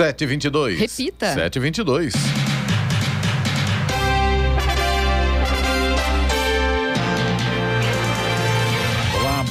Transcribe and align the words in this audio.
722. 0.00 0.78
Repita. 0.78 1.34
722. 1.34 2.14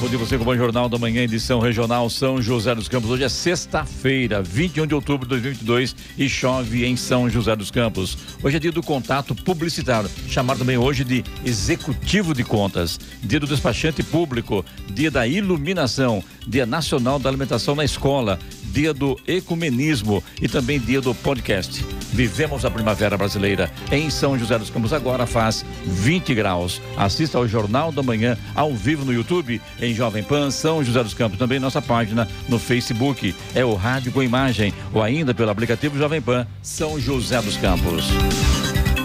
Bom 0.00 0.08
dia 0.08 0.16
você 0.16 0.38
com 0.38 0.42
o 0.42 0.46
Bom 0.46 0.56
Jornal 0.56 0.88
da 0.88 0.96
Manhã, 0.96 1.24
edição 1.24 1.60
regional 1.60 2.08
São 2.08 2.40
José 2.40 2.74
dos 2.74 2.88
Campos. 2.88 3.10
Hoje 3.10 3.22
é 3.22 3.28
sexta-feira, 3.28 4.42
21 4.42 4.86
de 4.86 4.94
outubro 4.94 5.26
de 5.26 5.28
2022 5.28 5.94
e 6.16 6.26
chove 6.26 6.86
em 6.86 6.96
São 6.96 7.28
José 7.28 7.54
dos 7.54 7.70
Campos. 7.70 8.16
Hoje 8.42 8.56
é 8.56 8.58
dia 8.58 8.72
do 8.72 8.82
contato 8.82 9.34
publicitário, 9.34 10.10
chamado 10.26 10.60
também 10.60 10.78
hoje 10.78 11.04
de 11.04 11.22
executivo 11.44 12.32
de 12.32 12.42
contas, 12.42 12.98
dia 13.22 13.38
do 13.38 13.46
despachante 13.46 14.02
público, 14.02 14.64
dia 14.88 15.10
da 15.10 15.26
iluminação, 15.26 16.24
dia 16.48 16.64
nacional 16.64 17.18
da 17.18 17.28
alimentação 17.28 17.74
na 17.74 17.84
escola, 17.84 18.38
dia 18.70 18.94
do 18.94 19.18
ecumenismo 19.26 20.22
e 20.40 20.48
também 20.48 20.78
dia 20.78 21.00
do 21.00 21.14
podcast. 21.14 21.84
Vivemos 22.12 22.64
a 22.64 22.70
primavera 22.70 23.16
brasileira 23.16 23.70
em 23.90 24.10
São 24.10 24.38
José 24.38 24.58
dos 24.58 24.70
Campos. 24.70 24.92
Agora 24.92 25.26
faz 25.26 25.64
20 25.84 26.34
graus. 26.34 26.80
Assista 26.96 27.38
ao 27.38 27.46
Jornal 27.46 27.92
da 27.92 28.02
Manhã 28.02 28.36
ao 28.54 28.74
vivo 28.74 29.04
no 29.04 29.12
YouTube, 29.12 29.60
em 29.80 29.94
Jovem 29.94 30.22
Pan, 30.22 30.50
São 30.50 30.82
José 30.82 31.02
dos 31.02 31.14
Campos. 31.14 31.38
Também 31.38 31.60
nossa 31.60 31.80
página 31.80 32.28
no 32.48 32.58
Facebook. 32.58 33.34
É 33.54 33.64
o 33.64 33.74
Rádio 33.74 34.12
com 34.12 34.22
Imagem 34.22 34.72
ou 34.92 35.02
ainda 35.02 35.34
pelo 35.34 35.50
aplicativo 35.50 35.98
Jovem 35.98 36.20
Pan, 36.20 36.46
São 36.62 36.98
José 36.98 37.40
dos 37.40 37.56
Campos. 37.56 38.04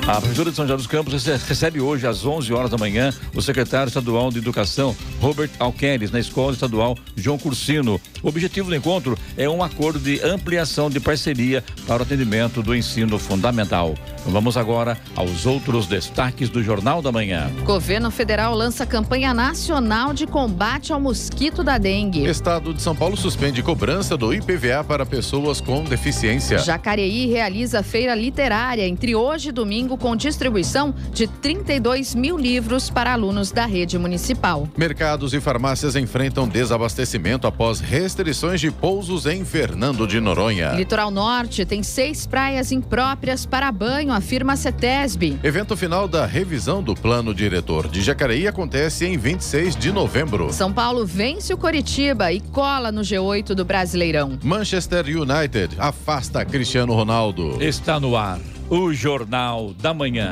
A 0.08 0.18
Prefeitura 0.18 0.52
de 0.52 0.56
São 0.56 0.68
José 0.68 0.78
dos 0.78 0.86
Campos 0.86 1.26
recebe 1.26 1.82
hoje, 1.82 2.06
às 2.06 2.24
11 2.24 2.54
horas 2.54 2.70
da 2.70 2.78
manhã, 2.78 3.12
o 3.34 3.42
secretário 3.42 3.88
estadual 3.88 4.30
de 4.30 4.38
Educação, 4.38 4.96
Robert 5.20 5.50
Alqueres, 5.58 6.12
na 6.12 6.20
Escola 6.20 6.54
Estadual 6.54 6.96
João 7.16 7.40
Cursino. 7.40 8.00
O 8.22 8.28
objetivo 8.30 8.70
do 8.70 8.76
encontro 8.76 9.18
é 9.36 9.50
um 9.50 9.64
acordo 9.64 9.98
de 9.98 10.22
ampliação 10.22 10.92
de 10.92 11.00
parceria 11.00 11.64
para 11.88 12.04
o 12.04 12.06
atendimento 12.06 12.62
do 12.62 12.76
ensino 12.76 13.18
fundamental. 13.18 13.96
Vamos 14.28 14.58
agora 14.58 14.98
aos 15.16 15.46
outros 15.48 15.88
destaques 15.88 16.50
do 16.50 16.62
Jornal 16.62 17.02
da 17.02 17.12
Manhã. 17.12 17.52
Governo 17.64 18.12
Federal 18.12 18.56
lança 18.56 18.86
campanha 18.86 19.34
nacional 19.34 20.14
de 20.14 20.28
combate 20.28 20.94
ao 20.94 21.00
mosquito 21.00 21.64
da 21.64 21.80
dengue. 21.80 22.26
Estado 22.26 22.74
de 22.74 22.82
São 22.82 22.96
Paulo 22.96 23.18
suspende 23.18 23.62
cobrança 23.64 24.16
do 24.16 24.34
IPVA 24.34 24.84
para 24.84 25.06
pessoas 25.06 25.60
com 25.62 25.84
deficiência. 25.84 26.60
Jacareí 26.60 27.28
realiza 27.28 27.82
feira 27.82 28.14
literária 28.14 28.88
entre 28.88 29.16
hoje 29.16 29.50
e 29.50 29.52
domingo 29.52 29.95
com 29.98 30.16
distribuição 30.16 30.94
de 31.12 31.28
32 31.28 32.16
mil 32.16 32.38
livros 32.38 32.90
para 32.90 33.14
alunos 33.14 33.52
da 33.52 33.66
rede 33.66 33.98
municipal. 33.98 34.68
Mercados 34.78 35.34
e 35.34 35.40
farmácias 35.40 35.96
enfrentam 35.96 36.48
desabastecimento 36.48 37.48
após 37.48 37.80
restrições 37.80 38.60
de 38.60 38.72
pousos 38.72 39.26
em 39.26 39.44
Fernando 39.46 40.08
de 40.08 40.20
Noronha. 40.20 40.72
Litoral 40.72 41.12
Norte 41.12 41.66
tem 41.66 41.84
seis 41.84 42.26
praias 42.26 42.72
impróprias 42.72 43.46
para 43.46 43.72
banho, 43.72 44.12
afirma 44.12 44.54
a 44.54 44.56
CETESB. 44.56 45.40
Evento 45.44 45.76
final 45.78 46.08
da 46.08 46.26
revisão 46.26 46.82
do 46.82 46.94
plano 46.94 47.34
diretor 47.34 47.88
de 47.88 48.02
Jacareí 48.02 48.48
acontece 48.48 49.06
em 49.06 49.18
26 49.18 49.76
de 49.76 49.92
novembro. 49.92 50.52
São 50.52 50.72
Paulo 50.72 51.06
vence 51.06 51.54
o 51.54 51.58
Coritiba 51.58 52.32
e 52.32 52.40
cola 52.40 52.92
no 52.92 53.02
G8 53.02 53.54
do 53.54 53.66
Brasileirão. 53.66 54.38
Manchester 54.44 55.06
United 55.06 55.76
afasta 55.78 56.44
Cristiano 56.46 56.94
Ronaldo. 56.94 57.62
Está 57.62 58.00
no 58.00 58.16
ar 58.16 58.40
o 58.70 58.92
Jornal 58.94 59.74
da 59.80 59.94
Manhã. 59.94 60.32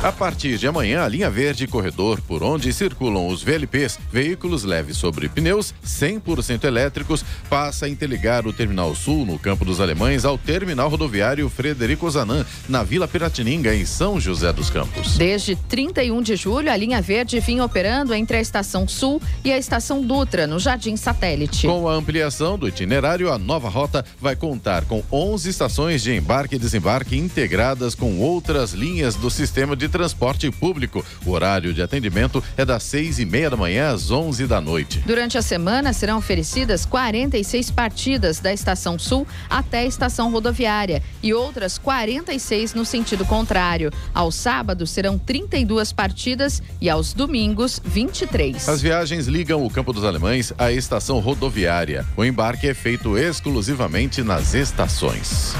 A 0.00 0.12
partir 0.12 0.58
de 0.58 0.66
amanhã, 0.68 1.02
a 1.02 1.08
linha 1.08 1.28
verde 1.28 1.66
corredor 1.66 2.20
por 2.20 2.40
onde 2.40 2.72
circulam 2.72 3.26
os 3.26 3.42
VLPs, 3.42 3.98
veículos 4.12 4.62
leves 4.62 4.96
sobre 4.96 5.28
pneus 5.28 5.74
100% 5.84 6.62
elétricos, 6.62 7.24
passa 7.50 7.86
a 7.86 7.88
interligar 7.88 8.46
o 8.46 8.52
Terminal 8.52 8.94
Sul, 8.94 9.26
no 9.26 9.40
Campo 9.40 9.64
dos 9.64 9.80
Alemães, 9.80 10.24
ao 10.24 10.38
Terminal 10.38 10.88
Rodoviário 10.88 11.48
Frederico 11.48 12.08
Zanan, 12.08 12.46
na 12.68 12.84
Vila 12.84 13.08
Piratininga, 13.08 13.74
em 13.74 13.84
São 13.84 14.20
José 14.20 14.52
dos 14.52 14.70
Campos. 14.70 15.18
Desde 15.18 15.56
31 15.56 16.22
de 16.22 16.36
julho, 16.36 16.70
a 16.70 16.76
linha 16.76 17.02
verde 17.02 17.40
vinha 17.40 17.64
operando 17.64 18.14
entre 18.14 18.36
a 18.36 18.40
Estação 18.40 18.86
Sul 18.86 19.20
e 19.44 19.52
a 19.52 19.58
Estação 19.58 20.00
Dutra, 20.00 20.46
no 20.46 20.60
Jardim 20.60 20.96
Satélite. 20.96 21.66
Com 21.66 21.88
a 21.88 21.94
ampliação 21.94 22.56
do 22.56 22.68
itinerário, 22.68 23.32
a 23.32 23.38
nova 23.38 23.68
rota 23.68 24.04
vai 24.20 24.36
contar 24.36 24.84
com 24.84 25.02
11 25.10 25.50
estações 25.50 26.04
de 26.04 26.14
embarque 26.14 26.54
e 26.54 26.58
desembarque 26.58 27.16
integradas 27.16 27.96
com 27.96 28.20
outras 28.20 28.72
linhas 28.72 29.16
do 29.16 29.28
sistema 29.28 29.74
de 29.74 29.87
transporte 29.88 30.50
público. 30.50 31.04
O 31.24 31.30
horário 31.30 31.72
de 31.72 31.82
atendimento 31.82 32.42
é 32.56 32.64
das 32.64 32.82
seis 32.82 33.18
e 33.18 33.24
meia 33.24 33.50
da 33.50 33.56
manhã 33.56 33.90
às 33.92 34.10
11 34.10 34.46
da 34.46 34.60
noite. 34.60 35.02
Durante 35.06 35.38
a 35.38 35.42
semana 35.42 35.92
serão 35.92 36.18
oferecidas 36.18 36.84
46 36.84 37.70
partidas 37.70 38.40
da 38.40 38.52
Estação 38.52 38.98
Sul 38.98 39.26
até 39.48 39.80
a 39.80 39.84
Estação 39.86 40.30
Rodoviária 40.30 41.02
e 41.22 41.32
outras 41.32 41.78
46 41.78 42.74
no 42.74 42.84
sentido 42.84 43.24
contrário. 43.24 43.92
Aos 44.14 44.34
sábados 44.34 44.90
serão 44.90 45.18
32 45.18 45.92
partidas 45.92 46.62
e 46.80 46.88
aos 46.88 47.12
domingos 47.12 47.80
23. 47.84 48.68
As 48.68 48.80
viagens 48.80 49.26
ligam 49.26 49.64
o 49.64 49.70
Campo 49.70 49.92
dos 49.92 50.04
Alemães 50.04 50.52
à 50.58 50.70
estação 50.72 51.18
rodoviária. 51.18 52.06
O 52.16 52.24
embarque 52.24 52.68
é 52.68 52.74
feito 52.74 53.16
exclusivamente 53.16 54.22
nas 54.22 54.54
estações. 54.54 55.54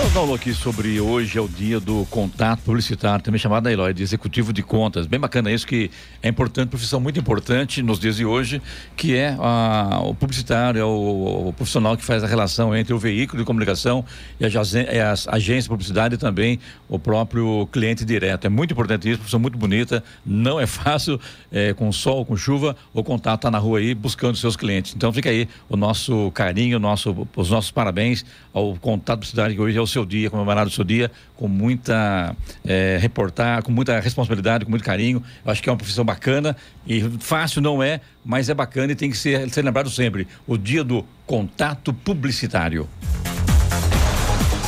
Eu 0.00 0.10
falo 0.10 0.32
aqui 0.32 0.54
sobre 0.54 1.00
hoje 1.00 1.36
é 1.36 1.40
o 1.40 1.48
dia 1.48 1.80
do 1.80 2.06
contato 2.08 2.60
publicitário, 2.62 3.22
também 3.22 3.38
chamado 3.38 3.64
da 3.64 3.72
Eloy, 3.72 3.92
de 3.92 4.02
executivo 4.02 4.52
de 4.52 4.62
contas. 4.62 5.06
Bem 5.08 5.18
bacana 5.18 5.50
isso, 5.50 5.66
que 5.66 5.90
é 6.22 6.28
importante, 6.28 6.68
profissão 6.68 7.00
muito 7.00 7.18
importante 7.18 7.82
nos 7.82 7.98
dias 7.98 8.16
de 8.16 8.24
hoje, 8.24 8.62
que 8.96 9.16
é 9.16 9.36
a, 9.38 10.00
o 10.04 10.14
publicitário, 10.14 10.80
é 10.80 10.84
o, 10.84 11.48
o, 11.48 11.52
profissional 11.52 11.96
que 11.96 12.04
faz 12.04 12.22
a 12.22 12.28
relação 12.28 12.74
entre 12.76 12.94
o 12.94 12.98
veículo 12.98 13.42
de 13.42 13.44
comunicação 13.44 14.04
e 14.38 14.44
a, 14.44 14.48
é 14.86 15.00
a 15.02 15.14
agência 15.26 15.62
de 15.62 15.68
publicidade 15.68 16.14
e 16.14 16.18
também 16.18 16.60
o 16.88 16.98
próprio 16.98 17.68
cliente 17.72 18.04
direto. 18.04 18.46
É 18.46 18.48
muito 18.48 18.72
importante 18.72 19.08
isso, 19.08 19.18
profissão 19.18 19.40
muito 19.40 19.58
bonita, 19.58 20.02
não 20.24 20.60
é 20.60 20.66
fácil, 20.66 21.20
é, 21.50 21.74
com 21.74 21.90
sol, 21.90 22.24
com 22.24 22.36
chuva, 22.36 22.76
o 22.94 23.02
contato 23.02 23.40
está 23.40 23.50
na 23.50 23.58
rua 23.58 23.80
aí 23.80 23.94
buscando 23.94 24.36
seus 24.36 24.56
clientes. 24.56 24.94
Então 24.94 25.12
fica 25.12 25.28
aí 25.28 25.48
o 25.68 25.76
nosso 25.76 26.30
carinho, 26.30 26.78
nosso, 26.78 27.26
os 27.34 27.50
nossos 27.50 27.72
parabéns 27.72 28.24
ao 28.52 28.76
contato 28.76 29.18
publicitário 29.18 29.54
que 29.56 29.60
hoje 29.60 29.76
é 29.76 29.80
o 29.80 29.87
seu 29.88 30.04
dia, 30.04 30.30
comemorar 30.30 30.66
o 30.66 30.70
seu 30.70 30.84
dia 30.84 31.10
com 31.36 31.48
muita 31.48 32.36
é, 32.64 32.98
reportar, 33.00 33.62
com 33.62 33.72
muita 33.72 33.98
responsabilidade, 34.00 34.64
com 34.64 34.70
muito 34.70 34.84
carinho. 34.84 35.22
Eu 35.44 35.50
acho 35.50 35.62
que 35.62 35.68
é 35.68 35.72
uma 35.72 35.78
profissão 35.78 36.04
bacana 36.04 36.56
e 36.86 37.00
fácil 37.18 37.60
não 37.60 37.82
é, 37.82 38.00
mas 38.24 38.48
é 38.48 38.54
bacana 38.54 38.92
e 38.92 38.94
tem 38.94 39.10
que 39.10 39.16
ser, 39.16 39.48
ser 39.50 39.62
lembrado 39.62 39.90
sempre. 39.90 40.26
O 40.46 40.56
dia 40.56 40.84
do 40.84 41.04
contato 41.26 41.92
publicitário. 41.92 42.88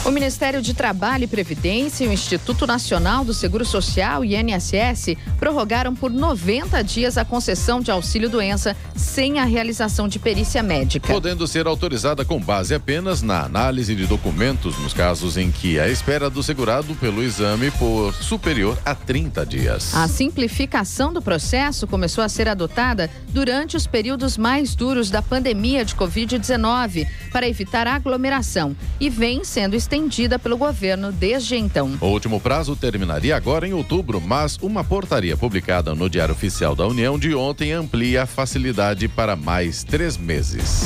O 0.02 0.10
Ministério 0.10 0.62
de 0.62 0.72
Trabalho 0.72 1.24
e 1.24 1.26
Previdência 1.26 2.04
e 2.04 2.08
o 2.08 2.12
Instituto 2.12 2.66
Nacional 2.66 3.22
do 3.22 3.34
Seguro 3.34 3.66
Social, 3.66 4.24
INSS, 4.24 5.14
prorrogaram 5.38 5.94
por 5.94 6.10
90 6.10 6.82
dias 6.82 7.18
a 7.18 7.24
concessão 7.24 7.82
de 7.82 7.90
auxílio-doença 7.90 8.74
sem 8.96 9.38
a 9.38 9.44
realização 9.44 10.08
de 10.08 10.18
perícia 10.18 10.62
médica. 10.62 11.12
Podendo 11.12 11.46
ser 11.46 11.66
autorizada 11.66 12.24
com 12.24 12.40
base 12.40 12.74
apenas 12.74 13.20
na 13.20 13.44
análise 13.44 13.94
de 13.94 14.06
documentos 14.06 14.78
nos 14.78 14.94
casos 14.94 15.36
em 15.36 15.50
que 15.50 15.78
a 15.78 15.86
espera 15.86 16.30
do 16.30 16.42
segurado 16.42 16.94
pelo 16.94 17.22
exame 17.22 17.70
for 17.70 18.14
superior 18.14 18.78
a 18.86 18.94
30 18.94 19.44
dias. 19.44 19.94
A 19.94 20.08
simplificação 20.08 21.12
do 21.12 21.20
processo 21.20 21.86
começou 21.86 22.24
a 22.24 22.28
ser 22.28 22.48
adotada 22.48 23.10
durante 23.28 23.76
os 23.76 23.86
períodos 23.86 24.38
mais 24.38 24.74
duros 24.74 25.10
da 25.10 25.20
pandemia 25.20 25.84
de 25.84 25.94
Covid-19 25.94 27.06
para 27.30 27.46
evitar 27.46 27.86
aglomeração 27.86 28.74
e 28.98 29.10
vem 29.10 29.44
sendo 29.44 29.76
estendida 29.90 30.38
pelo 30.38 30.56
governo 30.56 31.10
desde 31.10 31.56
então. 31.56 31.98
O 32.00 32.06
último 32.06 32.40
prazo 32.40 32.76
terminaria 32.76 33.34
agora 33.34 33.66
em 33.66 33.72
outubro, 33.72 34.20
mas 34.20 34.56
uma 34.62 34.84
portaria 34.84 35.36
publicada 35.36 35.96
no 35.96 36.08
Diário 36.08 36.32
Oficial 36.32 36.76
da 36.76 36.86
União 36.86 37.18
de 37.18 37.34
ontem 37.34 37.72
amplia 37.72 38.22
a 38.22 38.26
facilidade 38.26 39.08
para 39.08 39.34
mais 39.34 39.82
três 39.82 40.16
meses. 40.16 40.84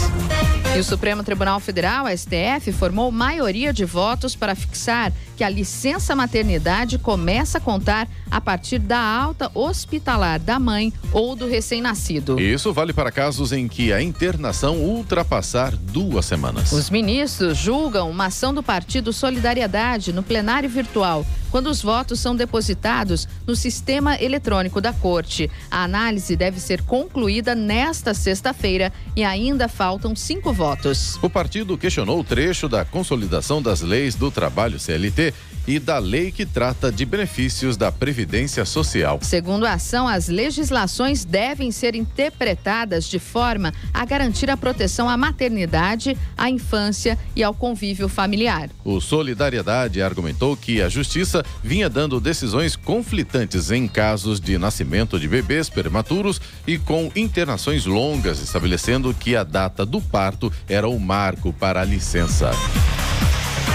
E 0.75 0.79
o 0.79 0.85
Supremo 0.85 1.23
Tribunal 1.23 1.61
Federal, 1.61 2.07
STF, 2.09 2.73
formou 2.73 3.13
maioria 3.13 3.75
de 3.75 3.85
votos 3.85 4.35
para 4.35 4.55
fixar 4.55 5.13
que 5.37 5.45
a 5.45 5.51
licença 5.51 6.17
maternidade 6.17 6.99
começa 6.99 7.59
a 7.59 7.61
contar 7.61 8.09
a 8.35 8.41
partir 8.41 8.81
da 8.81 8.99
alta 8.99 9.49
hospitalar 9.55 10.41
da 10.41 10.59
mãe 10.59 10.93
ou 11.13 11.37
do 11.37 11.47
recém-nascido. 11.47 12.41
Isso 12.41 12.73
vale 12.73 12.93
para 12.93 13.13
casos 13.13 13.53
em 13.53 13.69
que 13.69 13.93
a 13.93 14.03
internação 14.03 14.79
ultrapassar 14.79 15.77
duas 15.77 16.27
semanas. 16.27 16.73
Os 16.73 16.91
ministros 16.91 17.57
julgam 17.57 18.11
uma 18.11 18.27
ação 18.27 18.53
do 18.53 18.61
Partido 18.61 19.13
Solidariedade 19.13 20.13
no 20.13 20.21
plenário 20.21 20.69
virtual 20.69 21.25
quando 21.55 21.69
os 21.69 21.81
votos 21.81 22.19
são 22.19 22.35
depositados 22.35 23.29
no 23.47 23.55
sistema 23.55 24.21
eletrônico 24.21 24.81
da 24.81 24.93
Corte. 24.93 25.49
A 25.71 25.85
análise 25.85 26.35
deve 26.35 26.59
ser 26.59 26.83
concluída 26.83 27.55
nesta 27.55 28.13
sexta-feira 28.13 28.93
e 29.15 29.23
ainda 29.23 29.69
faltam 29.69 30.17
cinco 30.17 30.53
votos. 30.53 31.17
O 31.23 31.31
partido 31.31 31.79
questionou 31.79 32.19
o 32.19 32.25
trecho 32.25 32.69
da 32.69 32.85
consolidação 32.85 33.63
das 33.63 33.81
leis 33.81 34.17
do 34.17 34.33
trabalho 34.33 34.81
CLT 34.81 35.33
e 35.67 35.79
da 35.79 35.99
lei 35.99 36.31
que 36.31 36.45
trata 36.45 36.91
de 36.91 37.05
benefícios 37.05 37.77
da 37.77 37.91
Previdência 37.91 38.65
Social. 38.65 39.19
Segundo 39.23 39.67
a 39.67 39.75
ação, 39.75 40.07
as 40.07 40.29
legislações 40.29 41.25
devem 41.25 41.71
ser 41.71 41.95
interpretadas 41.95 43.09
de 43.09 43.19
forma 43.19 43.73
a 43.93 44.05
garantir 44.05 44.51
a 44.51 44.57
proteção 44.57 45.09
à 45.09 45.17
maternidade, 45.17 46.17
à 46.37 46.51
infância 46.51 47.19
e 47.35 47.43
ao 47.43 47.55
convívio 47.55 48.09
familiar. 48.09 48.71
O 48.85 49.01
Solidariedade 49.01 50.03
argumentou 50.03 50.57
que 50.57 50.83
a 50.83 50.89
Justiça 50.89 51.45
vinha 51.63 51.89
dando 51.89 52.21
decisões 52.21 52.77
conflitantes 52.77 53.71
em 53.71 53.89
casos 53.89 54.41
de 54.41 54.59
nascimento 54.59 55.19
de 55.19 55.29
bebês 55.29 55.69
prematuros 55.69 56.41
e 56.67 56.79
com 56.79 57.11
internações 57.17 57.87
longas, 57.87 58.41
estabelecendo 58.41 59.15
que 59.15 59.37
a 59.37 59.45
data 59.45 59.85
do 59.87 60.01
parto 60.01 60.53
era 60.69 60.89
o 60.89 60.99
marco 60.99 61.53
para 61.53 61.81
a 61.81 61.85
licença. 61.85 62.51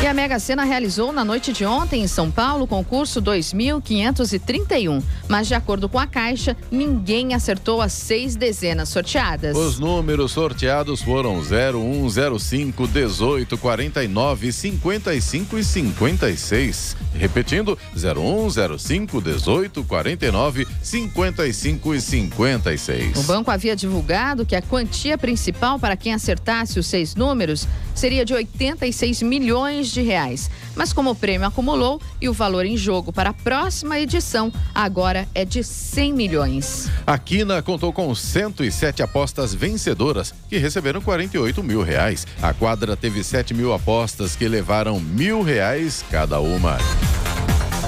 E 0.01 0.07
a 0.07 0.13
Mega 0.13 0.39
Sena 0.39 0.63
realizou 0.63 1.11
na 1.11 1.25
noite 1.25 1.51
de 1.51 1.65
ontem 1.65 2.03
em 2.03 2.07
São 2.07 2.31
Paulo 2.31 2.63
o 2.63 2.67
concurso 2.67 3.19
2531. 3.19 5.03
Mas, 5.27 5.45
de 5.45 5.53
acordo 5.53 5.89
com 5.89 5.99
a 5.99 6.07
Caixa, 6.07 6.55
ninguém 6.71 7.33
acertou 7.33 7.81
as 7.81 7.91
seis 7.91 8.37
dezenas 8.37 8.87
sorteadas. 8.87 9.57
Os 9.57 9.77
números 9.77 10.31
sorteados 10.31 11.01
foram 11.01 11.39
01, 11.39 12.39
05, 12.39 12.87
18, 12.87 13.57
49, 13.57 14.53
55 14.53 15.57
e 15.57 15.63
56. 15.65 16.95
Repetindo, 17.15 17.77
01, 17.93 18.77
05, 18.77 19.21
18, 19.21 19.83
49, 19.83 20.67
55 20.81 21.93
e 21.93 21.99
56. 21.99 23.17
O 23.17 23.23
banco 23.23 23.51
havia 23.51 23.75
divulgado 23.75 24.45
que 24.45 24.55
a 24.55 24.61
quantia 24.61 25.17
principal 25.17 25.77
para 25.77 25.97
quem 25.97 26.13
acertasse 26.13 26.79
os 26.79 26.87
seis 26.87 27.15
números 27.15 27.67
seria 27.93 28.23
de 28.23 28.33
86 28.33 29.23
milhões 29.23 29.88
de 29.91 30.01
reais. 30.01 30.49
Mas 30.75 30.93
como 30.93 31.11
o 31.11 31.15
prêmio 31.15 31.47
acumulou 31.47 32.01
e 32.21 32.29
o 32.29 32.33
valor 32.33 32.65
em 32.65 32.77
jogo 32.77 33.11
para 33.11 33.31
a 33.31 33.33
próxima 33.33 33.99
edição 33.99 34.51
agora 34.73 35.27
é 35.33 35.43
de 35.43 35.63
100 35.63 36.13
milhões. 36.13 36.89
A 37.05 37.17
Quina 37.17 37.61
contou 37.61 37.91
com 37.91 38.13
107 38.13 39.01
apostas 39.03 39.53
vencedoras 39.53 40.33
que 40.47 40.57
receberam 40.57 41.01
48 41.01 41.63
mil 41.63 41.81
reais. 41.81 42.25
A 42.41 42.53
quadra 42.53 42.95
teve 42.95 43.23
7 43.23 43.53
mil 43.53 43.73
apostas 43.73 44.35
que 44.35 44.47
levaram 44.47 44.99
mil 44.99 45.41
reais 45.41 46.03
cada 46.09 46.39
uma. 46.39 46.77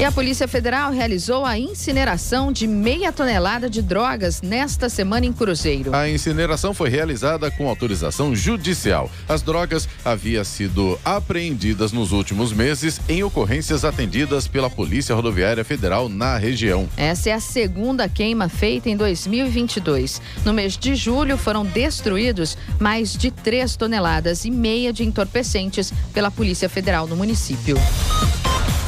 E 0.02 0.04
a 0.04 0.12
Polícia 0.12 0.48
Federal 0.48 0.92
realizou 0.92 1.46
a 1.46 1.60
incineração 1.60 2.52
de 2.52 2.66
meia 2.66 3.12
tonelada 3.12 3.70
de 3.70 3.84
drogas 3.84 4.42
nesta 4.42 4.90
semana 4.90 5.28
em 5.28 5.32
Cruzeiro. 5.32 5.94
A 5.96 6.10
incineração 6.10 6.74
foi 6.74 6.90
realizada 6.90 7.52
com 7.52 7.70
autorização 7.70 8.36
judicial. 8.36 9.12
As 9.30 9.44
drogas 9.44 9.88
haviam 10.04 10.44
sido 10.44 11.00
apreendidas 11.06 11.92
nos 11.92 12.12
últimos 12.14 12.52
meses 12.52 13.00
em 13.08 13.22
ocorrências 13.22 13.86
atendidas 13.86 14.48
pela 14.48 14.72
Polícia 14.72 15.14
Rodoviária 15.14 15.64
Federal 15.64 16.10
na 16.10 16.36
região. 16.36 16.90
Essa 16.98 17.30
é 17.30 17.34
a 17.34 17.40
segunda 17.40 18.10
queima 18.10 18.50
feita 18.50 18.90
em 18.90 18.98
2022. 18.98 20.20
No 20.44 20.52
mês 20.52 20.80
de 20.80 20.96
julho 20.96 21.38
foram 21.38 21.64
destruídos 21.64 22.58
mais 22.80 23.16
de 23.16 23.30
3 23.30 23.76
toneladas 23.76 24.46
e 24.46 24.50
meia 24.50 24.92
de 24.92 25.04
entorpecentes 25.04 25.94
pela 26.12 26.32
Polícia 26.32 26.68
Federal 26.68 27.06
no 27.06 27.16
município. 27.16 27.78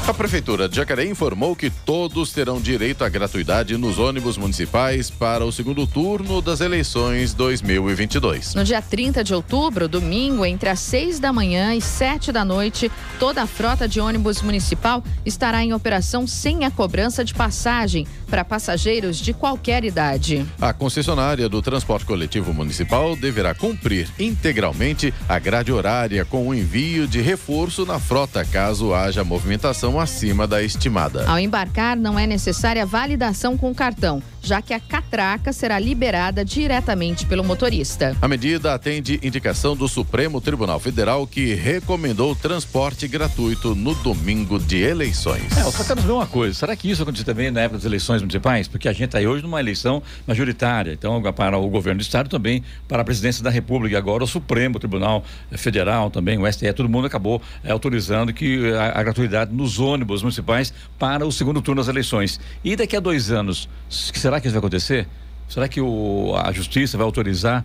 A 0.05 0.13
Prefeitura 0.13 0.67
de 0.67 0.75
Jacareí 0.75 1.09
informou 1.09 1.55
que 1.55 1.69
todos 1.69 2.33
terão 2.33 2.59
direito 2.59 3.05
à 3.05 3.09
gratuidade 3.09 3.77
nos 3.77 3.97
ônibus 3.97 4.35
municipais 4.35 5.09
para 5.09 5.45
o 5.45 5.51
segundo 5.51 5.87
turno 5.87 6.41
das 6.41 6.59
eleições 6.59 7.33
2022. 7.33 8.53
No 8.53 8.65
dia 8.65 8.81
30 8.81 9.23
de 9.23 9.33
outubro, 9.33 9.87
domingo, 9.87 10.45
entre 10.45 10.67
as 10.67 10.81
6 10.81 11.19
da 11.19 11.31
manhã 11.31 11.73
e 11.73 11.79
7 11.79 12.33
da 12.33 12.43
noite, 12.43 12.91
toda 13.17 13.43
a 13.43 13.47
frota 13.47 13.87
de 13.87 14.01
ônibus 14.01 14.41
municipal 14.41 15.01
estará 15.25 15.63
em 15.63 15.71
operação 15.71 16.27
sem 16.27 16.65
a 16.65 16.69
cobrança 16.69 17.23
de 17.23 17.33
passagem 17.33 18.05
para 18.29 18.43
passageiros 18.43 19.17
de 19.17 19.31
qualquer 19.31 19.85
idade. 19.85 20.45
A 20.59 20.73
concessionária 20.73 21.47
do 21.47 21.61
transporte 21.61 22.05
coletivo 22.05 22.53
municipal 22.53 23.15
deverá 23.15 23.55
cumprir 23.55 24.09
integralmente 24.19 25.13
a 25.29 25.39
grade 25.39 25.71
horária 25.71 26.25
com 26.25 26.49
o 26.49 26.53
envio 26.53 27.07
de 27.07 27.21
reforço 27.21 27.85
na 27.85 27.99
frota 27.99 28.43
caso 28.43 28.93
haja 28.93 29.23
movimentação 29.23 29.92
acima 29.99 30.47
da 30.47 30.61
estimada. 30.61 31.27
Ao 31.27 31.39
embarcar, 31.39 31.95
não 31.95 32.17
é 32.17 32.27
necessária 32.27 32.85
validação 32.85 33.57
com 33.57 33.73
cartão, 33.73 34.21
já 34.41 34.61
que 34.61 34.73
a 34.73 34.79
catraca 34.79 35.53
será 35.53 35.79
liberada 35.79 36.43
diretamente 36.43 37.25
pelo 37.25 37.43
motorista. 37.43 38.15
A 38.21 38.27
medida 38.27 38.73
atende 38.73 39.19
indicação 39.23 39.75
do 39.75 39.87
Supremo 39.87 40.41
Tribunal 40.41 40.79
Federal 40.79 41.25
que 41.25 41.53
recomendou 41.53 42.35
transporte 42.35 43.07
gratuito 43.07 43.73
no 43.75 43.95
domingo 43.95 44.59
de 44.59 44.81
eleições. 44.81 45.55
É, 45.57 45.61
eu 45.61 45.71
só 45.71 45.83
quero 45.83 46.01
ver 46.01 46.11
uma 46.11 46.27
coisa: 46.27 46.53
será 46.53 46.75
que 46.75 46.89
isso 46.89 47.01
aconteceu 47.03 47.25
também 47.25 47.51
na 47.51 47.61
época 47.61 47.77
das 47.77 47.85
eleições 47.85 48.21
municipais? 48.21 48.67
Porque 48.67 48.87
a 48.87 48.93
gente 48.93 49.05
está 49.05 49.17
aí 49.17 49.27
hoje 49.27 49.43
numa 49.43 49.59
eleição 49.59 50.03
majoritária, 50.27 50.93
então 50.93 51.21
para 51.33 51.57
o 51.57 51.69
governo 51.69 51.99
do 51.99 52.03
Estado 52.03 52.29
também, 52.29 52.63
para 52.87 53.01
a 53.01 53.05
presidência 53.05 53.43
da 53.43 53.49
República, 53.49 53.97
agora 53.97 54.23
o 54.23 54.27
Supremo 54.27 54.79
Tribunal 54.79 55.23
Federal 55.51 56.09
também, 56.09 56.37
o 56.37 56.51
STE, 56.51 56.71
todo 56.73 56.89
mundo 56.89 57.07
acabou 57.07 57.41
é, 57.63 57.71
autorizando 57.71 58.33
que 58.33 58.71
a, 58.73 58.99
a 58.99 59.03
gratuidade 59.03 59.53
nos 59.53 59.79
ônibus 59.85 60.21
municipais 60.21 60.73
para 60.97 61.25
o 61.25 61.31
segundo 61.31 61.61
turno 61.61 61.81
das 61.81 61.87
eleições. 61.87 62.39
E 62.63 62.75
daqui 62.75 62.95
a 62.95 62.99
dois 62.99 63.31
anos, 63.31 63.69
será 63.89 64.39
que 64.39 64.47
isso 64.47 64.53
vai 64.53 64.59
acontecer? 64.59 65.07
Será 65.47 65.67
que 65.67 65.81
o, 65.81 66.33
a 66.35 66.51
justiça 66.51 66.97
vai 66.97 67.05
autorizar 67.05 67.63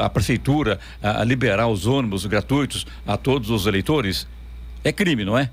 a 0.00 0.10
prefeitura 0.10 0.78
a, 1.02 1.22
a 1.22 1.24
liberar 1.24 1.68
os 1.68 1.86
ônibus 1.86 2.26
gratuitos 2.26 2.86
a 3.06 3.16
todos 3.16 3.48
os 3.50 3.66
eleitores? 3.66 4.26
É 4.84 4.92
crime, 4.92 5.24
não 5.24 5.38
é? 5.38 5.50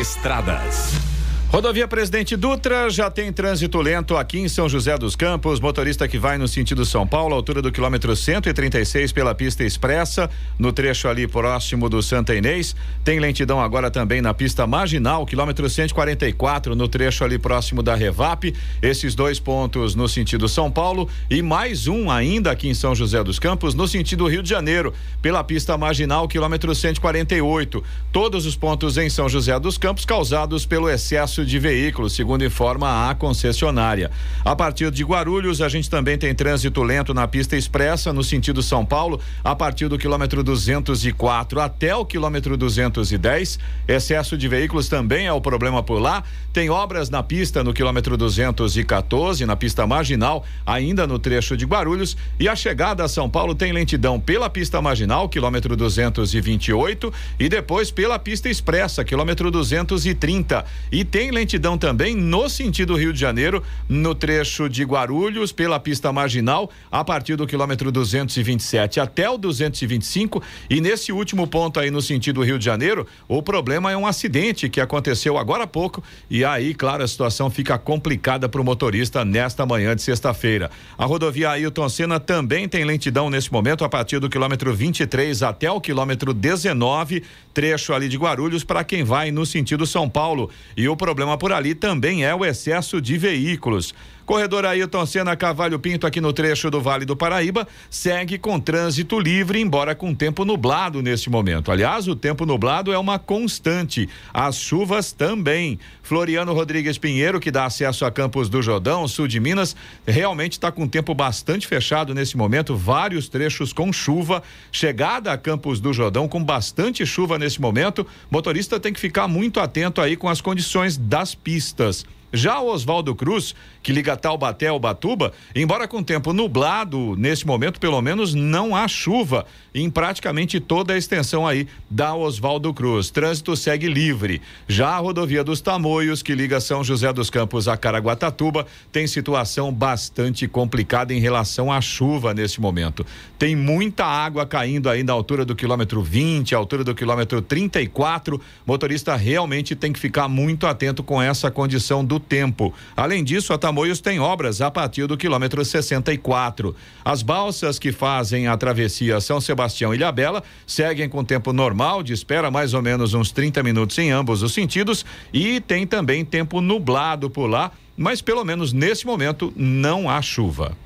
Estradas. 0.00 1.15
Rodovia 1.56 1.88
Presidente 1.88 2.36
Dutra 2.36 2.90
já 2.90 3.10
tem 3.10 3.32
trânsito 3.32 3.80
lento 3.80 4.14
aqui 4.14 4.38
em 4.38 4.46
São 4.46 4.68
José 4.68 4.94
dos 4.98 5.16
Campos. 5.16 5.58
Motorista 5.58 6.06
que 6.06 6.18
vai 6.18 6.36
no 6.36 6.46
sentido 6.46 6.84
São 6.84 7.06
Paulo, 7.06 7.34
altura 7.34 7.62
do 7.62 7.72
quilômetro 7.72 8.14
136 8.14 9.10
pela 9.10 9.34
pista 9.34 9.64
expressa, 9.64 10.28
no 10.58 10.70
trecho 10.70 11.08
ali 11.08 11.26
próximo 11.26 11.88
do 11.88 12.02
Santa 12.02 12.34
Inês. 12.34 12.76
Tem 13.02 13.18
lentidão 13.18 13.58
agora 13.58 13.90
também 13.90 14.20
na 14.20 14.34
pista 14.34 14.66
marginal, 14.66 15.24
quilômetro 15.24 15.66
144, 15.66 16.76
no 16.76 16.86
trecho 16.88 17.24
ali 17.24 17.38
próximo 17.38 17.82
da 17.82 17.94
Revap. 17.94 18.54
Esses 18.82 19.14
dois 19.14 19.40
pontos 19.40 19.94
no 19.94 20.06
sentido 20.10 20.50
São 20.50 20.70
Paulo 20.70 21.08
e 21.30 21.40
mais 21.40 21.88
um 21.88 22.10
ainda 22.10 22.50
aqui 22.50 22.68
em 22.68 22.74
São 22.74 22.94
José 22.94 23.24
dos 23.24 23.38
Campos, 23.38 23.74
no 23.74 23.88
sentido 23.88 24.28
Rio 24.28 24.42
de 24.42 24.50
Janeiro, 24.50 24.92
pela 25.22 25.42
pista 25.42 25.78
marginal, 25.78 26.28
quilômetro 26.28 26.74
148. 26.74 27.82
Todos 28.12 28.44
os 28.44 28.54
pontos 28.54 28.98
em 28.98 29.08
São 29.08 29.26
José 29.26 29.58
dos 29.58 29.78
Campos 29.78 30.04
causados 30.04 30.66
pelo 30.66 30.90
excesso 30.90 31.45
de 31.46 31.58
veículos, 31.58 32.14
segundo 32.14 32.44
informa 32.44 33.08
a 33.08 33.14
concessionária. 33.14 34.10
A 34.44 34.54
partir 34.54 34.90
de 34.90 35.04
Guarulhos, 35.04 35.60
a 35.60 35.68
gente 35.68 35.88
também 35.88 36.18
tem 36.18 36.34
trânsito 36.34 36.82
lento 36.82 37.14
na 37.14 37.26
pista 37.26 37.56
expressa, 37.56 38.12
no 38.12 38.22
sentido 38.22 38.62
São 38.62 38.84
Paulo, 38.84 39.20
a 39.42 39.54
partir 39.54 39.88
do 39.88 39.98
quilômetro 39.98 40.42
204 40.42 41.60
até 41.60 41.94
o 41.94 42.04
quilômetro 42.04 42.56
210. 42.56 43.58
Excesso 43.86 44.36
de 44.36 44.48
veículos 44.48 44.88
também 44.88 45.26
é 45.26 45.32
o 45.32 45.40
problema 45.40 45.82
por 45.82 45.98
lá. 46.00 46.24
Tem 46.52 46.70
obras 46.70 47.10
na 47.10 47.22
pista 47.22 47.62
no 47.62 47.72
quilômetro 47.72 48.16
214, 48.16 49.44
na 49.46 49.56
pista 49.56 49.86
marginal, 49.86 50.44
ainda 50.64 51.06
no 51.06 51.18
trecho 51.18 51.56
de 51.56 51.64
Guarulhos. 51.64 52.16
E 52.40 52.48
a 52.48 52.56
chegada 52.56 53.04
a 53.04 53.08
São 53.08 53.28
Paulo 53.28 53.54
tem 53.54 53.72
lentidão 53.72 54.18
pela 54.18 54.48
pista 54.48 54.80
marginal, 54.80 55.28
quilômetro 55.28 55.76
228, 55.76 57.12
e 57.38 57.48
depois 57.48 57.90
pela 57.90 58.18
pista 58.18 58.48
expressa, 58.48 59.04
quilômetro 59.04 59.50
230. 59.50 60.64
E 60.90 61.04
tem 61.04 61.25
Tem 61.26 61.32
lentidão 61.32 61.76
também 61.76 62.14
no 62.14 62.48
sentido 62.48 62.94
Rio 62.94 63.12
de 63.12 63.18
Janeiro, 63.18 63.60
no 63.88 64.14
trecho 64.14 64.68
de 64.68 64.84
Guarulhos, 64.84 65.50
pela 65.50 65.80
pista 65.80 66.12
marginal, 66.12 66.70
a 66.88 67.02
partir 67.02 67.34
do 67.34 67.48
quilômetro 67.48 67.90
227 67.90 69.00
até 69.00 69.28
o 69.28 69.36
225. 69.36 70.40
E 70.70 70.80
nesse 70.80 71.10
último 71.10 71.44
ponto 71.48 71.80
aí 71.80 71.90
no 71.90 72.00
sentido 72.00 72.44
Rio 72.44 72.60
de 72.60 72.64
Janeiro, 72.64 73.08
o 73.26 73.42
problema 73.42 73.90
é 73.90 73.96
um 73.96 74.06
acidente 74.06 74.68
que 74.68 74.80
aconteceu 74.80 75.36
agora 75.36 75.64
há 75.64 75.66
pouco. 75.66 76.00
E 76.30 76.44
aí, 76.44 76.72
claro, 76.72 77.02
a 77.02 77.08
situação 77.08 77.50
fica 77.50 77.76
complicada 77.76 78.48
para 78.48 78.60
o 78.60 78.64
motorista 78.64 79.24
nesta 79.24 79.66
manhã 79.66 79.96
de 79.96 80.02
sexta-feira. 80.02 80.70
A 80.96 81.06
rodovia 81.06 81.50
Ailton 81.50 81.88
Senna 81.88 82.20
também 82.20 82.68
tem 82.68 82.84
lentidão 82.84 83.28
nesse 83.30 83.52
momento, 83.52 83.84
a 83.84 83.88
partir 83.88 84.20
do 84.20 84.30
quilômetro 84.30 84.72
23 84.72 85.42
até 85.42 85.68
o 85.68 85.80
quilômetro 85.80 86.32
19, 86.32 87.24
trecho 87.52 87.92
ali 87.92 88.08
de 88.08 88.16
Guarulhos, 88.16 88.62
para 88.62 88.84
quem 88.84 89.02
vai 89.02 89.32
no 89.32 89.44
sentido 89.44 89.84
São 89.88 90.08
Paulo. 90.08 90.48
E 90.76 90.88
o 90.88 90.96
problema 90.96 91.15
por 91.38 91.52
ali 91.52 91.74
também 91.74 92.24
é 92.24 92.34
o 92.34 92.44
excesso 92.44 93.00
de 93.00 93.16
veículos. 93.16 93.94
Corredor 94.26 94.64
Ailton 94.64 95.06
Senna 95.06 95.36
Cavalho 95.36 95.78
Pinto, 95.78 96.04
aqui 96.04 96.20
no 96.20 96.32
trecho 96.32 96.68
do 96.68 96.80
Vale 96.80 97.04
do 97.04 97.16
Paraíba, 97.16 97.66
segue 97.88 98.36
com 98.36 98.58
trânsito 98.58 99.20
livre, 99.20 99.60
embora 99.60 99.94
com 99.94 100.12
tempo 100.12 100.44
nublado 100.44 101.00
neste 101.00 101.30
momento. 101.30 101.70
Aliás, 101.70 102.08
o 102.08 102.16
tempo 102.16 102.44
nublado 102.44 102.92
é 102.92 102.98
uma 102.98 103.20
constante. 103.20 104.08
As 104.34 104.56
chuvas 104.56 105.12
também. 105.12 105.78
Floriano 106.02 106.52
Rodrigues 106.52 106.98
Pinheiro, 106.98 107.38
que 107.38 107.52
dá 107.52 107.66
acesso 107.66 108.04
a 108.04 108.10
Campos 108.10 108.48
do 108.48 108.60
Jordão, 108.60 109.06
sul 109.06 109.28
de 109.28 109.38
Minas, 109.38 109.76
realmente 110.04 110.52
está 110.52 110.72
com 110.72 110.88
tempo 110.88 111.14
bastante 111.14 111.66
fechado 111.68 112.12
nesse 112.12 112.36
momento. 112.36 112.76
Vários 112.76 113.28
trechos 113.28 113.72
com 113.72 113.92
chuva. 113.92 114.42
Chegada 114.72 115.30
a 115.30 115.38
Campos 115.38 115.78
do 115.78 115.92
Jordão 115.92 116.26
com 116.26 116.42
bastante 116.42 117.06
chuva 117.06 117.38
nesse 117.38 117.60
momento. 117.60 118.04
Motorista 118.28 118.80
tem 118.80 118.92
que 118.92 118.98
ficar 118.98 119.28
muito 119.28 119.60
atento 119.60 120.00
aí 120.00 120.16
com 120.16 120.28
as 120.28 120.40
condições 120.40 120.96
das 120.96 121.32
pistas. 121.32 122.04
Já 122.36 122.60
o 122.60 122.66
Oswaldo 122.66 123.14
Cruz, 123.14 123.54
que 123.82 123.92
liga 123.92 124.14
Taubaté 124.14 124.68
ao 124.68 124.78
Batuba, 124.78 125.32
embora 125.54 125.88
com 125.88 126.02
tempo 126.02 126.34
nublado, 126.34 127.16
nesse 127.16 127.46
momento 127.46 127.80
pelo 127.80 128.00
menos 128.02 128.34
não 128.34 128.76
há 128.76 128.86
chuva 128.86 129.46
em 129.76 129.90
praticamente 129.90 130.58
toda 130.58 130.94
a 130.94 130.96
extensão 130.96 131.46
aí 131.46 131.68
da 131.90 132.14
Oswaldo 132.14 132.72
Cruz. 132.72 133.10
Trânsito 133.10 133.54
segue 133.54 133.86
livre. 133.86 134.40
Já 134.66 134.88
a 134.88 134.98
rodovia 134.98 135.44
dos 135.44 135.60
Tamoios, 135.60 136.22
que 136.22 136.34
liga 136.34 136.58
São 136.60 136.82
José 136.82 137.12
dos 137.12 137.28
Campos 137.28 137.68
a 137.68 137.76
Caraguatatuba, 137.76 138.66
tem 138.90 139.06
situação 139.06 139.70
bastante 139.70 140.48
complicada 140.48 141.12
em 141.12 141.20
relação 141.20 141.70
à 141.70 141.78
chuva 141.82 142.32
nesse 142.32 142.58
momento. 142.58 143.04
Tem 143.38 143.54
muita 143.54 144.06
água 144.06 144.46
caindo 144.46 144.88
aí 144.88 145.02
na 145.02 145.12
altura 145.12 145.44
do 145.44 145.54
quilômetro 145.54 146.02
20, 146.02 146.54
altura 146.54 146.82
do 146.82 146.94
quilômetro 146.94 147.42
34. 147.42 148.40
Motorista 148.66 149.14
realmente 149.14 149.76
tem 149.76 149.92
que 149.92 150.00
ficar 150.00 150.26
muito 150.26 150.66
atento 150.66 151.02
com 151.02 151.20
essa 151.20 151.50
condição 151.50 152.02
do 152.02 152.18
tempo. 152.18 152.72
Além 152.96 153.22
disso, 153.22 153.52
a 153.52 153.58
Tamoios 153.58 154.00
tem 154.00 154.18
obras 154.18 154.62
a 154.62 154.70
partir 154.70 155.06
do 155.06 155.18
quilômetro 155.18 155.62
64. 155.62 156.74
As 157.04 157.20
balsas 157.20 157.78
que 157.78 157.92
fazem 157.92 158.46
a 158.46 158.56
travessia 158.56 159.20
São 159.20 159.38
Sebastião 159.38 159.65
e 159.92 159.96
Ilhabela 159.96 160.42
seguem 160.66 161.08
com 161.08 161.24
tempo 161.24 161.52
normal 161.52 162.02
de 162.02 162.12
espera 162.12 162.50
mais 162.50 162.74
ou 162.74 162.82
menos 162.82 163.14
uns 163.14 163.30
30 163.30 163.62
minutos 163.62 163.96
em 163.98 164.10
ambos 164.10 164.42
os 164.42 164.52
sentidos 164.52 165.04
e 165.32 165.60
tem 165.60 165.86
também 165.86 166.24
tempo 166.24 166.60
nublado 166.60 167.28
por 167.28 167.46
lá, 167.46 167.72
mas 167.96 168.20
pelo 168.20 168.44
menos 168.44 168.72
nesse 168.72 169.06
momento 169.06 169.52
não 169.56 170.08
há 170.08 170.20
chuva. 170.22 170.85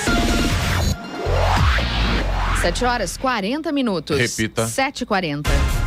7 2.61 2.85
horas 2.85 3.17
40 3.17 3.71
minutos. 3.71 4.19
Repita. 4.19 4.67
7h40. 4.67 5.80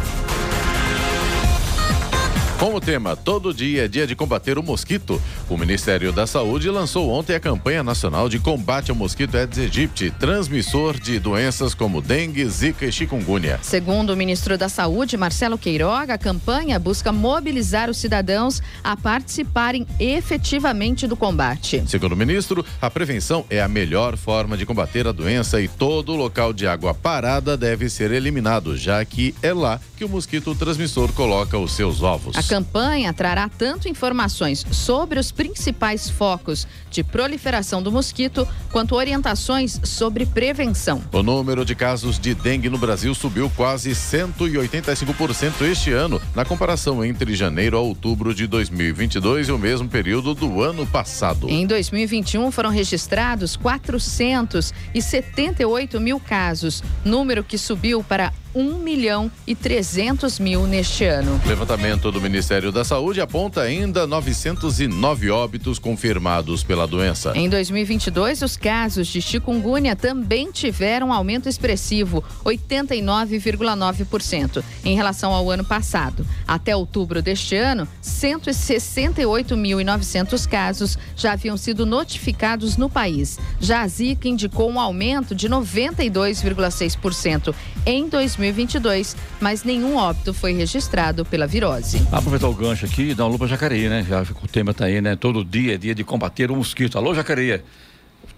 Com 2.58 2.72
o 2.76 2.80
tema 2.80 3.16
Todo 3.16 3.52
Dia 3.52 3.84
é 3.84 3.88
Dia 3.88 4.06
de 4.06 4.14
Combater 4.14 4.58
o 4.58 4.62
Mosquito, 4.62 5.20
o 5.50 5.56
Ministério 5.56 6.12
da 6.12 6.24
Saúde 6.24 6.70
lançou 6.70 7.10
ontem 7.10 7.34
a 7.34 7.40
campanha 7.40 7.82
nacional 7.82 8.28
de 8.28 8.38
combate 8.38 8.90
ao 8.90 8.96
mosquito 8.96 9.36
Aedes 9.36 9.58
aegypti, 9.58 10.10
transmissor 10.12 10.98
de 10.98 11.18
doenças 11.18 11.74
como 11.74 12.00
dengue, 12.00 12.46
zika 12.48 12.86
e 12.86 12.92
chikungunya. 12.92 13.58
Segundo 13.60 14.10
o 14.10 14.16
ministro 14.16 14.56
da 14.56 14.68
Saúde, 14.68 15.16
Marcelo 15.16 15.58
Queiroga, 15.58 16.14
a 16.14 16.18
campanha 16.18 16.78
busca 16.78 17.12
mobilizar 17.12 17.90
os 17.90 17.98
cidadãos 17.98 18.62
a 18.84 18.96
participarem 18.96 19.84
efetivamente 19.98 21.08
do 21.08 21.16
combate. 21.16 21.82
Segundo 21.88 22.12
o 22.12 22.16
ministro, 22.16 22.64
a 22.80 22.88
prevenção 22.88 23.44
é 23.50 23.60
a 23.60 23.68
melhor 23.68 24.16
forma 24.16 24.56
de 24.56 24.64
combater 24.64 25.08
a 25.08 25.12
doença 25.12 25.60
e 25.60 25.66
todo 25.66 26.14
local 26.14 26.52
de 26.52 26.68
água 26.68 26.94
parada 26.94 27.56
deve 27.56 27.90
ser 27.90 28.12
eliminado, 28.12 28.76
já 28.76 29.04
que 29.04 29.34
é 29.42 29.52
lá 29.52 29.80
que 29.96 30.04
o 30.04 30.08
mosquito 30.08 30.54
transmissor 30.54 31.12
coloca 31.12 31.58
os 31.58 31.72
seus 31.72 32.00
ovos. 32.00 32.36
A 32.36 32.43
campanha 32.44 33.12
trará 33.12 33.48
tanto 33.48 33.88
informações 33.88 34.64
sobre 34.70 35.18
os 35.18 35.32
principais 35.32 36.08
focos 36.08 36.68
de 36.90 37.02
proliferação 37.02 37.82
do 37.82 37.90
mosquito, 37.90 38.46
quanto 38.70 38.94
orientações 38.94 39.80
sobre 39.82 40.26
prevenção. 40.26 41.02
O 41.12 41.22
número 41.22 41.64
de 41.64 41.74
casos 41.74 42.18
de 42.18 42.34
dengue 42.34 42.68
no 42.68 42.76
Brasil 42.78 43.14
subiu 43.14 43.50
quase 43.56 43.90
185% 43.90 45.62
este 45.62 45.90
ano, 45.90 46.20
na 46.34 46.44
comparação 46.44 47.02
entre 47.04 47.34
janeiro 47.34 47.76
a 47.76 47.80
outubro 47.80 48.32
de 48.34 48.46
2022 48.46 49.48
e 49.48 49.52
o 49.52 49.58
mesmo 49.58 49.88
período 49.88 50.34
do 50.34 50.62
ano 50.62 50.86
passado. 50.86 51.48
Em 51.48 51.66
2021 51.66 52.52
foram 52.52 52.70
registrados 52.70 53.56
478 53.56 56.00
mil 56.00 56.20
casos, 56.20 56.84
número 57.04 57.42
que 57.42 57.58
subiu 57.58 58.04
para 58.04 58.32
1 58.54 58.78
milhão 58.78 59.30
e 59.46 59.54
300 59.54 60.38
mil 60.38 60.66
neste 60.66 61.04
ano. 61.04 61.40
Levantamento 61.44 62.12
do 62.12 62.20
Ministério 62.20 62.33
da 62.72 62.82
Saúde 62.82 63.20
aponta 63.20 63.60
ainda 63.60 64.08
909 64.08 65.30
óbitos 65.30 65.78
confirmados 65.78 66.64
pela 66.64 66.84
doença. 66.84 67.32
Em 67.36 67.48
2022, 67.48 68.42
os 68.42 68.56
casos 68.56 69.06
de 69.06 69.22
chikungunya 69.22 69.94
também 69.94 70.50
tiveram 70.50 71.10
um 71.10 71.12
aumento 71.12 71.48
expressivo, 71.48 72.24
89,9%, 72.44 74.64
em 74.84 74.96
relação 74.96 75.32
ao 75.32 75.48
ano 75.48 75.64
passado. 75.64 76.26
Até 76.46 76.74
outubro 76.74 77.22
deste 77.22 77.54
ano, 77.54 77.86
168.900 78.02 80.48
casos 80.48 80.98
já 81.14 81.34
haviam 81.34 81.56
sido 81.56 81.86
notificados 81.86 82.76
no 82.76 82.90
país. 82.90 83.38
Já 83.60 83.82
a 83.82 83.86
Zika 83.86 84.26
indicou 84.26 84.68
um 84.68 84.80
aumento 84.80 85.36
de 85.36 85.48
92,6% 85.48 87.54
em 87.86 88.08
2022, 88.08 89.14
mas 89.40 89.62
nenhum 89.62 89.96
óbito 89.96 90.34
foi 90.34 90.52
registrado 90.52 91.24
pela 91.24 91.46
virose. 91.46 92.02
Aproveitar 92.24 92.48
o 92.48 92.54
gancho 92.54 92.86
aqui 92.86 93.10
e 93.10 93.14
dar 93.14 93.24
uma 93.24 93.32
lupa 93.32 93.46
Jacareí, 93.46 93.86
né? 93.86 94.02
Já 94.08 94.22
o 94.22 94.48
tema 94.48 94.72
tá 94.72 94.86
aí, 94.86 94.98
né? 95.02 95.14
Todo 95.14 95.44
dia 95.44 95.74
é 95.74 95.76
dia 95.76 95.94
de 95.94 96.02
combater 96.02 96.50
o 96.50 96.56
mosquito. 96.56 96.96
Alô, 96.96 97.14
Jacareí. 97.14 97.60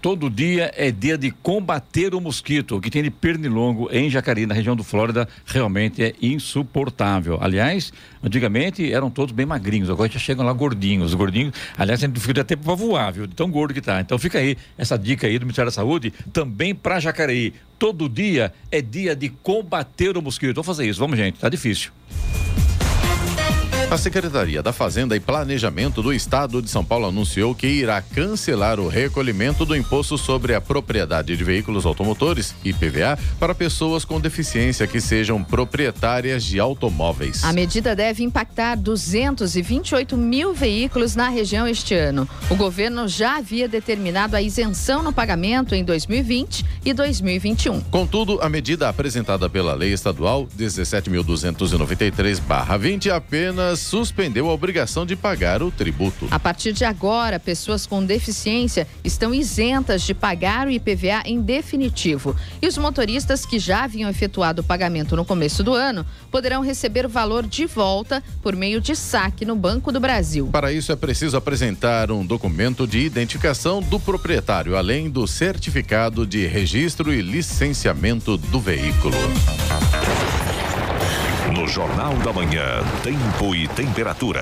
Todo 0.01 0.29
dia 0.29 0.73
é 0.75 0.91
dia 0.91 1.17
de 1.17 1.31
combater 1.31 2.13
o 2.13 2.19
mosquito. 2.19 2.75
O 2.75 2.81
que 2.81 2.91
tem 2.91 3.01
de 3.01 3.09
pernilongo 3.09 3.87
em 3.89 4.09
Jacareí, 4.09 4.45
na 4.45 4.53
região 4.53 4.75
do 4.75 4.83
Flórida, 4.83 5.25
realmente 5.45 6.03
é 6.03 6.13
insuportável. 6.21 7.37
Aliás, 7.41 7.93
antigamente 8.21 8.91
eram 8.91 9.09
todos 9.09 9.33
bem 9.33 9.45
magrinhos, 9.45 9.89
agora 9.89 10.11
já 10.11 10.19
chegam 10.19 10.45
lá 10.45 10.51
gordinhos. 10.51 11.11
Os 11.11 11.13
gordinhos, 11.13 11.53
aliás, 11.77 12.01
gente 12.01 12.19
fica 12.19 12.41
até 12.41 12.57
para 12.57 12.75
voar, 12.75 13.13
viu? 13.13 13.25
De 13.25 13.35
tão 13.35 13.49
gordo 13.49 13.73
que 13.73 13.79
tá. 13.79 14.01
Então 14.01 14.19
fica 14.19 14.37
aí 14.37 14.57
essa 14.77 14.97
dica 14.97 15.27
aí 15.27 15.39
do 15.39 15.45
Ministério 15.45 15.71
da 15.71 15.73
Saúde, 15.73 16.11
também 16.33 16.75
para 16.75 16.99
Jacareí. 16.99 17.53
Todo 17.79 18.09
dia 18.09 18.51
é 18.69 18.81
dia 18.81 19.15
de 19.15 19.29
combater 19.29 20.17
o 20.17 20.21
mosquito. 20.21 20.55
Vamos 20.55 20.67
fazer 20.67 20.89
isso, 20.89 20.99
vamos, 20.99 21.17
gente. 21.17 21.39
Tá 21.39 21.47
difícil. 21.47 21.91
A 23.89 23.97
Secretaria 23.97 24.61
da 24.61 24.73
Fazenda 24.73 25.15
e 25.15 25.19
Planejamento 25.19 26.01
do 26.01 26.11
Estado 26.11 26.61
de 26.61 26.69
São 26.69 26.83
Paulo 26.83 27.07
anunciou 27.07 27.55
que 27.55 27.67
irá 27.67 28.01
cancelar 28.01 28.81
o 28.81 28.89
recolhimento 28.89 29.63
do 29.63 29.73
imposto 29.73 30.17
sobre 30.17 30.53
a 30.53 30.59
propriedade 30.59 31.37
de 31.37 31.41
veículos 31.41 31.85
automotores, 31.85 32.53
IPVA, 32.65 33.17
para 33.39 33.55
pessoas 33.55 34.03
com 34.03 34.19
deficiência 34.19 34.85
que 34.85 34.99
sejam 34.99 35.41
proprietárias 35.41 36.43
de 36.43 36.59
automóveis. 36.59 37.45
A 37.45 37.53
medida 37.53 37.95
deve 37.95 38.25
impactar 38.25 38.75
228 38.75 40.17
mil 40.17 40.53
veículos 40.53 41.15
na 41.15 41.29
região 41.29 41.65
este 41.65 41.95
ano. 41.95 42.27
O 42.49 42.57
governo 42.57 43.07
já 43.07 43.37
havia 43.37 43.69
determinado 43.69 44.35
a 44.35 44.41
isenção 44.41 45.01
no 45.01 45.13
pagamento 45.13 45.73
em 45.73 45.85
2020 45.85 46.65
e 46.83 46.93
2021. 46.93 47.79
Contudo, 47.83 48.37
a 48.41 48.49
medida 48.49 48.89
apresentada 48.89 49.49
pela 49.49 49.73
Lei 49.73 49.93
Estadual 49.93 50.45
17.293-20 50.57 53.15
apenas 53.15 53.76
Minas 53.77 53.79
suspendeu 53.79 54.49
a 54.49 54.53
obrigação 54.53 55.05
de 55.05 55.15
pagar 55.15 55.61
o 55.61 55.69
tributo. 55.71 56.27
A 56.31 56.39
partir 56.39 56.73
de 56.73 56.83
agora, 56.83 57.39
pessoas 57.39 57.85
com 57.85 58.03
deficiência 58.03 58.87
estão 59.03 59.33
isentas 59.33 60.01
de 60.01 60.13
pagar 60.13 60.67
o 60.67 60.71
IPVA 60.71 61.23
em 61.25 61.41
definitivo. 61.41 62.35
E 62.61 62.67
os 62.67 62.77
motoristas 62.77 63.45
que 63.45 63.59
já 63.59 63.83
haviam 63.83 64.09
efetuado 64.09 64.61
o 64.61 64.65
pagamento 64.65 65.15
no 65.15 65.23
começo 65.23 65.63
do 65.63 65.73
ano 65.73 66.05
poderão 66.31 66.61
receber 66.61 67.05
o 67.05 67.09
valor 67.09 67.45
de 67.45 67.65
volta 67.65 68.23
por 68.41 68.55
meio 68.55 68.81
de 68.81 68.95
saque 68.95 69.45
no 69.45 69.55
Banco 69.55 69.91
do 69.91 69.99
Brasil. 69.99 70.49
Para 70.51 70.71
isso 70.71 70.91
é 70.91 70.95
preciso 70.95 71.37
apresentar 71.37 72.11
um 72.11 72.25
documento 72.25 72.87
de 72.87 72.99
identificação 72.99 73.81
do 73.81 73.99
proprietário, 73.99 74.75
além 74.75 75.09
do 75.09 75.27
certificado 75.27 76.25
de 76.25 76.47
registro 76.47 77.13
e 77.13 77.21
licenciamento 77.21 78.37
do 78.37 78.59
veículo. 78.59 79.15
No 81.57 81.67
Jornal 81.67 82.13
da 82.17 82.31
Manhã, 82.31 82.83
tempo 83.01 83.55
e 83.55 83.67
temperatura. 83.67 84.41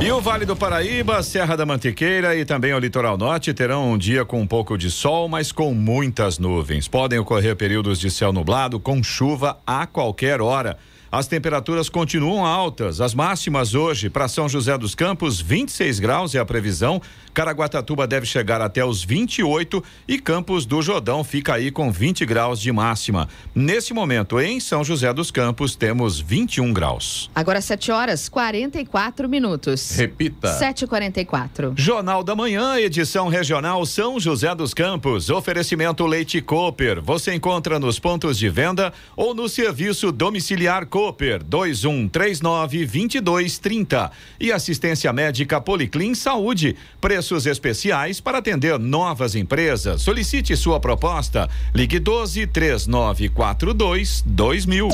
E 0.00 0.08
o 0.12 0.20
Vale 0.20 0.44
do 0.44 0.54
Paraíba, 0.54 1.20
Serra 1.20 1.56
da 1.56 1.66
Mantiqueira 1.66 2.36
e 2.36 2.44
também 2.44 2.72
o 2.72 2.78
Litoral 2.78 3.18
Norte 3.18 3.52
terão 3.52 3.90
um 3.90 3.98
dia 3.98 4.24
com 4.24 4.40
um 4.40 4.46
pouco 4.46 4.78
de 4.78 4.88
sol, 4.88 5.28
mas 5.28 5.50
com 5.50 5.74
muitas 5.74 6.38
nuvens. 6.38 6.86
Podem 6.86 7.18
ocorrer 7.18 7.56
períodos 7.56 7.98
de 7.98 8.08
céu 8.08 8.32
nublado 8.32 8.78
com 8.78 9.02
chuva 9.02 9.58
a 9.66 9.84
qualquer 9.84 10.40
hora. 10.40 10.78
As 11.16 11.26
temperaturas 11.26 11.88
continuam 11.88 12.44
altas. 12.44 13.00
As 13.00 13.14
máximas 13.14 13.74
hoje 13.74 14.10
para 14.10 14.28
São 14.28 14.46
José 14.50 14.76
dos 14.76 14.94
Campos, 14.94 15.40
26 15.40 15.98
graus 15.98 16.34
é 16.34 16.38
a 16.38 16.44
previsão. 16.44 17.00
Caraguatatuba 17.32 18.06
deve 18.06 18.26
chegar 18.26 18.60
até 18.60 18.84
os 18.84 19.02
28 19.02 19.82
e 20.06 20.18
Campos 20.18 20.66
do 20.66 20.82
Jordão 20.82 21.24
fica 21.24 21.54
aí 21.54 21.70
com 21.70 21.90
20 21.90 22.26
graus 22.26 22.60
de 22.60 22.70
máxima. 22.70 23.30
Nesse 23.54 23.94
momento, 23.94 24.38
em 24.38 24.60
São 24.60 24.84
José 24.84 25.10
dos 25.10 25.30
Campos, 25.30 25.74
temos 25.74 26.20
21 26.20 26.70
graus. 26.74 27.30
Agora 27.34 27.62
7 27.62 27.90
horas 27.90 28.28
44 28.28 29.26
minutos. 29.26 29.92
Repita. 29.92 30.58
7h44. 30.58 31.72
Jornal 31.76 32.22
da 32.22 32.34
Manhã, 32.34 32.78
edição 32.78 33.28
regional 33.28 33.86
São 33.86 34.20
José 34.20 34.54
dos 34.54 34.74
Campos. 34.74 35.30
Oferecimento 35.30 36.04
Leite 36.04 36.42
Cooper. 36.42 37.00
Você 37.02 37.32
encontra 37.32 37.78
nos 37.78 37.98
pontos 37.98 38.38
de 38.38 38.50
venda 38.50 38.92
ou 39.16 39.34
no 39.34 39.48
serviço 39.48 40.12
domiciliar 40.12 40.84
Cooper 40.84 41.05
2139 41.12 42.86
2230. 42.86 44.10
E 44.40 44.50
assistência 44.50 45.12
médica 45.12 45.60
Policlin 45.60 46.14
Saúde. 46.14 46.76
Preço 47.00 47.26
preços 47.26 47.46
especiais 47.46 48.20
para 48.20 48.38
atender 48.38 48.78
novas 48.78 49.34
empresas. 49.34 50.02
Solicite 50.02 50.56
sua 50.56 50.78
proposta. 50.78 51.48
Ligue 51.74 51.98
12 51.98 52.46
3942 52.46 54.22
2000. 54.24 54.88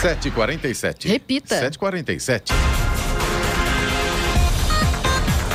7h47. 0.00 1.08
Repita. 1.08 1.70
7h47. 1.70 2.52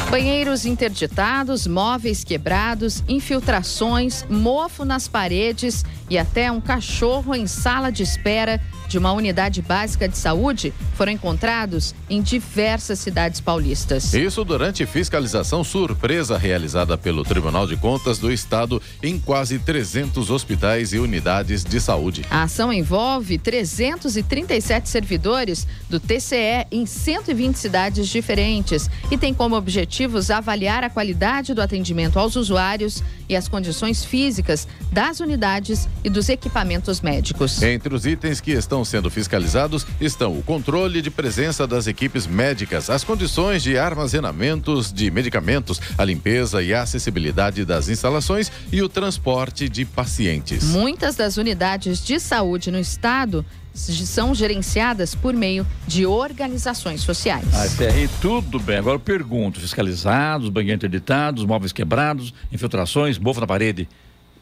Banheiros 0.09 0.65
interditados, 0.65 1.65
móveis 1.65 2.23
quebrados, 2.23 3.03
infiltrações, 3.07 4.23
mofo 4.29 4.85
nas 4.85 5.07
paredes 5.07 5.83
e 6.13 6.17
até 6.19 6.51
um 6.51 6.61
cachorro 6.61 7.33
em 7.33 7.47
sala 7.47 7.91
de 7.91 8.03
espera 8.03 8.61
de 8.87 8.99
uma 8.99 9.11
unidade 9.11 9.63
básica 9.63 10.07
de 10.07 10.15
saúde 10.15 10.71
foram 10.93 11.11
encontrados 11.11 11.95
em 12.07 12.21
diversas 12.21 12.99
cidades 12.99 13.41
paulistas. 13.41 14.13
Isso 14.13 14.45
durante 14.45 14.85
fiscalização 14.85 15.63
surpresa 15.63 16.37
realizada 16.37 16.95
pelo 16.95 17.23
Tribunal 17.23 17.65
de 17.65 17.75
Contas 17.75 18.19
do 18.19 18.31
Estado 18.31 18.79
em 19.01 19.17
quase 19.17 19.57
300 19.57 20.29
hospitais 20.29 20.93
e 20.93 20.99
unidades 20.99 21.63
de 21.63 21.81
saúde. 21.81 22.23
A 22.29 22.43
ação 22.43 22.71
envolve 22.71 23.39
337 23.39 24.87
servidores 24.87 25.65
do 25.89 25.99
TCE 25.99 26.67
em 26.71 26.85
120 26.85 27.55
cidades 27.55 28.07
diferentes 28.07 28.87
e 29.09 29.17
tem 29.17 29.33
como 29.33 29.55
objetivos 29.55 30.29
avaliar 30.29 30.83
a 30.83 30.89
qualidade 30.91 31.55
do 31.55 31.61
atendimento 31.61 32.19
aos 32.19 32.35
usuários 32.35 33.03
e 33.27 33.35
as 33.35 33.47
condições 33.47 34.05
físicas 34.05 34.67
das 34.91 35.19
unidades 35.19 35.89
e 36.03 36.09
dos 36.09 36.29
equipamentos 36.29 37.01
médicos. 37.01 37.61
Entre 37.61 37.93
os 37.93 38.05
itens 38.05 38.41
que 38.41 38.51
estão 38.51 38.83
sendo 38.83 39.09
fiscalizados 39.09 39.85
estão 39.99 40.37
o 40.37 40.43
controle 40.43 41.01
de 41.01 41.09
presença 41.09 41.65
das 41.65 41.87
equipes 41.87 42.27
médicas, 42.27 42.89
as 42.89 43.03
condições 43.03 43.63
de 43.63 43.77
armazenamentos 43.77 44.91
de 44.91 45.09
medicamentos, 45.09 45.79
a 45.97 46.03
limpeza 46.03 46.61
e 46.61 46.73
a 46.73 46.81
acessibilidade 46.81 47.63
das 47.65 47.89
instalações 47.89 48.51
e 48.71 48.81
o 48.81 48.89
transporte 48.89 49.69
de 49.69 49.85
pacientes. 49.85 50.63
Muitas 50.65 51.15
das 51.15 51.37
unidades 51.37 52.03
de 52.03 52.19
saúde 52.19 52.71
no 52.71 52.79
estado 52.79 53.45
são 53.73 54.35
gerenciadas 54.35 55.15
por 55.15 55.33
meio 55.33 55.65
de 55.87 56.05
organizações 56.05 57.01
sociais. 57.01 57.45
Até 57.53 57.89
aí 57.91 58.09
tudo 58.21 58.59
bem. 58.59 58.77
Agora 58.77 58.95
eu 58.95 58.99
pergunto: 58.99 59.59
fiscalizados, 59.59 60.49
banheiros 60.49 60.77
interditados, 60.77 61.45
móveis 61.45 61.71
quebrados, 61.71 62.33
infiltrações, 62.51 63.17
mofo 63.17 63.41
na 63.41 63.47
parede. 63.47 63.89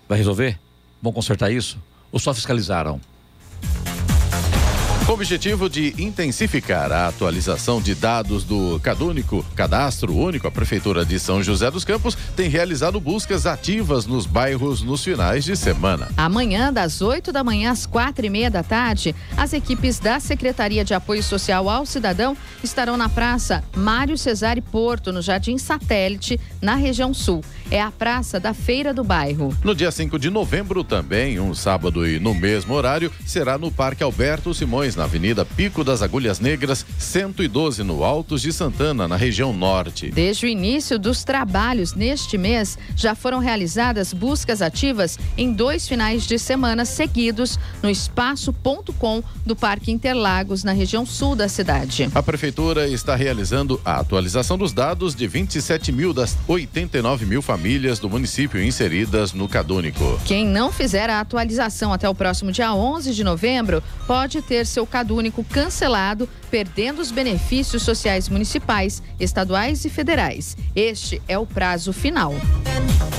Vai 0.08 0.18
resolver? 0.18 0.60
Vão 1.02 1.12
consertar 1.12 1.52
isso? 1.52 1.78
Ou 2.12 2.20
só 2.20 2.34
fiscalizaram? 2.34 3.00
Com 5.06 5.14
o 5.14 5.16
objetivo 5.16 5.68
de 5.68 5.96
intensificar 5.98 6.92
a 6.92 7.08
atualização 7.08 7.82
de 7.82 7.96
dados 7.96 8.44
do 8.44 8.80
Cadúnico, 8.82 9.44
Cadastro 9.56 10.16
Único, 10.16 10.48
a 10.48 10.52
Prefeitura 10.52 11.04
de 11.04 11.20
São 11.20 11.42
José 11.42 11.72
dos 11.72 11.84
Campos 11.84 12.16
tem 12.36 12.48
realizado 12.48 13.00
buscas 13.00 13.46
ativas 13.48 14.06
nos 14.06 14.26
bairros 14.28 14.84
nos 14.84 15.04
finais 15.04 15.44
de 15.44 15.58
semana. 15.58 16.08
Amanhã, 16.16 16.72
das 16.72 17.02
8 17.02 17.32
da 17.32 17.44
manhã 17.44 17.72
às 17.72 17.86
quatro 17.86 18.26
e 18.26 18.30
meia 18.30 18.50
da 18.50 18.62
tarde, 18.62 19.16
as 19.36 19.54
equipes 19.54 20.00
da 20.00 20.20
Secretaria 20.20 20.86
de 20.86 20.94
Apoio 20.94 21.24
Social 21.24 21.68
ao 21.68 21.86
Cidadão 21.86 22.38
estarão 22.64 22.96
na 22.96 23.10
Praça 23.10 23.64
Mário 23.76 24.18
Cesare 24.18 24.62
Porto, 24.62 25.12
no 25.12 25.22
Jardim 25.22 25.58
Satélite, 25.58 26.40
na 26.62 26.76
região 26.76 27.14
sul. 27.14 27.44
É 27.72 27.82
a 27.82 27.90
praça 27.90 28.38
da 28.38 28.54
Feira 28.54 28.94
do 28.94 29.02
Bairro. 29.02 29.56
No 29.64 29.74
dia 29.74 29.90
5 29.90 30.20
de 30.20 30.30
novembro, 30.30 30.84
também, 30.84 31.40
um 31.40 31.56
sábado 31.56 32.06
e 32.06 32.20
no 32.20 32.34
mesmo 32.34 32.74
horário, 32.74 33.10
será 33.26 33.58
no 33.58 33.72
Parque 33.72 34.04
Alberto 34.04 34.54
Simões, 34.54 34.94
na 34.98 35.06
Avenida 35.06 35.46
Pico 35.46 35.82
das 35.82 36.02
Agulhas 36.02 36.42
Negras, 36.42 36.86
112, 37.00 37.82
no 37.82 38.04
Altos 38.04 38.42
de 38.42 38.52
Santana, 38.52 39.08
na 39.08 39.16
região 39.16 39.54
norte. 39.54 40.12
Desde 40.12 40.46
o 40.46 40.50
início 40.50 41.00
dos 41.00 41.24
trabalhos 41.24 41.94
neste 41.94 42.38
mês, 42.38 42.78
já 42.94 43.16
foram 43.16 43.40
realizadas 43.40 44.12
buscas 44.12 44.62
ativas 44.62 45.18
em 45.38 45.54
dois 45.54 45.88
finais 45.88 46.28
de 46.28 46.38
semana 46.38 46.84
seguidos 46.84 47.58
no 47.82 47.90
Espaço 47.90 48.52
Ponto 48.52 48.92
Com 48.92 49.24
do 49.46 49.56
Parque 49.56 49.94
Interlagos, 49.94 50.66
na 50.66 50.74
região 50.74 51.06
sul 51.06 51.38
da 51.38 51.48
cidade. 51.48 52.10
A 52.14 52.22
Prefeitura 52.22 52.90
está 52.90 53.16
realizando 53.16 53.80
a 53.86 54.02
atualização 54.02 54.58
dos 54.58 54.74
dados 54.74 55.16
de 55.16 55.26
27 55.26 55.94
mil 55.94 56.12
das 56.12 56.38
89 56.50 57.26
mil 57.26 57.42
famílias 57.62 58.00
do 58.00 58.10
município 58.10 58.60
inseridas 58.60 59.34
no 59.34 59.48
Cadúnico. 59.48 60.20
Quem 60.26 60.48
não 60.48 60.72
fizer 60.72 61.12
a 61.12 61.20
atualização 61.20 61.94
até 61.94 62.10
o 62.10 62.16
próximo 62.16 62.52
dia 62.52 62.74
11 62.74 63.14
de 63.14 63.24
novembro 63.24 63.84
pode 64.08 64.42
ter 64.42 64.66
seu 64.66 64.88
cadúnico 64.88 65.44
cancelado, 65.44 66.28
perdendo 66.50 67.00
os 67.00 67.12
benefícios 67.12 67.84
sociais 67.84 68.28
municipais, 68.30 69.04
estaduais 69.20 69.86
e 69.86 69.92
federais. 69.92 70.58
Este 70.76 71.22
é 71.28 71.38
o 71.38 71.46
prazo 71.46 71.94
final. 71.94 72.34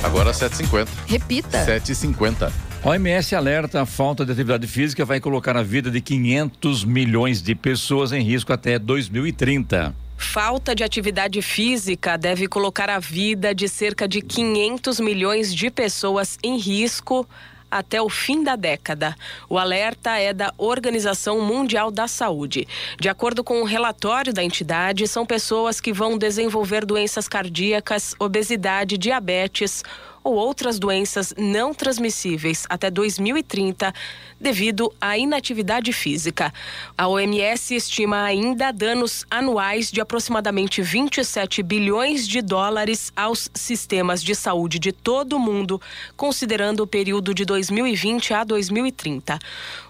Agora 0.03 0.31
7h50. 0.31 0.89
Repita. 1.07 1.65
7h50. 1.65 2.51
OMS 2.83 3.33
alerta 3.33 3.81
a 3.81 3.85
falta 3.85 4.25
de 4.25 4.33
atividade 4.33 4.67
física 4.67 5.05
vai 5.05 5.21
colocar 5.21 5.55
a 5.55 5.63
vida 5.63 5.89
de 5.89 6.01
500 6.01 6.83
milhões 6.83 7.41
de 7.41 7.55
pessoas 7.55 8.11
em 8.11 8.21
risco 8.21 8.51
até 8.51 8.77
2030. 8.77 10.02
Falta 10.23 10.73
de 10.73 10.83
atividade 10.83 11.39
física 11.43 12.17
deve 12.17 12.47
colocar 12.47 12.89
a 12.89 12.97
vida 12.97 13.53
de 13.53 13.69
cerca 13.69 14.07
de 14.07 14.19
500 14.19 14.99
milhões 14.99 15.53
de 15.53 15.69
pessoas 15.69 16.39
em 16.41 16.57
risco 16.57 17.27
até 17.69 18.01
o 18.01 18.09
fim 18.09 18.43
da 18.43 18.55
década. 18.55 19.15
O 19.47 19.59
alerta 19.59 20.17
é 20.17 20.33
da 20.33 20.51
Organização 20.57 21.41
Mundial 21.41 21.91
da 21.91 22.07
Saúde. 22.07 22.67
De 22.99 23.09
acordo 23.09 23.43
com 23.43 23.59
o 23.59 23.61
um 23.61 23.65
relatório 23.65 24.33
da 24.33 24.43
entidade, 24.43 25.07
são 25.07 25.23
pessoas 25.23 25.79
que 25.79 25.93
vão 25.93 26.17
desenvolver 26.17 26.83
doenças 26.83 27.27
cardíacas, 27.27 28.15
obesidade, 28.17 28.97
diabetes 28.97 29.83
ou 30.23 30.35
outras 30.35 30.79
doenças 30.79 31.33
não 31.37 31.73
transmissíveis 31.73 32.65
até 32.69 32.89
2030 32.89 33.93
devido 34.39 34.93
à 34.99 35.17
inatividade 35.17 35.91
física. 35.91 36.53
A 36.97 37.07
OMS 37.07 37.75
estima 37.75 38.23
ainda 38.23 38.71
danos 38.71 39.25
anuais 39.29 39.91
de 39.91 39.99
aproximadamente 39.99 40.81
27 40.81 41.61
bilhões 41.61 42.27
de 42.27 42.41
dólares 42.41 43.11
aos 43.15 43.49
sistemas 43.53 44.23
de 44.23 44.33
saúde 44.35 44.79
de 44.79 44.91
todo 44.91 45.33
o 45.33 45.39
mundo, 45.39 45.81
considerando 46.15 46.81
o 46.81 46.87
período 46.87 47.33
de 47.33 47.45
2020 47.45 48.33
a 48.33 48.43
2030. 48.43 49.39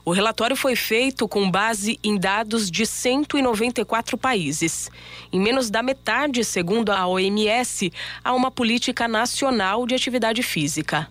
O 0.06 0.12
relatório 0.12 0.56
foi 0.56 0.76
feito 0.76 1.28
com 1.28 1.50
base 1.50 1.98
em 2.04 2.18
dados 2.18 2.70
de 2.70 2.86
194 2.86 4.18
países. 4.18 4.92
Em 5.32 5.40
menos 5.40 5.70
da 5.70 5.82
metade, 5.82 6.44
segundo 6.44 6.92
a 6.92 7.08
OMS, 7.08 7.92
há 8.24 8.34
uma 8.34 8.52
política 8.52 9.08
nacional 9.08 9.88
de 9.88 9.96
atividade 9.96 10.23
atividade 10.24 10.42
física. 10.42 11.10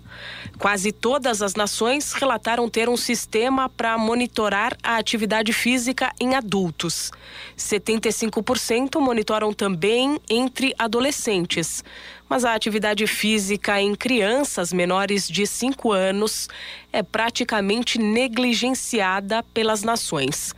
Quase 0.59 0.93
todas 0.93 1.43
as 1.43 1.55
nações 1.55 2.13
relataram 2.13 2.69
ter 2.69 2.89
um 2.89 2.97
sistema 2.97 3.69
para 3.69 3.99
monitorar 3.99 4.77
a 4.83 4.97
atividade 4.97 5.53
física 5.53 6.13
em 6.21 6.35
adultos. 6.35 7.11
75% 7.59 9.01
monitoram 9.01 9.53
também 9.53 10.19
entre 10.31 10.75
adolescentes. 10.79 11.85
Mas 12.29 12.45
a 12.45 12.55
atividade 12.55 13.07
física 13.07 13.81
em 13.81 13.95
crianças 13.95 14.73
menores 14.73 15.29
de 15.29 15.47
5 15.47 15.93
anos 15.93 16.49
é 16.93 17.03
praticamente 17.03 17.99
negligenciada 17.99 19.43
pelas 19.53 19.83
nações. 19.83 20.55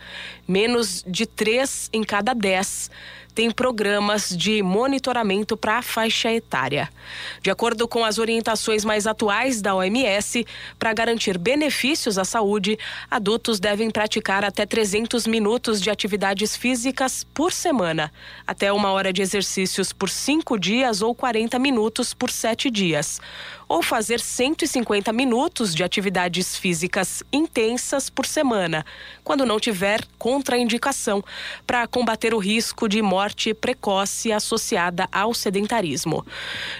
Menos 0.46 1.02
de 1.06 1.26
3 1.26 1.90
em 1.92 2.04
cada 2.04 2.34
10 2.34 2.90
tem 3.34 3.50
programas 3.50 4.28
de 4.28 4.62
monitoramento 4.62 5.56
para 5.56 5.78
a 5.78 5.82
faixa 5.82 6.32
etária. 6.32 6.88
De 7.42 7.50
acordo 7.50 7.88
com 7.88 8.04
as 8.04 8.18
orientações 8.18 8.84
mais 8.84 9.06
atuais 9.06 9.60
da 9.60 9.74
OMS, 9.74 10.46
para 10.78 10.92
garantir 10.92 11.36
benefícios 11.36 12.16
à 12.16 12.24
saúde, 12.24 12.78
adultos 13.10 13.58
devem 13.58 13.90
praticar 13.90 14.44
até 14.44 14.64
300 14.64 15.26
minutos 15.26 15.80
de 15.80 15.90
atividades 15.90 16.56
físicas 16.56 17.24
por 17.34 17.52
semana, 17.52 18.12
até 18.46 18.72
uma 18.72 18.92
hora 18.92 19.12
de 19.12 19.20
exercícios 19.20 19.92
por 19.92 20.08
cinco 20.08 20.58
dias 20.58 21.02
ou 21.02 21.14
40 21.14 21.58
minutos 21.58 22.14
por 22.14 22.30
sete 22.30 22.70
dias 22.70 23.20
ou 23.68 23.82
fazer 23.82 24.20
150 24.20 25.12
minutos 25.12 25.74
de 25.74 25.82
atividades 25.82 26.56
físicas 26.56 27.22
intensas 27.32 28.10
por 28.10 28.26
semana, 28.26 28.84
quando 29.22 29.46
não 29.46 29.58
tiver 29.58 30.04
contraindicação, 30.18 31.24
para 31.66 31.86
combater 31.86 32.34
o 32.34 32.38
risco 32.38 32.88
de 32.88 33.00
morte 33.02 33.54
precoce 33.54 34.32
associada 34.32 35.08
ao 35.10 35.34
sedentarismo. 35.34 36.24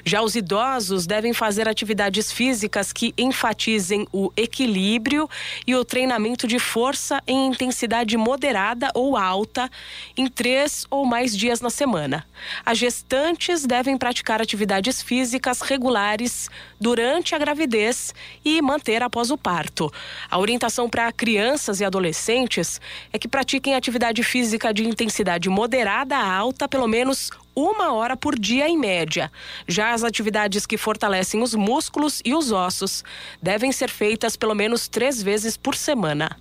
Já 0.04 0.22
os 0.22 0.34
idosos 0.34 1.06
devem 1.06 1.32
fazer 1.32 1.68
atividades 1.68 2.32
físicas 2.32 2.92
que 2.92 3.14
enfatizem 3.16 4.06
o 4.12 4.32
equilíbrio 4.36 5.28
e 5.66 5.74
o 5.74 5.84
treinamento 5.84 6.46
de 6.46 6.58
força 6.58 7.22
em 7.26 7.48
intensidade 7.48 8.16
moderada 8.16 8.90
ou 8.94 9.16
alta 9.16 9.70
em 10.16 10.26
três 10.26 10.86
ou 10.90 11.04
mais 11.04 11.36
dias 11.36 11.60
na 11.60 11.70
semana. 11.70 12.26
As 12.64 12.78
gestantes 12.78 13.64
devem 13.66 13.96
praticar 13.96 14.40
atividades 14.40 15.02
físicas 15.02 15.60
regulares 15.60 16.48
durante 16.80 17.34
a 17.34 17.38
gravidez 17.38 18.14
e 18.44 18.60
manter 18.60 19.02
após 19.02 19.30
o 19.30 19.38
parto. 19.38 19.92
A 20.30 20.38
orientação 20.38 20.88
para 20.88 21.10
crianças 21.12 21.80
e 21.80 21.84
adolescentes 21.84 22.80
é 23.12 23.18
que 23.18 23.28
pratiquem 23.28 23.74
atividade 23.74 24.22
física 24.22 24.72
de 24.72 24.86
intensidade 24.86 25.48
moderada 25.48 26.16
a 26.16 26.32
alta 26.32 26.68
pelo 26.68 26.86
menos 26.86 27.30
uma 27.54 27.92
hora 27.92 28.16
por 28.16 28.38
dia 28.38 28.68
em 28.68 28.76
média. 28.76 29.30
Já 29.66 29.92
as 29.92 30.02
atividades 30.02 30.66
que 30.66 30.76
fortalecem 30.76 31.42
os 31.42 31.54
músculos 31.54 32.20
e 32.24 32.34
os 32.34 32.50
ossos 32.52 33.04
devem 33.40 33.70
ser 33.70 33.88
feitas 33.88 34.36
pelo 34.36 34.54
menos 34.54 34.88
três 34.88 35.22
vezes 35.22 35.56
por 35.56 35.74
semana. 35.74 36.36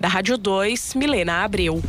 Da 0.00 0.08
Rádio 0.08 0.38
2, 0.38 0.94
Milena 0.94 1.44
Abreu. 1.44 1.82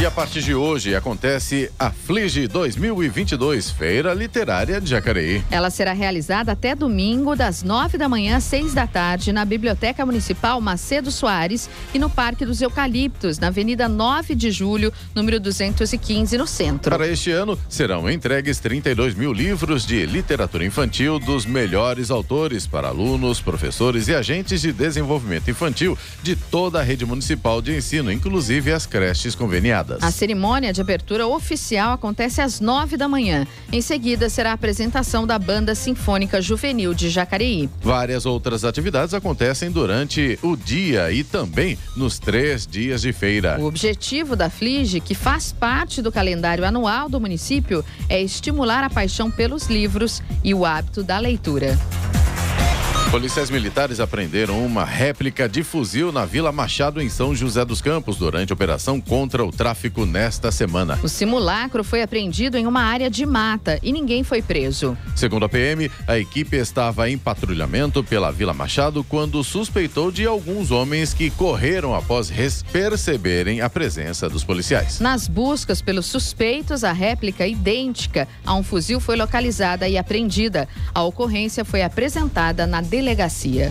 E 0.00 0.04
a 0.04 0.10
partir 0.10 0.42
de 0.42 0.52
hoje 0.52 0.92
acontece 0.96 1.70
a 1.78 1.88
Flige 1.88 2.48
2022, 2.48 3.70
Feira 3.70 4.12
Literária 4.12 4.80
de 4.80 4.90
Jacareí. 4.90 5.42
Ela 5.52 5.70
será 5.70 5.92
realizada 5.92 6.50
até 6.50 6.74
domingo, 6.74 7.36
das 7.36 7.62
nove 7.62 7.96
da 7.96 8.08
manhã 8.08 8.36
às 8.36 8.44
seis 8.44 8.74
da 8.74 8.88
tarde, 8.88 9.32
na 9.32 9.44
Biblioteca 9.44 10.04
Municipal 10.04 10.60
Macedo 10.60 11.12
Soares 11.12 11.70
e 11.94 11.98
no 12.00 12.10
Parque 12.10 12.44
dos 12.44 12.60
Eucaliptos, 12.60 13.38
na 13.38 13.46
Avenida 13.46 13.88
9 13.88 14.34
de 14.34 14.50
Julho, 14.50 14.92
número 15.14 15.38
215, 15.38 16.36
no 16.36 16.46
centro. 16.46 16.90
Para 16.90 17.06
este 17.06 17.30
ano, 17.30 17.56
serão 17.68 18.10
entregues 18.10 18.58
32 18.58 19.14
mil 19.14 19.32
livros 19.32 19.86
de 19.86 20.04
literatura 20.06 20.64
infantil 20.66 21.20
dos 21.20 21.46
melhores 21.46 22.10
autores 22.10 22.66
para 22.66 22.88
alunos, 22.88 23.40
professores 23.40 24.08
e 24.08 24.14
agentes 24.14 24.60
de 24.60 24.72
desenvolvimento 24.72 25.48
infantil 25.48 25.96
de 26.20 26.34
toda 26.34 26.80
a 26.80 26.82
rede 26.82 27.06
municipal 27.06 27.62
de 27.62 27.76
ensino, 27.76 28.10
inclusive 28.10 28.72
as 28.72 28.86
creches 28.86 29.36
conveniadas. 29.36 29.84
A 30.00 30.10
cerimônia 30.10 30.72
de 30.72 30.80
abertura 30.80 31.26
oficial 31.26 31.92
acontece 31.92 32.40
às 32.40 32.60
nove 32.60 32.96
da 32.96 33.08
manhã. 33.08 33.46
Em 33.72 33.80
seguida, 33.80 34.28
será 34.28 34.50
a 34.50 34.54
apresentação 34.54 35.26
da 35.26 35.38
Banda 35.38 35.74
Sinfônica 35.74 36.40
Juvenil 36.40 36.94
de 36.94 37.10
Jacareí. 37.10 37.68
Várias 37.82 38.26
outras 38.26 38.64
atividades 38.64 39.14
acontecem 39.14 39.70
durante 39.70 40.38
o 40.42 40.56
dia 40.56 41.10
e 41.12 41.24
também 41.24 41.78
nos 41.96 42.18
três 42.18 42.66
dias 42.66 43.02
de 43.02 43.12
feira. 43.12 43.58
O 43.60 43.66
objetivo 43.66 44.36
da 44.36 44.48
FLIGE, 44.50 45.00
que 45.00 45.14
faz 45.14 45.52
parte 45.52 46.00
do 46.00 46.12
calendário 46.12 46.64
anual 46.64 47.08
do 47.08 47.20
município, 47.20 47.84
é 48.08 48.22
estimular 48.22 48.84
a 48.84 48.90
paixão 48.90 49.30
pelos 49.30 49.66
livros 49.66 50.22
e 50.42 50.54
o 50.54 50.64
hábito 50.64 51.02
da 51.02 51.18
leitura. 51.18 51.78
Policiais 53.14 53.48
militares 53.48 54.00
apreenderam 54.00 54.66
uma 54.66 54.84
réplica 54.84 55.48
de 55.48 55.62
fuzil 55.62 56.10
na 56.10 56.24
Vila 56.24 56.50
Machado, 56.50 57.00
em 57.00 57.08
São 57.08 57.32
José 57.32 57.64
dos 57.64 57.80
Campos, 57.80 58.16
durante 58.16 58.52
a 58.52 58.54
operação 58.54 59.00
contra 59.00 59.44
o 59.44 59.52
tráfico 59.52 60.04
nesta 60.04 60.50
semana. 60.50 60.98
O 61.00 61.08
simulacro 61.08 61.84
foi 61.84 62.02
apreendido 62.02 62.58
em 62.58 62.66
uma 62.66 62.82
área 62.82 63.08
de 63.08 63.24
mata 63.24 63.78
e 63.84 63.92
ninguém 63.92 64.24
foi 64.24 64.42
preso. 64.42 64.98
Segundo 65.14 65.44
a 65.44 65.48
PM, 65.48 65.88
a 66.08 66.18
equipe 66.18 66.56
estava 66.56 67.08
em 67.08 67.16
patrulhamento 67.16 68.02
pela 68.02 68.32
Vila 68.32 68.52
Machado 68.52 69.04
quando 69.04 69.44
suspeitou 69.44 70.10
de 70.10 70.26
alguns 70.26 70.72
homens 70.72 71.14
que 71.14 71.30
correram 71.30 71.94
após 71.94 72.32
perceberem 72.72 73.60
a 73.60 73.70
presença 73.70 74.28
dos 74.28 74.42
policiais. 74.42 74.98
Nas 74.98 75.28
buscas 75.28 75.80
pelos 75.80 76.06
suspeitos, 76.06 76.82
a 76.82 76.90
réplica 76.90 77.46
idêntica 77.46 78.26
a 78.44 78.56
um 78.56 78.64
fuzil 78.64 78.98
foi 78.98 79.14
localizada 79.14 79.88
e 79.88 79.96
apreendida. 79.96 80.68
A 80.92 81.04
ocorrência 81.04 81.64
foi 81.64 81.82
apresentada 81.82 82.66
na 82.66 82.80
delegacia 82.80 83.03
delegacia. 83.04 83.70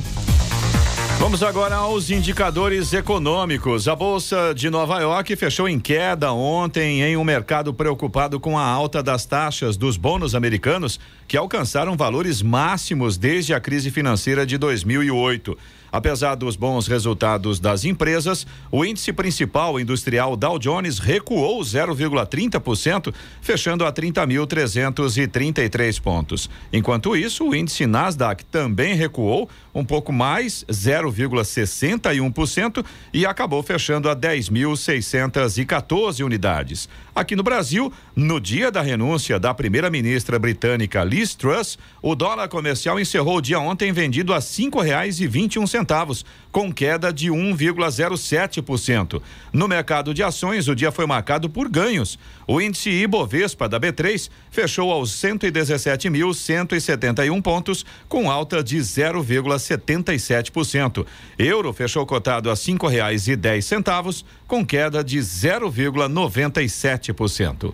Vamos 1.17 1.41
agora 1.41 1.75
aos 1.75 2.11
indicadores 2.11 2.93
econômicos. 2.93 3.87
A 3.87 3.95
Bolsa 3.95 4.53
de 4.53 4.69
Nova 4.69 4.99
York 4.99 5.35
fechou 5.35 5.67
em 5.67 5.79
queda 5.79 6.31
ontem 6.31 7.01
em 7.01 7.17
um 7.17 7.23
mercado 7.23 7.73
preocupado 7.73 8.39
com 8.39 8.59
a 8.59 8.63
alta 8.63 9.01
das 9.01 9.25
taxas 9.25 9.75
dos 9.75 9.97
bônus 9.97 10.35
americanos, 10.35 10.99
que 11.27 11.35
alcançaram 11.35 11.97
valores 11.97 12.43
máximos 12.43 13.17
desde 13.17 13.55
a 13.55 13.59
crise 13.59 13.89
financeira 13.89 14.45
de 14.45 14.55
2008. 14.57 15.57
Apesar 15.93 16.33
dos 16.33 16.55
bons 16.55 16.87
resultados 16.87 17.59
das 17.59 17.85
empresas, 17.85 18.47
o 18.71 18.83
índice 18.83 19.13
principal 19.13 19.79
industrial 19.79 20.35
Dow 20.35 20.57
Jones 20.57 20.97
recuou 20.97 21.61
0,30%, 21.61 23.13
fechando 23.39 23.85
a 23.85 23.93
30.333 23.93 26.01
pontos. 26.01 26.49
Enquanto 26.73 27.15
isso, 27.15 27.47
o 27.47 27.55
índice 27.55 27.85
Nasdaq 27.85 28.43
também 28.45 28.95
recuou 28.95 29.47
um 29.71 29.85
pouco 29.85 30.11
mais, 30.11 30.65
0,61%, 30.67 32.83
e 33.13 33.23
acabou 33.23 33.61
fechando 33.61 34.09
a 34.09 34.15
10.614 34.15 36.25
unidades. 36.25 36.89
Aqui 37.15 37.35
no 37.35 37.43
Brasil, 37.43 37.93
no 38.15 38.39
dia 38.39 38.71
da 38.71 38.81
renúncia 38.81 39.39
da 39.39 39.53
primeira-ministra 39.53 40.39
britânica 40.39 41.03
Liz 41.03 41.35
Truss, 41.35 41.77
o 42.01 42.15
dólar 42.15 42.47
comercial 42.47 42.99
encerrou 42.99 43.37
o 43.37 43.41
dia 43.41 43.59
ontem 43.59 43.93
vendido 43.93 44.33
a 44.33 44.37
R$ 44.37 44.41
5,21 44.41 45.82
centavos, 45.83 46.25
com 46.51 46.71
queda 46.71 47.11
de 47.11 47.29
1,07%. 47.29 49.19
No 49.51 49.67
mercado 49.67 50.13
de 50.13 50.21
ações, 50.23 50.69
o 50.69 50.75
dia 50.75 50.93
foi 50.93 51.05
marcado 51.05 51.49
por 51.49 51.67
ganhos. 51.67 52.17
O 52.47 52.61
índice 52.61 52.89
Ibovespa 52.89 53.67
da 53.67 53.77
B3 53.77 54.29
fechou 54.49 54.89
aos 54.91 55.11
117.171 55.11 57.41
pontos, 57.41 57.85
com 58.07 58.31
alta 58.31 58.63
de 58.63 58.77
0,77%. 58.77 61.05
Euro 61.37 61.73
fechou 61.73 62.05
cotado 62.05 62.49
a 62.49 62.55
cinco 62.55 62.87
reais 62.87 63.27
e 63.27 63.35
dez 63.35 63.65
centavos, 63.65 64.23
com 64.47 64.65
queda 64.65 65.03
de 65.03 65.19
0,97%. 65.19 67.73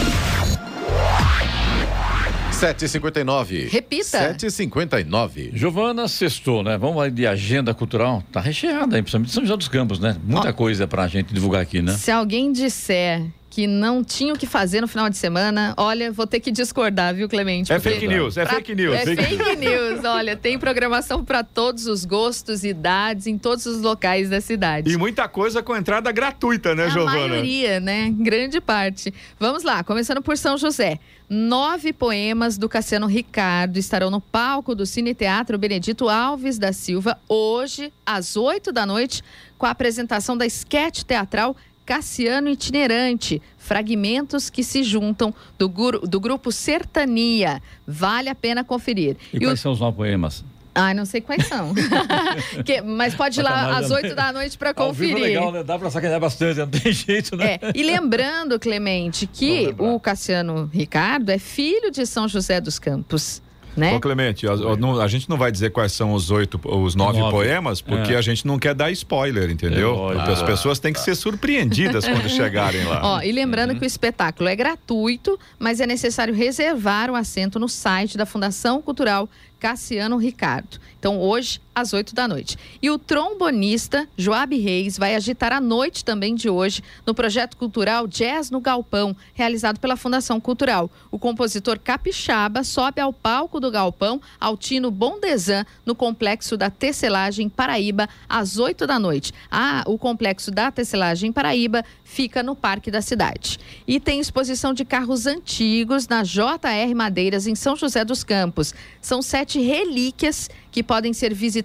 7h59. 2.61 3.69
Repita. 3.69 4.35
7h59. 4.35 5.49
Giovana 5.55 6.07
Sextou, 6.07 6.61
né? 6.61 6.77
Vamos 6.77 6.97
lá 6.97 7.09
de 7.09 7.25
agenda 7.25 7.73
cultural. 7.73 8.23
Tá 8.31 8.39
recheada 8.39 8.95
aí, 8.95 9.01
principalmente 9.01 9.31
São 9.31 9.43
José 9.43 9.57
dos 9.57 9.67
Campos, 9.67 9.99
né? 9.99 10.15
Muita 10.23 10.49
Ó. 10.49 10.53
coisa 10.53 10.87
pra 10.87 11.07
gente 11.07 11.33
divulgar 11.33 11.61
aqui, 11.63 11.81
né? 11.81 11.93
Se 11.93 12.11
alguém 12.11 12.51
disser 12.51 13.25
que 13.51 13.67
não 13.67 14.01
tinha 14.01 14.33
o 14.33 14.37
que 14.37 14.47
fazer 14.47 14.79
no 14.79 14.87
final 14.87 15.09
de 15.09 15.17
semana, 15.17 15.73
olha, 15.75 16.09
vou 16.09 16.25
ter 16.25 16.39
que 16.39 16.53
discordar, 16.53 17.13
viu, 17.13 17.27
Clemente? 17.27 17.71
É 17.71 17.79
fake 17.81 18.07
news, 18.07 18.37
é 18.37 18.45
pra... 18.45 18.55
fake 18.55 18.73
news. 18.73 18.95
É 18.95 19.03
fake, 19.03 19.23
fake 19.23 19.55
news, 19.57 20.05
olha, 20.05 20.37
tem 20.37 20.57
programação 20.57 21.23
para 21.23 21.43
todos 21.43 21.85
os 21.85 22.05
gostos, 22.05 22.63
idades, 22.63 23.27
em 23.27 23.37
todos 23.37 23.65
os 23.65 23.81
locais 23.81 24.29
da 24.29 24.39
cidade. 24.39 24.89
E 24.89 24.95
muita 24.95 25.27
coisa 25.27 25.61
com 25.61 25.75
entrada 25.75 26.09
gratuita, 26.13 26.73
né, 26.73 26.85
A 26.85 26.89
Giovana? 26.89 27.25
A 27.25 27.27
maioria, 27.27 27.81
né? 27.81 28.09
Grande 28.17 28.61
parte. 28.61 29.13
Vamos 29.37 29.63
lá, 29.63 29.83
começando 29.83 30.21
por 30.21 30.37
São 30.37 30.57
José. 30.57 30.97
Nove 31.29 31.91
poemas 31.91 32.57
do 32.57 32.69
Cassiano 32.69 33.05
Ricardo 33.05 33.77
estarão 33.77 34.09
no 34.09 34.21
palco 34.21 34.73
do 34.73 34.85
Cine 34.85 35.13
Teatro 35.13 35.57
Benedito 35.57 36.07
Alves 36.07 36.57
da 36.57 36.71
Silva, 36.71 37.17
hoje, 37.27 37.91
às 38.05 38.37
oito 38.37 38.71
da 38.71 38.85
noite, 38.85 39.21
com 39.57 39.65
a 39.65 39.71
apresentação 39.71 40.37
da 40.37 40.45
esquete 40.45 41.05
teatral 41.05 41.55
Cassiano 41.85 42.49
Itinerante, 42.49 43.41
fragmentos 43.57 44.49
que 44.49 44.63
se 44.63 44.83
juntam 44.83 45.33
do, 45.57 45.67
do 46.07 46.19
grupo 46.19 46.51
Sertania. 46.51 47.61
Vale 47.85 48.29
a 48.29 48.35
pena 48.35 48.63
conferir. 48.63 49.17
E, 49.33 49.37
e 49.37 49.39
quais 49.39 49.59
o... 49.59 49.61
são 49.61 49.71
os 49.71 49.79
nove 49.79 49.97
poemas? 49.97 50.43
Ai, 50.73 50.93
não 50.93 51.05
sei 51.05 51.19
quais 51.19 51.45
são. 51.47 51.73
que, 52.65 52.81
mas 52.81 53.13
pode 53.13 53.39
ir 53.39 53.43
lá 53.43 53.77
às 53.77 53.91
8 53.91 54.15
da 54.15 54.31
noite 54.31 54.57
para 54.57 54.73
conferir. 54.73 55.15
Ao 55.15 55.19
é 55.19 55.21
legal, 55.21 55.51
né? 55.51 55.63
Dá 55.63 55.77
para 55.77 55.89
sacanear 55.91 56.19
bastante, 56.19 56.59
não 56.59 56.67
tem 56.67 56.91
jeito, 56.93 57.35
né? 57.35 57.59
É. 57.61 57.71
E 57.75 57.83
lembrando, 57.83 58.57
Clemente, 58.57 59.27
que 59.27 59.75
o 59.77 59.99
Cassiano 59.99 60.69
Ricardo 60.71 61.29
é 61.29 61.37
filho 61.37 61.91
de 61.91 62.05
São 62.05 62.27
José 62.27 62.61
dos 62.61 62.79
Campos. 62.79 63.41
Né? 63.75 63.95
Ô 63.95 63.99
Clemente, 63.99 64.45
a, 64.47 64.51
a, 64.51 65.03
a, 65.03 65.07
gente 65.07 65.29
não 65.29 65.37
vai 65.37 65.51
dizer 65.51 65.71
quais 65.71 65.93
são 65.93 66.13
os 66.13 66.29
oito, 66.29 66.59
os 66.63 66.93
nove, 66.95 67.19
nove. 67.19 67.31
poemas, 67.31 67.81
porque 67.81 68.13
é. 68.13 68.17
a 68.17 68.21
gente 68.21 68.45
não 68.45 68.59
quer 68.59 68.73
dar 68.73 68.91
spoiler, 68.91 69.49
entendeu? 69.49 70.11
É, 70.11 70.31
As 70.31 70.41
pessoas 70.43 70.79
têm 70.79 70.91
que 70.91 70.99
ser 70.99 71.15
surpreendidas 71.15 72.05
quando 72.05 72.27
chegarem 72.29 72.83
lá. 72.83 73.01
Ó, 73.03 73.21
e 73.21 73.31
lembrando 73.31 73.71
uhum. 73.71 73.79
que 73.79 73.85
o 73.85 73.87
espetáculo 73.87 74.49
é 74.49 74.55
gratuito, 74.55 75.39
mas 75.57 75.79
é 75.79 75.87
necessário 75.87 76.33
reservar 76.33 77.09
o 77.09 77.15
assento 77.15 77.59
no 77.59 77.69
site 77.69 78.17
da 78.17 78.25
Fundação 78.25 78.81
Cultural 78.81 79.29
Cassiano 79.59 80.17
Ricardo. 80.17 80.79
Então, 80.99 81.19
hoje, 81.19 81.61
às 81.73 81.93
8 81.93 82.13
da 82.13 82.27
noite. 82.27 82.57
E 82.81 82.89
o 82.89 82.97
trombonista 82.99 84.07
Joab 84.17 84.57
Reis 84.57 84.97
vai 84.97 85.15
agitar 85.15 85.53
a 85.53 85.61
noite 85.61 86.03
também 86.03 86.35
de 86.35 86.49
hoje 86.49 86.83
no 87.05 87.13
projeto 87.13 87.55
cultural 87.55 88.07
Jazz 88.07 88.51
no 88.51 88.59
Galpão, 88.59 89.15
realizado 89.33 89.79
pela 89.79 89.95
Fundação 89.95 90.39
Cultural. 90.39 90.89
O 91.09 91.17
compositor 91.17 91.79
capixaba 91.79 92.63
sobe 92.63 92.99
ao 92.99 93.13
palco 93.13 93.59
do 93.59 93.71
Galpão 93.71 94.21
Altino 94.39 94.91
Bondesan 94.91 95.65
no 95.85 95.95
complexo 95.95 96.57
da 96.57 96.69
Tecelagem 96.69 97.47
Paraíba 97.47 98.09
às 98.27 98.57
8 98.57 98.85
da 98.85 98.99
noite. 98.99 99.33
Ah, 99.49 99.83
o 99.87 99.97
complexo 99.97 100.51
da 100.51 100.71
Tecelagem 100.71 101.31
Paraíba 101.31 101.83
fica 102.03 102.43
no 102.43 102.55
Parque 102.55 102.91
da 102.91 103.01
Cidade. 103.01 103.57
E 103.87 103.99
tem 103.99 104.19
exposição 104.19 104.73
de 104.73 104.83
carros 104.83 105.25
antigos 105.25 106.07
na 106.07 106.23
JR 106.23 106.93
Madeiras 106.93 107.47
em 107.47 107.55
São 107.55 107.75
José 107.75 108.03
dos 108.03 108.23
Campos. 108.23 108.73
São 108.99 109.21
sete 109.21 109.59
relíquias 109.61 110.49
que 110.71 110.83
podem 110.83 111.13
ser 111.13 111.33
visitadas 111.33 111.60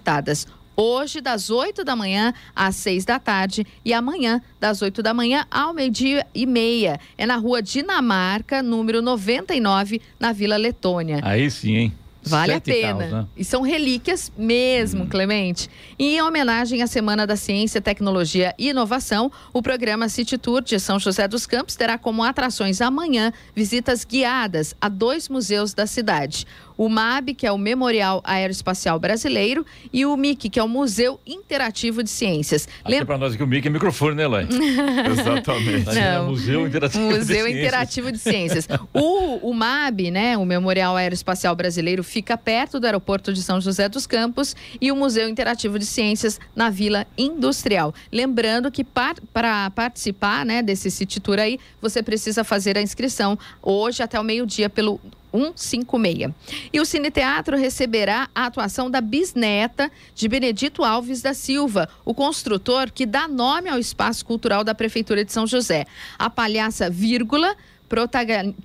hoje 0.77 1.19
das 1.19 1.49
8 1.49 1.83
da 1.83 1.95
manhã 1.95 2.31
às 2.55 2.75
6 2.75 3.03
da 3.03 3.17
tarde 3.19 3.65
e 3.83 3.91
amanhã 3.91 4.39
das 4.59 4.83
8 4.83 5.01
da 5.01 5.11
manhã 5.11 5.45
ao 5.49 5.73
meio-dia 5.73 6.25
e 6.35 6.45
meia. 6.45 6.99
É 7.17 7.25
na 7.25 7.35
rua 7.35 7.61
Dinamarca, 7.63 8.61
número 8.61 9.01
99, 9.01 9.99
na 10.19 10.31
Vila 10.31 10.55
Letônia. 10.55 11.19
Aí 11.23 11.49
sim, 11.49 11.75
hein? 11.75 11.93
Vale 12.27 12.53
a 12.53 12.61
pena. 12.61 12.99
Caos, 12.99 13.11
né? 13.11 13.27
E 13.37 13.45
são 13.45 13.61
relíquias 13.61 14.31
mesmo, 14.37 15.03
hum. 15.03 15.07
Clemente. 15.07 15.69
E 15.97 16.15
em 16.15 16.21
homenagem 16.21 16.81
à 16.81 16.87
Semana 16.87 17.25
da 17.25 17.35
Ciência, 17.35 17.81
Tecnologia 17.81 18.53
e 18.57 18.69
Inovação, 18.69 19.31
o 19.53 19.61
programa 19.61 20.09
City 20.09 20.37
Tour 20.37 20.61
de 20.61 20.79
São 20.79 20.99
José 20.99 21.27
dos 21.27 21.45
Campos 21.45 21.75
terá 21.75 21.97
como 21.97 22.23
atrações 22.23 22.81
amanhã 22.81 23.31
visitas 23.55 24.03
guiadas 24.03 24.75
a 24.79 24.89
dois 24.89 25.29
museus 25.29 25.73
da 25.73 25.87
cidade 25.87 26.45
o 26.77 26.87
MAB, 26.87 27.33
que 27.33 27.47
é 27.47 27.51
o 27.51 27.57
Memorial 27.57 28.21
Aeroespacial 28.23 28.99
Brasileiro, 28.99 29.65
e 29.91 30.05
o 30.05 30.15
MIC, 30.15 30.49
que 30.49 30.59
é 30.59 30.63
o 30.63 30.67
Museu 30.67 31.19
Interativo 31.25 32.03
de 32.03 32.09
Ciências. 32.09 32.67
Lembra 32.85 33.05
para 33.05 33.17
nós 33.17 33.35
que 33.35 33.43
o 33.43 33.47
MIC 33.47 33.67
é 33.67 33.71
microfone, 33.71 34.15
né, 34.15 34.27
Lai? 34.27 34.47
Exatamente. 35.11 35.85
Não, 35.85 36.01
é 36.01 36.21
Museu 36.21 36.67
Interativo 36.67 37.03
Museu 37.03 37.47
de 37.47 37.57
Interativo 37.57 38.11
de 38.11 38.19
Ciências. 38.19 38.67
o, 38.93 39.49
o 39.49 39.53
MAB, 39.53 40.11
né, 40.11 40.37
o 40.37 40.45
Memorial 40.45 40.95
Aeroespacial 40.95 41.55
Brasileiro, 41.55 42.03
fica 42.03 42.37
perto 42.37 42.79
do 42.79 42.85
aeroporto 42.85 43.33
de 43.33 43.41
São 43.41 43.59
José 43.59 43.89
dos 43.89 44.05
Campos 44.05 44.55
e 44.79 44.91
o 44.91 44.95
Museu 44.95 45.27
Interativo 45.27 45.79
de 45.79 45.85
Ciências 45.85 46.39
na 46.55 46.69
Vila 46.69 47.07
Industrial. 47.17 47.93
Lembrando 48.11 48.71
que 48.71 48.83
para 48.83 49.15
par, 49.33 49.71
participar 49.71 50.45
né, 50.45 50.61
desse 50.61 50.91
City 50.91 51.19
Tour 51.19 51.39
aí, 51.39 51.59
você 51.81 52.03
precisa 52.03 52.43
fazer 52.43 52.77
a 52.77 52.81
inscrição 52.81 53.37
hoje 53.61 54.03
até 54.03 54.19
o 54.19 54.23
meio-dia 54.23 54.69
pelo 54.69 54.99
156. 55.37 56.31
E 56.73 56.79
o 56.79 56.85
Cine 56.85 57.11
Teatro 57.11 57.57
receberá 57.57 58.29
a 58.33 58.45
atuação 58.45 58.89
da 58.89 59.01
bisneta 59.01 59.91
de 60.15 60.27
Benedito 60.27 60.83
Alves 60.83 61.21
da 61.21 61.33
Silva, 61.33 61.87
o 62.03 62.13
construtor 62.13 62.91
que 62.91 63.05
dá 63.05 63.27
nome 63.27 63.69
ao 63.69 63.79
espaço 63.79 64.25
cultural 64.25 64.63
da 64.63 64.75
Prefeitura 64.75 65.23
de 65.23 65.31
São 65.31 65.45
José. 65.45 65.85
A 66.17 66.29
palhaça 66.29 66.89
Vírgula 66.89 67.55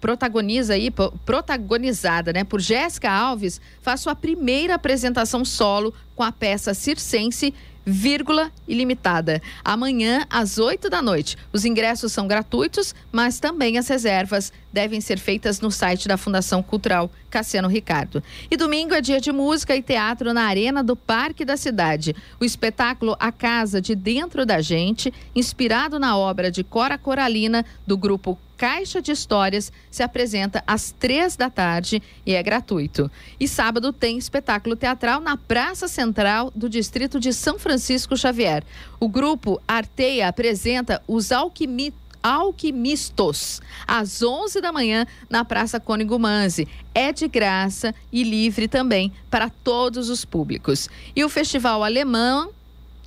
protagoniza 0.00 0.74
aí, 0.74 0.90
protagonizada 1.24 2.32
né, 2.32 2.42
por 2.42 2.60
Jéssica 2.60 3.10
Alves, 3.10 3.60
faz 3.80 4.00
sua 4.00 4.16
primeira 4.16 4.74
apresentação 4.74 5.44
solo 5.44 5.94
com 6.16 6.22
a 6.22 6.32
peça 6.32 6.74
circense 6.74 7.54
vírgula 7.84 8.50
ilimitada. 8.66 9.42
Amanhã, 9.64 10.26
às 10.30 10.58
8 10.58 10.88
da 10.88 11.02
noite. 11.02 11.36
Os 11.52 11.64
ingressos 11.64 12.12
são 12.12 12.26
gratuitos, 12.26 12.94
mas 13.10 13.40
também 13.40 13.78
as 13.78 13.88
reservas 13.88 14.52
devem 14.72 15.00
ser 15.00 15.18
feitas 15.18 15.60
no 15.60 15.70
site 15.70 16.08
da 16.08 16.16
Fundação 16.16 16.62
Cultural 16.62 17.10
Cassiano 17.28 17.68
Ricardo. 17.68 18.22
E 18.50 18.56
domingo 18.56 18.94
é 18.94 19.00
dia 19.00 19.20
de 19.20 19.32
música 19.32 19.76
e 19.76 19.82
teatro 19.82 20.32
na 20.32 20.44
Arena 20.44 20.82
do 20.82 20.96
Parque 20.96 21.44
da 21.44 21.56
Cidade. 21.56 22.14
O 22.40 22.44
espetáculo 22.44 23.16
A 23.18 23.30
Casa 23.30 23.80
de 23.80 23.94
Dentro 23.94 24.46
da 24.46 24.60
Gente, 24.60 25.12
inspirado 25.34 25.98
na 25.98 26.16
obra 26.16 26.50
de 26.50 26.64
Cora 26.64 26.96
Coralina, 26.96 27.64
do 27.86 27.96
grupo 27.96 28.38
Caixa 28.56 29.02
de 29.02 29.12
Histórias 29.12 29.72
se 29.90 30.02
apresenta 30.02 30.62
às 30.66 30.92
três 30.92 31.36
da 31.36 31.50
tarde 31.50 32.02
e 32.24 32.34
é 32.34 32.42
gratuito. 32.42 33.10
E 33.38 33.48
sábado 33.48 33.92
tem 33.92 34.18
espetáculo 34.18 34.76
teatral 34.76 35.20
na 35.20 35.36
Praça 35.36 35.88
Central 35.88 36.52
do 36.54 36.68
Distrito 36.68 37.18
de 37.18 37.32
São 37.32 37.58
Francisco 37.58 38.16
Xavier. 38.16 38.64
O 39.00 39.08
grupo 39.08 39.60
Arteia 39.66 40.28
apresenta 40.28 41.02
os 41.08 41.32
alquimistas 41.32 42.02
Alquimistos, 42.22 43.60
às 43.84 44.22
11 44.22 44.60
da 44.60 44.70
manhã, 44.70 45.04
na 45.28 45.44
Praça 45.44 45.80
Cônigo 45.80 46.16
Manzi. 46.20 46.68
É 46.94 47.12
de 47.12 47.26
graça 47.26 47.92
e 48.12 48.22
livre 48.22 48.68
também 48.68 49.12
para 49.28 49.50
todos 49.50 50.08
os 50.08 50.24
públicos. 50.24 50.88
E 51.16 51.24
o 51.24 51.28
Festival 51.28 51.82
Alemão 51.82 52.50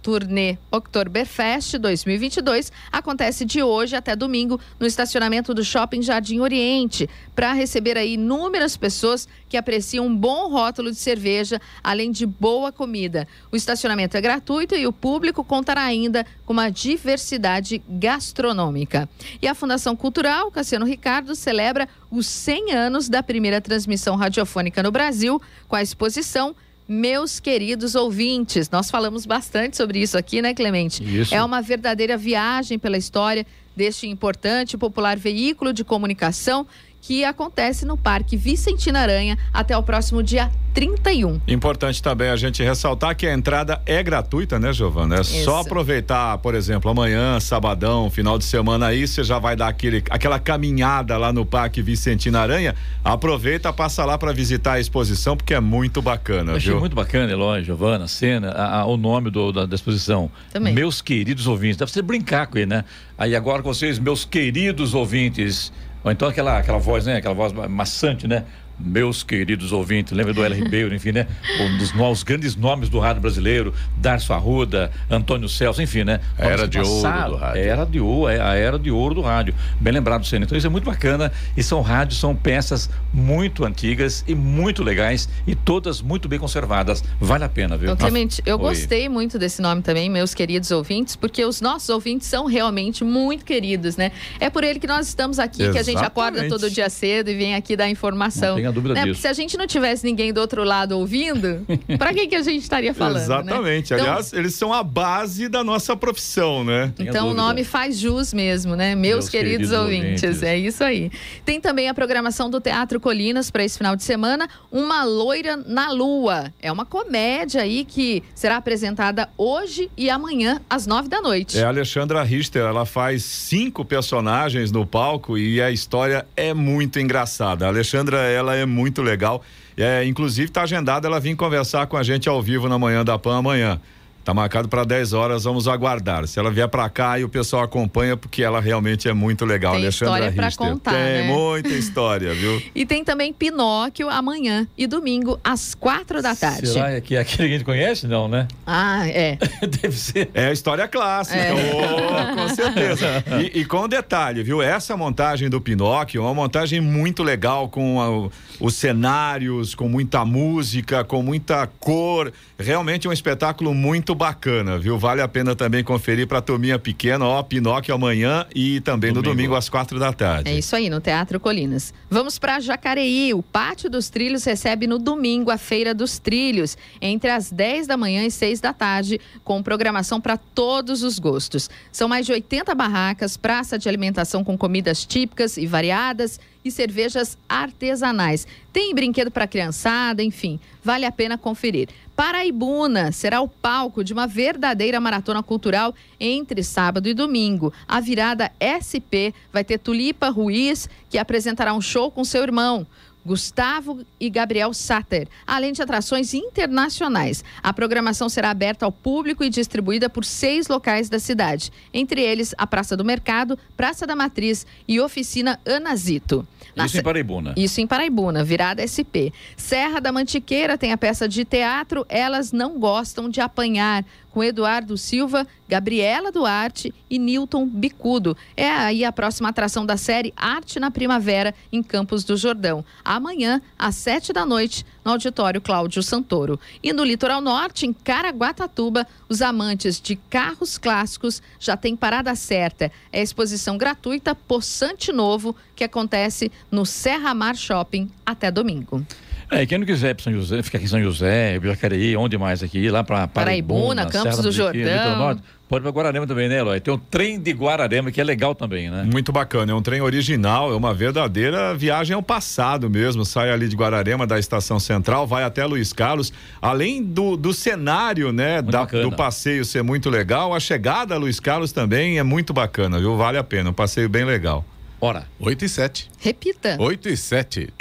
turnê 0.06 0.60
Oktoberfest 0.70 1.80
2022 1.80 2.72
acontece 2.92 3.44
de 3.44 3.64
hoje 3.64 3.96
até 3.96 4.16
domingo 4.16 4.62
no 4.80 4.86
estacionamento 4.86 5.52
do 5.52 5.64
Shopping 5.64 6.04
Jardim 6.04 6.42
Oriente, 6.42 7.10
para 7.36 7.54
receber 7.54 7.98
aí 7.98 8.14
inúmeras 8.14 8.78
pessoas 8.78 9.28
que 9.50 9.58
apreciam 9.58 10.06
um 10.06 10.16
bom 10.16 10.52
rótulo 10.52 10.92
de 10.92 10.98
cerveja, 10.98 11.60
além 11.84 12.12
de 12.12 12.24
boa 12.24 12.72
comida. 12.72 13.28
O 13.52 13.56
estacionamento 13.56 14.16
é 14.16 14.22
gratuito 14.22 14.76
e 14.76 14.86
o 14.86 14.94
público 14.94 15.44
contará 15.44 15.82
ainda 15.82 16.24
com 16.46 16.54
uma 16.54 16.70
diversidade 16.70 17.82
gastronômica. 17.90 19.10
E 19.42 19.48
a 19.48 19.56
Fundação 19.56 19.96
Cultural 19.96 20.52
Cassiano 20.52 20.86
Ricardo 20.86 21.34
celebra 21.34 21.90
os 22.12 22.28
100 22.28 22.74
anos 22.74 23.10
da 23.10 23.24
primeira 23.24 23.60
transmissão 23.60 24.16
radiofônica 24.16 24.84
no 24.84 24.92
Brasil, 24.92 25.42
com 25.68 25.76
a 25.76 25.82
exposição 25.82 26.56
meus 26.88 27.40
queridos 27.40 27.96
ouvintes. 27.96 28.70
Nós 28.70 28.90
falamos 28.90 29.26
bastante 29.26 29.76
sobre 29.78 30.00
isso 30.00 30.18
aqui, 30.18 30.42
né, 30.42 30.54
Clemente? 30.54 31.04
Isso. 31.04 31.34
É 31.34 31.44
uma 31.44 31.62
verdadeira 31.62 32.18
viagem 32.18 32.78
pela 32.78 32.98
história 32.98 33.46
deste 33.76 34.08
importante 34.08 34.74
e 34.74 34.78
popular 34.78 35.18
veículo 35.18 35.74
de 35.74 35.84
comunicação 35.84 36.66
que 37.06 37.24
acontece 37.24 37.86
no 37.86 37.96
Parque 37.96 38.36
Vicentina 38.36 39.00
Aranha 39.00 39.38
até 39.54 39.78
o 39.78 39.84
próximo 39.84 40.24
dia 40.24 40.50
31. 40.74 41.40
Importante 41.48 42.02
também 42.02 42.30
a 42.30 42.36
gente 42.36 42.64
ressaltar 42.64 43.16
que 43.16 43.28
a 43.28 43.34
entrada 43.34 43.80
é 43.86 44.02
gratuita, 44.02 44.58
né, 44.58 44.74
Giovana? 44.74 45.18
É 45.18 45.22
Isso. 45.22 45.44
só 45.44 45.62
aproveitar, 45.62 46.40
por 46.40 46.56
exemplo, 46.56 46.90
amanhã, 46.90 47.40
sabadão, 47.40 48.10
final 48.10 48.40
de 48.40 48.44
semana 48.44 48.88
aí, 48.88 49.08
você 49.08 49.24
já 49.24 49.38
vai 49.38 49.56
dar 49.56 49.68
aquele, 49.68 50.04
aquela 50.10 50.40
caminhada 50.40 51.16
lá 51.16 51.32
no 51.32 51.46
Parque 51.46 51.80
Vicentina 51.80 52.42
Aranha. 52.42 52.76
Aproveita, 53.04 53.72
passa 53.72 54.04
lá 54.04 54.18
para 54.18 54.34
visitar 54.34 54.74
a 54.74 54.80
exposição, 54.80 55.38
porque 55.38 55.54
é 55.54 55.60
muito 55.60 56.02
bacana, 56.02 56.54
Eu 56.54 56.58
achei 56.58 56.72
viu? 56.72 56.80
muito 56.80 56.96
bacana, 56.96 57.32
Eloy, 57.32 57.64
Giovana, 57.64 58.08
cena, 58.08 58.50
a, 58.50 58.80
a, 58.82 58.86
o 58.86 58.98
nome 58.98 59.30
do, 59.30 59.52
da, 59.52 59.68
da, 59.68 59.76
exposição. 59.76 60.30
Também. 60.52 60.74
Meus 60.74 61.04
queridos 61.04 61.46
ouvintes. 61.46 61.78
Deve 61.78 61.92
ser 61.92 62.02
brincar 62.02 62.48
com 62.48 62.58
ele, 62.58 62.66
né? 62.66 62.84
Aí 63.16 63.36
agora 63.36 63.62
com 63.62 63.72
vocês, 63.72 64.00
meus 64.00 64.26
queridos 64.26 64.96
ouvintes. 64.96 65.72
Ou 66.06 66.12
então 66.12 66.28
aquela, 66.28 66.60
aquela 66.60 66.78
voz, 66.78 67.08
né? 67.08 67.18
Aquela 67.18 67.34
voz 67.34 67.52
maçante, 67.68 68.28
né? 68.28 68.46
Meus 68.80 69.24
queridos 69.24 69.72
ouvintes, 69.72 70.14
lembra 70.14 70.34
do 70.34 70.44
L. 70.44 70.56
Ribeiro, 70.56 70.94
enfim, 70.96 71.12
né? 71.12 71.28
Um 71.60 71.78
dos 71.78 71.94
os 71.96 72.24
grandes 72.24 72.56
nomes 72.56 72.90
do 72.90 73.00
rádio 73.00 73.22
brasileiro, 73.22 73.74
Darcio 73.98 74.34
Arruda, 74.34 74.92
Antônio 75.10 75.50
Celso, 75.50 75.82
enfim, 75.82 76.04
né? 76.04 76.20
A 76.38 76.46
era 76.46 76.68
de 76.68 76.80
ouro 76.80 77.30
do 77.30 77.36
rádio. 77.38 77.60
Era 77.60 77.86
de 77.86 78.00
ouro, 78.00 78.30
é 78.30 78.40
a 78.40 78.54
era 78.56 78.78
de 78.78 78.92
ouro 78.92 79.16
do 79.16 79.22
rádio. 79.22 79.56
Bem 79.80 79.94
lembrado, 79.94 80.26
Senna. 80.26 80.46
Então 80.46 80.58
isso 80.58 80.68
é 80.68 80.70
muito 80.70 80.86
bacana 80.86 81.32
e 81.56 81.64
são 81.64 81.82
rádios, 81.82 82.20
são 82.20 82.36
peças 82.36 82.90
muito 83.14 83.66
antigas 83.66 84.24
e 84.28 84.36
muito 84.36 84.84
legais 84.84 85.28
e 85.48 85.56
todas 85.56 86.02
muito 86.02 86.28
bem 86.28 86.40
conservadas. 86.40 87.04
Vale 87.20 87.44
a 87.44 87.50
pena, 87.50 87.78
viu? 87.78 87.92
Então, 87.92 87.98
Clemente, 87.98 88.42
eu 88.46 88.58
Oi. 88.58 88.62
gostei 88.62 89.10
muito 89.10 89.40
desse 89.40 89.62
nome 89.62 89.82
também, 89.82 90.10
meus 90.10 90.34
queridos 90.34 90.72
ouvintes, 90.72 91.16
porque 91.16 91.44
os 91.44 91.62
nossos 91.62 91.90
ouvintes 91.90 92.28
são 92.28 92.46
realmente 92.46 93.04
muito 93.04 93.46
queridos, 93.46 93.98
né? 93.98 94.12
É 94.40 94.50
por 94.50 94.64
ele 94.64 94.80
que 94.80 94.88
nós 94.88 95.08
estamos 95.08 95.40
aqui, 95.40 95.64
Exatamente. 95.64 95.86
que 95.86 95.92
a 95.92 95.94
gente 95.94 96.06
acorda 96.06 96.48
todo 96.48 96.70
dia 96.70 96.90
cedo 96.90 97.30
e 97.30 97.36
vem 97.36 97.56
aqui 97.56 97.76
dar 97.76 97.90
informação. 97.90 98.58
Tenha 98.66 98.72
dúvida 98.72 98.94
né? 98.96 99.02
disso. 99.02 99.14
Porque 99.14 99.22
se 99.22 99.28
a 99.28 99.34
gente 99.34 99.58
não 99.58 99.68
tivesse 99.68 100.04
ninguém 100.04 100.34
do 100.34 100.42
outro 100.42 100.64
lado 100.64 100.98
ouvindo, 100.98 101.66
para 101.98 102.14
que, 102.14 102.28
que 102.28 102.36
a 102.36 102.42
gente 102.42 102.64
estaria 102.64 102.94
falando? 102.94 103.18
Né? 103.18 103.24
Exatamente. 103.24 103.94
Né? 103.94 104.00
Aliás, 104.00 104.28
então, 104.28 104.40
eles 104.40 104.56
são 104.56 104.74
a 104.74 104.84
base 104.84 105.48
da 105.48 105.64
nossa 105.64 105.96
profissão, 105.96 106.64
né? 106.64 106.92
Então 106.98 107.30
o 107.30 107.34
nome 107.34 107.64
faz 107.64 108.00
jus 108.00 108.34
mesmo, 108.34 108.76
né? 108.76 108.96
Meus, 108.96 109.16
Meus 109.16 109.30
queridos, 109.30 109.70
queridos 109.70 109.72
ouvintes. 109.72 110.24
ouvintes. 110.24 110.44
É 110.44 110.58
isso 110.58 110.84
aí. 110.84 111.12
Tem 111.44 111.62
também 111.62 111.90
a 111.90 111.94
programação 111.94 112.50
do 112.50 112.60
Teatro 112.60 113.00
Colinas 113.00 113.52
para 113.52 113.64
esse 113.64 113.78
final 113.78 113.96
de 113.96 114.04
semana, 114.04 114.50
Uma 114.72 115.04
Loira 115.04 115.56
na 115.58 115.92
Lua. 115.92 116.52
É 116.62 116.72
uma 116.72 116.86
comédia 116.86 117.62
aí 117.62 117.86
que 117.86 118.24
será 118.34 118.58
apresentada 118.58 119.30
hoje 119.38 119.90
e 119.96 120.10
amanhã, 120.10 120.60
às 120.70 120.88
nove 120.88 121.08
da 121.08 121.22
noite. 121.22 121.58
É 121.58 121.64
a 121.64 121.68
Alexandra 121.68 122.24
Richter, 122.24 122.64
ela 122.64 122.86
faz 122.86 123.24
cinco 123.24 123.86
personagens 123.86 124.72
no 124.72 124.86
palco 124.86 125.38
e 125.38 125.62
a 125.62 125.70
história 125.70 126.26
é 126.36 126.54
muito 126.54 127.00
engraçada. 127.00 127.66
A 127.66 127.68
Alexandra, 127.70 128.20
ela 128.22 128.55
é 128.56 128.66
muito 128.66 129.02
legal. 129.02 129.44
É, 129.78 130.06
inclusive, 130.06 130.48
está 130.48 130.64
agendada 130.64 131.08
ela 131.08 131.20
vir 131.20 131.36
conversar 131.36 131.88
com 131.88 131.98
a 131.98 132.04
gente 132.04 132.30
ao 132.30 132.42
vivo 132.42 132.70
na 132.70 132.80
manhã 132.80 133.04
da 133.04 133.20
PAN 133.20 133.38
amanhã. 133.40 133.80
Tá 134.26 134.34
marcado 134.34 134.68
para 134.68 134.84
10 134.84 135.14
horas, 135.14 135.44
vamos 135.44 135.68
aguardar. 135.68 136.28
Se 136.28 136.40
ela 136.40 136.50
vier 136.50 136.68
para 136.68 136.90
cá 136.90 137.20
e 137.20 137.24
o 137.24 137.30
pessoal 137.30 137.62
acompanha, 137.62 138.18
porque 138.18 138.42
ela 138.42 138.60
realmente 138.60 139.08
é 139.08 139.14
muito 139.14 139.46
legal. 139.46 139.74
Tem 139.74 139.84
Alexandra 139.84 140.16
história 140.16 140.32
para 140.32 140.52
contar, 140.52 140.92
Tem 140.94 141.00
né? 141.00 141.24
muita 141.32 141.70
história, 141.70 142.34
viu? 142.34 142.60
e 142.74 142.88
tem 142.88 143.04
também 143.04 143.32
Pinóquio 143.32 144.10
amanhã 144.10 144.68
e 144.76 144.88
domingo 144.88 145.40
às 145.44 145.76
quatro 145.76 146.24
da 146.24 146.36
tarde. 146.36 146.70
Será 146.70 147.00
que 147.00 147.16
é 147.16 147.20
aquele 147.20 147.38
que 147.38 147.54
a 147.54 147.58
gente 147.58 147.64
conhece? 147.64 148.08
Não, 148.08 148.28
né? 148.28 148.48
Ah, 148.66 149.08
é. 149.08 149.38
Deve 149.62 149.96
ser. 149.96 150.32
É 150.34 150.48
a 150.48 150.52
história 150.52 150.88
clássica, 150.88 151.38
é. 151.38 151.54
oh, 151.54 152.36
com 152.36 152.50
certeza. 152.50 153.24
E, 153.40 153.60
e, 153.60 153.66
com 153.66 153.88
detalhe, 153.88 154.42
viu? 154.42 154.60
Essa 154.60 154.98
montagem 154.98 155.52
do 155.52 155.62
Pinóquio 155.62 156.18
é 156.18 156.24
uma 156.24 156.34
montagem 156.34 156.82
muito 156.82 157.22
legal, 157.22 157.70
com 157.70 158.02
a, 158.02 158.32
os 158.60 158.74
cenários, 158.74 159.76
com 159.76 159.88
muita 159.88 160.26
música, 160.26 161.04
com 161.04 161.22
muita 161.22 161.68
cor. 161.80 162.34
Realmente 162.58 163.06
é 163.06 163.10
um 163.10 163.14
espetáculo 163.14 163.72
muito 163.72 164.15
bacana, 164.16 164.80
viu? 164.80 164.98
Vale 164.98 165.22
a 165.22 165.28
pena 165.28 165.56
também 165.56 165.84
conferir 165.84 166.28
para 166.28 166.40
a 166.40 166.42
turminha 166.42 166.80
pequena, 166.80 167.26
ó, 167.26 167.44
Pinóquio 167.44 167.94
amanhã 167.94 168.46
e 168.56 168.80
também 168.82 169.12
domingo. 169.12 169.30
no 169.30 169.36
domingo 169.36 169.56
às 169.56 169.70
quatro 169.70 170.00
da 170.00 170.12
tarde. 170.12 170.50
É 170.50 170.58
isso 170.58 170.76
aí, 170.76 170.90
no 170.90 171.00
Teatro 171.00 171.40
Colinas. 171.40 171.94
Vamos 172.10 172.40
para 172.40 172.60
Jacareí. 172.60 173.34
O 173.34 173.44
Pátio 173.44 173.90
dos 173.90 174.10
Trilhos 174.10 174.44
recebe 174.46 174.88
no 174.88 174.98
domingo 174.98 175.52
a 175.52 175.58
Feira 175.58 175.94
dos 175.94 176.18
Trilhos, 176.18 176.78
entre 177.02 177.30
as 177.30 177.52
10 177.52 177.88
da 177.88 177.98
manhã 177.98 178.26
e 178.26 178.32
6 178.32 178.60
da 178.60 178.74
tarde, 178.74 179.20
com 179.44 179.62
programação 179.62 180.20
para 180.20 180.38
todos 180.38 181.04
os 181.04 181.20
gostos. 181.20 181.70
São 181.92 182.08
mais 182.08 182.26
de 182.26 182.32
80 182.32 182.74
barracas, 182.74 183.38
praça 183.38 183.78
de 183.78 183.90
alimentação 183.90 184.44
com 184.44 184.58
comidas 184.58 185.06
típicas 185.06 185.58
e 185.58 185.68
variadas 185.68 186.40
e 186.64 186.72
cervejas 186.72 187.38
artesanais. 187.48 188.48
Tem 188.74 188.94
brinquedo 188.94 189.30
para 189.30 189.46
criançada, 189.48 190.24
enfim, 190.24 190.60
vale 190.84 191.06
a 191.06 191.12
pena 191.12 191.38
conferir. 191.38 191.90
Paraibuna 192.16 193.12
será 193.12 193.42
o 193.42 193.48
palco 193.48 194.04
de 194.04 194.14
uma 194.14 194.26
verdadeira 194.26 195.02
maratona 195.02 195.44
cultural 195.44 195.94
entre 196.18 196.64
sábado 196.64 197.10
e 197.10 197.14
domingo. 197.14 197.74
A 197.86 198.00
virada 198.00 198.52
SP 198.58 199.36
vai 199.52 199.66
ter 199.66 199.78
Tulipa 199.78 200.30
Ruiz, 200.30 200.90
que 201.10 201.18
apresentará 201.18 201.74
um 201.74 201.82
show 201.82 202.10
com 202.10 202.24
seu 202.24 202.42
irmão. 202.42 202.88
Gustavo 203.26 204.06
e 204.20 204.30
Gabriel 204.30 204.74
Satter, 204.74 205.28
além 205.48 205.74
de 205.74 205.82
atrações 205.82 206.34
internacionais. 206.34 207.44
A 207.64 207.74
programação 207.74 208.30
será 208.30 208.52
aberta 208.52 208.86
ao 208.86 208.92
público 208.92 209.44
e 209.44 209.50
distribuída 209.50 210.10
por 210.10 210.24
seis 210.24 210.68
locais 210.68 211.10
da 211.10 211.20
cidade, 211.20 211.72
entre 211.94 212.22
eles 212.22 212.54
a 212.58 212.68
Praça 212.68 212.96
do 212.96 213.04
Mercado, 213.04 213.58
Praça 213.76 214.06
da 214.06 214.16
Matriz 214.16 214.66
e 214.88 215.00
Oficina 215.00 215.60
Anazito. 215.66 216.48
Na 216.76 216.86
Isso 216.86 216.98
em 216.98 217.04
Paraibuna. 217.04 217.54
Isso 217.56 217.82
em 217.82 217.88
Paraibuna, 217.88 218.44
virada 218.44 218.86
SP. 218.86 219.32
Serra 219.56 220.02
da 220.02 220.12
Mantiqueira 220.12 220.78
tem 220.78 220.92
a 220.92 220.98
peça 220.98 221.28
de 221.28 221.46
teatro 221.46 222.06
Elas 222.10 222.52
Não 222.52 222.78
Gostam 222.78 223.30
de 223.30 223.40
Apanhar, 223.40 224.06
com 224.36 224.44
Eduardo 224.44 224.98
Silva, 224.98 225.48
Gabriela 225.66 226.30
Duarte 226.30 226.94
e 227.10 227.18
Newton 227.18 227.66
Bicudo. 227.66 228.36
É 228.58 228.70
aí 228.70 229.06
a 229.06 229.12
próxima 229.14 229.48
atração 229.48 229.86
da 229.86 229.96
série 229.96 230.34
Arte 230.36 230.78
na 230.78 230.92
Primavera, 230.92 231.56
em 231.72 231.82
Campos 231.82 232.26
do 232.26 232.36
Jordão. 232.36 232.84
Amanhã, 233.02 233.62
às 233.80 233.96
sete 233.96 234.34
da 234.34 234.46
noite, 234.46 234.86
no 235.06 235.12
auditório 235.12 235.62
Cláudio 235.62 236.04
Santoro. 236.04 236.60
E 236.84 236.92
no 236.92 237.06
litoral 237.06 237.40
norte, 237.40 237.86
em 237.86 237.94
Caraguatatuba, 237.94 239.08
os 239.30 239.42
amantes 239.42 240.02
de 240.02 240.18
carros 240.18 240.78
clássicos 240.78 241.42
já 241.58 241.78
têm 241.78 241.96
parada 241.96 242.36
certa. 242.36 242.92
É 243.14 243.22
a 243.22 243.24
exposição 243.24 243.78
gratuita 243.78 244.36
Poçante 244.36 245.14
Novo, 245.14 245.56
que 245.74 245.86
acontece 245.86 246.52
no 246.70 246.86
Serra 246.86 247.34
Mar 247.34 247.56
Shopping 247.56 248.12
até 248.26 248.52
domingo. 248.52 249.02
É, 249.52 249.62
e 249.62 249.68
quem 249.68 249.78
não 249.78 249.86
quiser 249.86 250.12
ir 250.12 250.16
para 250.16 250.24
São 250.24 250.34
José, 250.34 250.64
fica 250.64 250.78
aqui 250.78 250.86
em 250.86 250.90
São 250.90 251.02
José, 251.02 251.60
Jacareí, 251.62 252.16
onde 252.18 252.38
mais 252.38 252.64
aqui, 252.64 252.80
ir 252.80 252.90
lá 252.90 253.04
para 253.04 253.28
Paraibuna, 253.28 254.06
Paraibuna 254.06 254.06
Campos 254.06 254.44
do 254.44 254.52
Jordão. 254.52 255.40
Pode 255.68 255.82
ir 255.82 255.84
para 255.84 255.92
Guararema 255.92 256.28
também, 256.28 256.48
né, 256.48 256.60
Eloy? 256.60 256.80
Tem 256.80 256.94
um 256.94 256.98
trem 256.98 257.40
de 257.40 257.52
Guararema 257.52 258.12
que 258.12 258.22
é 258.22 258.24
legal 258.24 258.54
também, 258.54 258.90
né? 258.90 259.04
Muito 259.04 259.32
bacana, 259.32 259.72
é 259.72 259.76
um 259.76 259.82
trem 259.82 260.00
original, 260.00 260.72
é 260.72 260.76
uma 260.76 260.94
verdadeira 260.94 261.74
viagem 261.74 262.16
ao 262.16 262.22
passado 262.22 262.88
mesmo. 262.88 263.26
Sai 263.26 263.50
ali 263.50 263.68
de 263.68 263.76
Guararema, 263.76 264.28
da 264.28 264.38
estação 264.38 264.80
central, 264.80 265.26
vai 265.26 265.44
até 265.44 265.66
Luiz 265.66 265.92
Carlos. 265.92 266.32
Além 266.62 267.04
do, 267.04 267.36
do 267.36 267.52
cenário, 267.52 268.32
né, 268.32 268.62
da, 268.62 268.86
do 268.86 269.12
passeio 269.12 269.66
ser 269.66 269.82
muito 269.82 270.08
legal, 270.08 270.54
a 270.54 270.60
chegada 270.60 271.16
a 271.16 271.18
Luiz 271.18 271.40
Carlos 271.40 271.72
também 271.72 272.20
é 272.20 272.24
muito 272.24 272.54
bacana, 272.54 273.00
viu? 273.00 273.18
Vale 273.18 273.40
a 273.40 273.44
pena, 273.44 273.72
um 273.72 273.74
passeio 273.74 274.08
bem 274.08 274.24
legal. 274.24 274.64
Hora. 275.00 275.28
8 275.40 275.66
e 275.66 275.70
7. 275.70 276.10
Repita. 276.20 276.78
8 276.80 277.10
e 277.10 277.18
7. 277.18 277.74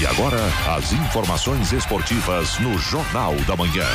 E 0.00 0.06
agora, 0.06 0.40
as 0.76 0.92
informações 0.92 1.72
esportivas 1.72 2.58
no 2.58 2.76
Jornal 2.78 3.34
da 3.46 3.56
Manhã. 3.56 3.86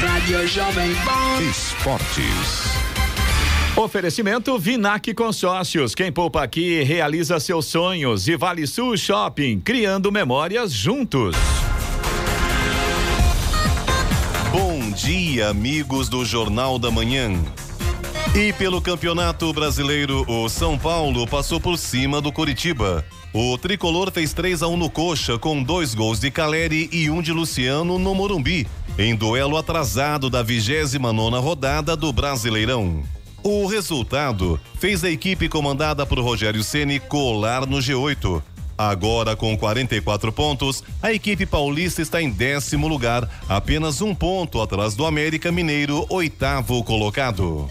Rádio 0.00 0.46
Jovem 0.48 0.94
Pan. 0.96 1.42
Esportes. 1.48 2.74
Oferecimento 3.76 4.58
Vinac 4.58 5.14
Consórcios. 5.14 5.94
Quem 5.94 6.12
poupa 6.12 6.42
aqui 6.42 6.82
realiza 6.82 7.40
seus 7.40 7.66
sonhos. 7.66 8.28
E 8.28 8.36
Vale 8.36 8.66
Sul 8.66 8.96
Shopping, 8.96 9.60
criando 9.60 10.12
memórias 10.12 10.72
juntos. 10.72 11.34
Bom 14.52 14.90
dia, 14.92 15.48
amigos 15.48 16.08
do 16.08 16.24
Jornal 16.24 16.78
da 16.78 16.90
Manhã. 16.90 17.32
E 18.34 18.52
pelo 18.52 18.82
Campeonato 18.82 19.52
Brasileiro, 19.52 20.24
o 20.28 20.48
São 20.48 20.76
Paulo 20.76 21.24
passou 21.24 21.60
por 21.60 21.78
cima 21.78 22.20
do 22.20 22.32
Curitiba. 22.32 23.04
O 23.32 23.56
tricolor 23.56 24.10
fez 24.10 24.32
3 24.32 24.60
a 24.64 24.66
1 24.66 24.76
no 24.76 24.90
Coxa, 24.90 25.38
com 25.38 25.62
dois 25.62 25.94
gols 25.94 26.18
de 26.18 26.32
Caleri 26.32 26.88
e 26.92 27.08
um 27.08 27.22
de 27.22 27.32
Luciano 27.32 27.96
no 27.96 28.12
Morumbi, 28.12 28.66
em 28.98 29.14
duelo 29.14 29.56
atrasado 29.56 30.28
da 30.28 30.42
29 30.42 31.38
rodada 31.38 31.94
do 31.96 32.12
Brasileirão. 32.12 33.04
O 33.40 33.66
resultado 33.66 34.60
fez 34.80 35.04
a 35.04 35.10
equipe 35.10 35.48
comandada 35.48 36.04
por 36.04 36.18
Rogério 36.18 36.64
Ceni 36.64 36.98
colar 36.98 37.64
no 37.66 37.76
G8. 37.76 38.42
Agora 38.76 39.36
com 39.36 39.56
44 39.56 40.32
pontos, 40.32 40.82
a 41.00 41.12
equipe 41.12 41.46
paulista 41.46 42.02
está 42.02 42.20
em 42.20 42.30
décimo 42.30 42.88
lugar, 42.88 43.30
apenas 43.48 44.02
um 44.02 44.12
ponto 44.12 44.60
atrás 44.60 44.96
do 44.96 45.06
América 45.06 45.52
Mineiro, 45.52 46.04
oitavo 46.08 46.82
colocado. 46.82 47.70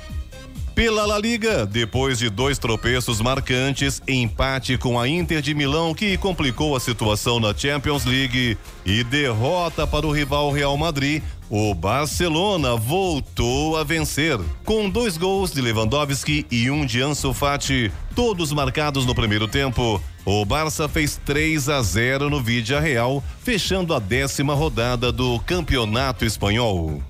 Pela 0.75 1.05
La 1.05 1.19
Liga, 1.19 1.67
depois 1.67 2.17
de 2.17 2.31
dois 2.31 2.57
tropeços 2.57 3.21
marcantes, 3.21 4.01
empate 4.07 4.75
com 4.75 4.99
a 4.99 5.07
Inter 5.07 5.39
de 5.39 5.53
Milão 5.53 5.93
que 5.93 6.17
complicou 6.17 6.75
a 6.75 6.79
situação 6.79 7.39
na 7.39 7.53
Champions 7.55 8.05
League 8.05 8.57
e 8.83 9.03
derrota 9.03 9.85
para 9.85 10.07
o 10.07 10.11
rival 10.11 10.51
Real 10.51 10.75
Madrid, 10.75 11.21
o 11.47 11.75
Barcelona 11.75 12.75
voltou 12.75 13.77
a 13.77 13.83
vencer, 13.83 14.39
com 14.65 14.89
dois 14.89 15.15
gols 15.15 15.51
de 15.51 15.61
Lewandowski 15.61 16.47
e 16.49 16.71
um 16.71 16.83
de 16.87 17.03
Ansu 17.03 17.33
Fati, 17.33 17.91
todos 18.15 18.51
marcados 18.51 19.05
no 19.05 19.13
primeiro 19.13 19.47
tempo. 19.47 20.01
O 20.25 20.43
Barça 20.43 20.89
fez 20.89 21.21
3 21.23 21.69
a 21.69 21.83
0 21.83 22.31
no 22.31 22.41
Vídea 22.41 22.79
Real, 22.79 23.23
fechando 23.43 23.93
a 23.93 23.99
décima 23.99 24.55
rodada 24.55 25.11
do 25.11 25.37
Campeonato 25.41 26.25
Espanhol. 26.25 27.03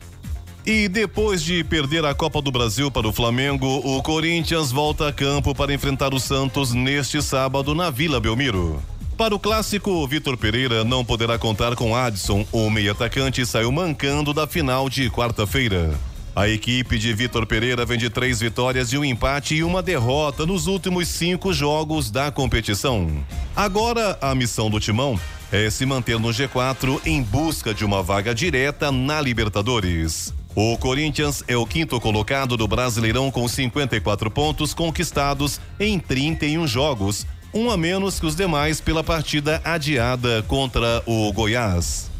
E 0.66 0.88
depois 0.88 1.44
de 1.44 1.62
perder 1.62 2.06
a 2.06 2.14
Copa 2.14 2.42
do 2.42 2.50
Brasil 2.50 2.90
para 2.90 3.06
o 3.06 3.12
Flamengo, 3.12 3.68
o 3.84 4.02
Corinthians 4.02 4.72
volta 4.72 5.10
a 5.10 5.12
campo 5.12 5.54
para 5.54 5.74
enfrentar 5.74 6.14
o 6.14 6.20
Santos 6.20 6.74
neste 6.74 7.22
sábado 7.22 7.76
na 7.76 7.90
Vila 7.90 8.18
Belmiro. 8.18 8.82
Para 9.18 9.36
o 9.36 9.40
clássico, 9.40 10.08
Vitor 10.08 10.38
Pereira 10.38 10.86
não 10.86 11.04
poderá 11.04 11.38
contar 11.38 11.76
com 11.76 11.94
Adson. 11.94 12.46
O 12.50 12.70
meio-atacante 12.70 13.46
saiu 13.46 13.74
mancando 13.74 14.34
da 14.34 14.48
final 14.48 14.90
de 14.90 15.10
quarta-feira. 15.10 16.00
A 16.34 16.48
equipe 16.48 16.98
de 16.98 17.14
Vitor 17.14 17.46
Pereira 17.46 17.86
vem 17.86 17.98
de 17.98 18.10
três 18.10 18.40
vitórias 18.40 18.94
e 18.94 18.98
um 18.98 19.04
empate 19.04 19.56
e 19.56 19.64
uma 19.64 19.84
derrota 19.84 20.46
nos 20.46 20.66
últimos 20.66 21.10
cinco 21.10 21.52
jogos 21.54 22.10
da 22.10 22.32
competição. 22.32 23.08
Agora, 23.54 24.18
a 24.22 24.34
missão 24.34 24.70
do 24.70 24.80
Timão 24.80 25.20
é 25.52 25.70
se 25.70 25.86
manter 25.86 26.18
no 26.20 26.30
G4 26.30 27.02
em 27.06 27.22
busca 27.22 27.74
de 27.74 27.86
uma 27.86 28.02
vaga 28.02 28.34
direta 28.34 28.92
na 28.92 29.22
Libertadores. 29.22 30.34
O 30.56 30.78
Corinthians 30.78 31.44
é 31.48 31.58
o 31.58 31.66
quinto 31.66 32.00
colocado 32.00 32.56
do 32.56 32.68
Brasileirão 32.68 33.32
com 33.32 33.48
54 33.48 34.30
pontos 34.30 34.72
conquistados 34.72 35.60
em 35.80 35.98
31 35.98 36.68
jogos, 36.68 37.26
um 37.52 37.72
a 37.72 37.78
menos 37.78 38.20
que 38.20 38.28
os 38.28 38.36
demais 38.36 38.80
pela 38.80 39.04
partida 39.04 39.60
adiada 39.64 40.44
contra 40.48 41.02
o 41.08 41.34
Goiás. 41.34 42.12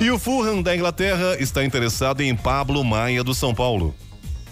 E 0.00 0.08
o 0.10 0.20
Fulham 0.20 0.62
da 0.62 0.74
Inglaterra 0.74 1.36
está 1.40 1.64
interessado 1.64 2.20
em 2.20 2.34
Pablo 2.34 2.84
Maia 2.84 3.24
do 3.24 3.34
São 3.34 3.52
Paulo. 3.52 3.92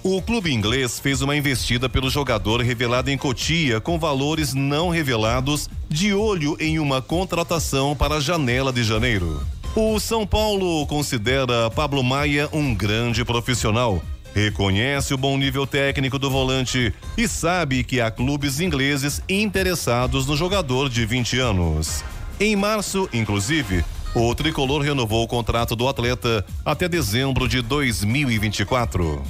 O 0.02 0.20
clube 0.20 0.52
inglês 0.52 0.98
fez 0.98 1.20
uma 1.22 1.36
investida 1.36 1.88
pelo 1.88 2.10
jogador 2.10 2.60
revelado 2.60 3.10
em 3.10 3.18
Cotia 3.18 3.80
com 3.80 4.00
valores 4.00 4.52
não 4.52 4.88
revelados, 4.88 5.68
de 5.88 6.12
olho 6.12 6.56
em 6.58 6.78
uma 6.80 7.00
contratação 7.00 7.94
para 7.94 8.16
a 8.16 8.20
janela 8.20 8.72
de 8.72 8.82
janeiro. 8.82 9.40
O 9.74 10.00
São 10.00 10.26
Paulo 10.26 10.84
considera 10.88 11.70
Pablo 11.70 12.02
Maia 12.02 12.48
um 12.52 12.74
grande 12.74 13.24
profissional. 13.24 14.02
Reconhece 14.34 15.14
o 15.14 15.16
bom 15.16 15.38
nível 15.38 15.64
técnico 15.64 16.18
do 16.18 16.28
volante 16.28 16.92
e 17.16 17.28
sabe 17.28 17.84
que 17.84 18.00
há 18.00 18.10
clubes 18.10 18.58
ingleses 18.58 19.22
interessados 19.28 20.26
no 20.26 20.36
jogador 20.36 20.88
de 20.88 21.06
20 21.06 21.38
anos. 21.38 22.02
Em 22.40 22.56
março, 22.56 23.08
inclusive, 23.12 23.84
o 24.12 24.34
tricolor 24.34 24.82
renovou 24.82 25.22
o 25.22 25.28
contrato 25.28 25.76
do 25.76 25.88
atleta 25.88 26.44
até 26.64 26.88
dezembro 26.88 27.46
de 27.46 27.62
2024. 27.62 29.22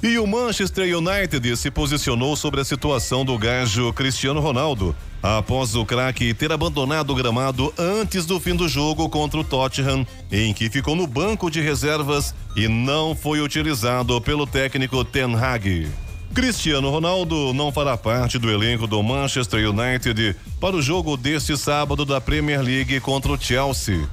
E 0.00 0.16
o 0.16 0.26
Manchester 0.28 0.96
United 0.96 1.56
se 1.56 1.72
posicionou 1.72 2.36
sobre 2.36 2.60
a 2.60 2.64
situação 2.64 3.24
do 3.24 3.36
gajo 3.36 3.92
Cristiano 3.92 4.38
Ronaldo, 4.38 4.94
após 5.20 5.74
o 5.74 5.84
craque 5.84 6.32
ter 6.32 6.52
abandonado 6.52 7.10
o 7.10 7.16
gramado 7.16 7.74
antes 7.76 8.24
do 8.24 8.38
fim 8.38 8.54
do 8.54 8.68
jogo 8.68 9.08
contra 9.08 9.40
o 9.40 9.44
Tottenham, 9.44 10.06
em 10.30 10.54
que 10.54 10.70
ficou 10.70 10.94
no 10.94 11.04
banco 11.04 11.50
de 11.50 11.60
reservas 11.60 12.32
e 12.54 12.68
não 12.68 13.12
foi 13.12 13.40
utilizado 13.40 14.20
pelo 14.20 14.46
técnico 14.46 15.04
Ten 15.04 15.34
Hag. 15.34 15.88
Cristiano 16.32 16.90
Ronaldo 16.90 17.52
não 17.52 17.72
fará 17.72 17.96
parte 17.96 18.38
do 18.38 18.48
elenco 18.48 18.86
do 18.86 19.02
Manchester 19.02 19.68
United 19.68 20.36
para 20.60 20.76
o 20.76 20.82
jogo 20.82 21.16
deste 21.16 21.56
sábado 21.56 22.04
da 22.04 22.20
Premier 22.20 22.62
League 22.62 23.00
contra 23.00 23.32
o 23.32 23.40
Chelsea. 23.40 24.08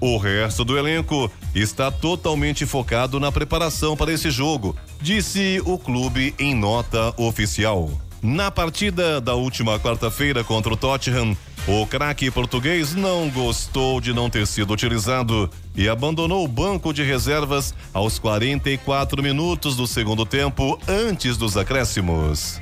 O 0.00 0.16
resto 0.16 0.64
do 0.64 0.78
elenco 0.78 1.30
está 1.54 1.90
totalmente 1.90 2.64
focado 2.64 3.20
na 3.20 3.30
preparação 3.30 3.94
para 3.94 4.10
esse 4.10 4.30
jogo, 4.30 4.74
disse 5.00 5.60
o 5.66 5.78
clube 5.78 6.34
em 6.38 6.54
nota 6.54 7.12
oficial. 7.18 7.90
Na 8.22 8.50
partida 8.50 9.20
da 9.20 9.34
última 9.34 9.78
quarta-feira 9.78 10.42
contra 10.42 10.72
o 10.72 10.76
Tottenham, 10.76 11.36
o 11.66 11.86
craque 11.86 12.30
português 12.30 12.94
não 12.94 13.28
gostou 13.28 14.00
de 14.00 14.14
não 14.14 14.30
ter 14.30 14.46
sido 14.46 14.72
utilizado 14.72 15.50
e 15.76 15.86
abandonou 15.86 16.44
o 16.44 16.48
banco 16.48 16.92
de 16.92 17.02
reservas 17.02 17.74
aos 17.92 18.18
44 18.18 19.22
minutos 19.22 19.76
do 19.76 19.86
segundo 19.86 20.24
tempo, 20.24 20.78
antes 20.88 21.36
dos 21.36 21.58
acréscimos. 21.58 22.60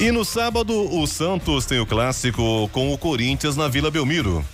E 0.00 0.10
no 0.10 0.24
sábado, 0.24 0.72
o 0.96 1.06
Santos 1.06 1.66
tem 1.66 1.78
o 1.78 1.86
clássico 1.86 2.68
com 2.72 2.92
o 2.92 2.98
Corinthians 2.98 3.56
na 3.56 3.68
Vila 3.68 3.90
Belmiro. 3.90 4.44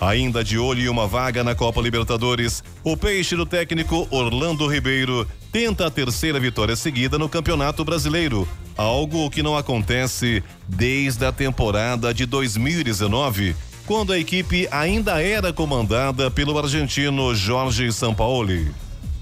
Ainda 0.00 0.42
de 0.42 0.58
olho 0.58 0.80
em 0.80 0.88
uma 0.88 1.06
vaga 1.06 1.44
na 1.44 1.54
Copa 1.54 1.78
Libertadores, 1.78 2.64
o 2.82 2.96
peixe 2.96 3.36
do 3.36 3.44
técnico 3.44 4.08
Orlando 4.10 4.66
Ribeiro 4.66 5.28
tenta 5.52 5.86
a 5.86 5.90
terceira 5.90 6.40
vitória 6.40 6.74
seguida 6.74 7.18
no 7.18 7.28
Campeonato 7.28 7.84
Brasileiro, 7.84 8.48
algo 8.78 9.28
que 9.28 9.42
não 9.42 9.54
acontece 9.54 10.42
desde 10.66 11.26
a 11.26 11.32
temporada 11.32 12.14
de 12.14 12.24
2019, 12.24 13.54
quando 13.86 14.14
a 14.14 14.18
equipe 14.18 14.66
ainda 14.70 15.22
era 15.22 15.52
comandada 15.52 16.30
pelo 16.30 16.58
argentino 16.58 17.34
Jorge 17.34 17.92
Sampaoli. 17.92 18.72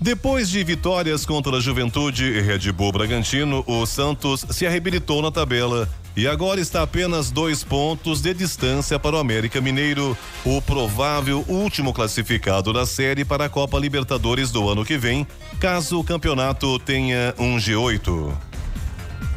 Depois 0.01 0.49
de 0.49 0.63
vitórias 0.63 1.27
contra 1.27 1.57
a 1.57 1.61
Juventude 1.61 2.25
e 2.25 2.41
Red 2.41 2.71
Bull 2.71 2.93
Bragantino, 2.93 3.65
o 3.67 3.85
Santos 3.85 4.47
se 4.49 4.67
reabilitou 4.67 5.21
na 5.21 5.33
tabela 5.33 5.89
e 6.17 6.29
agora 6.29 6.61
está 6.61 6.83
apenas 6.83 7.33
dois 7.33 7.65
pontos 7.65 8.21
de 8.21 8.33
distância 8.33 8.97
para 8.97 9.17
o 9.17 9.19
América 9.19 9.61
Mineiro, 9.61 10.17
o 10.45 10.63
provável 10.63 11.45
último 11.49 11.93
classificado 11.93 12.73
da 12.73 12.87
série 12.87 13.25
para 13.25 13.47
a 13.47 13.49
Copa 13.49 13.77
Libertadores 13.77 14.53
do 14.53 14.69
ano 14.69 14.85
que 14.85 14.97
vem, 14.97 15.27
caso 15.59 15.99
o 15.99 16.05
campeonato 16.05 16.79
tenha 16.79 17.35
um 17.37 17.57
G8. 17.57 18.33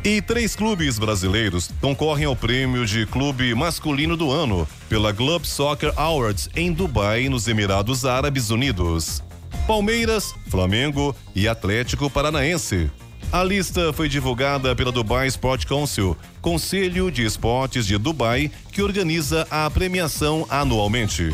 E 0.03 0.22
três 0.22 0.55
clubes 0.55 0.99
brasileiros 0.99 1.72
concorrem 1.82 2.26
ao 2.26 2.36
prêmio 2.36 2.86
de 2.86 3.07
clube 3.07 3.55
masculino 3.55 4.16
do 4.16 4.32
ano 4.32 4.68
pela 4.88 5.12
Club 5.12 5.43
Soccer 5.43 5.91
Awards 5.95 6.49
em 6.55 6.72
Dubai, 6.72 7.30
nos 7.30 7.47
Emirados 7.47 8.05
Árabes 8.05 8.51
Unidos. 8.51 9.24
Palmeiras, 9.72 10.36
Flamengo 10.50 11.16
e 11.34 11.48
Atlético 11.48 12.10
Paranaense. 12.10 12.92
A 13.32 13.42
lista 13.42 13.94
foi 13.94 14.10
divulgada 14.10 14.76
pela 14.76 14.92
Dubai 14.92 15.28
Sport 15.28 15.66
Council, 15.66 16.18
Conselho 16.42 17.10
de 17.10 17.24
Esportes 17.24 17.88
de 17.88 17.98
Dubai, 17.98 18.52
que 18.70 18.82
organiza 18.82 19.48
a 19.50 19.70
premiação 19.70 20.46
anualmente. 20.50 21.34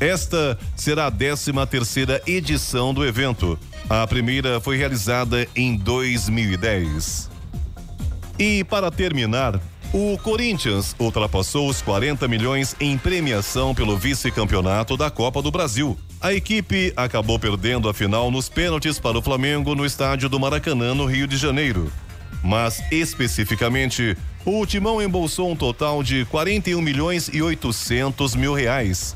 Esta 0.00 0.58
será 0.74 1.06
a 1.06 1.10
13 1.12 1.52
terceira 1.70 2.20
edição 2.26 2.92
do 2.92 3.06
evento. 3.06 3.56
A 3.88 4.04
primeira 4.04 4.60
foi 4.60 4.76
realizada 4.76 5.46
em 5.54 5.76
2010. 5.76 7.30
E 8.36 8.64
para 8.64 8.90
terminar, 8.90 9.60
o 9.92 10.18
Corinthians 10.18 10.96
ultrapassou 10.98 11.68
os 11.68 11.80
40 11.82 12.26
milhões 12.26 12.74
em 12.80 12.98
premiação 12.98 13.76
pelo 13.76 13.96
vice-campeonato 13.96 14.96
da 14.96 15.08
Copa 15.08 15.40
do 15.40 15.52
Brasil. 15.52 15.96
A 16.20 16.32
equipe 16.32 16.92
acabou 16.96 17.38
perdendo 17.38 17.88
a 17.88 17.94
final 17.94 18.30
nos 18.30 18.48
pênaltis 18.48 18.98
para 18.98 19.18
o 19.18 19.22
Flamengo 19.22 19.74
no 19.74 19.84
estádio 19.84 20.28
do 20.28 20.40
Maracanã, 20.40 20.94
no 20.94 21.04
Rio 21.04 21.26
de 21.26 21.36
Janeiro. 21.36 21.92
Mas, 22.42 22.82
especificamente, 22.90 24.16
o 24.44 24.64
Timão 24.64 25.02
embolsou 25.02 25.50
um 25.50 25.56
total 25.56 26.02
de 26.02 26.24
41 26.26 26.80
milhões 26.80 27.28
e 27.32 27.42
800 27.42 28.34
mil 28.34 28.54
reais. 28.54 29.14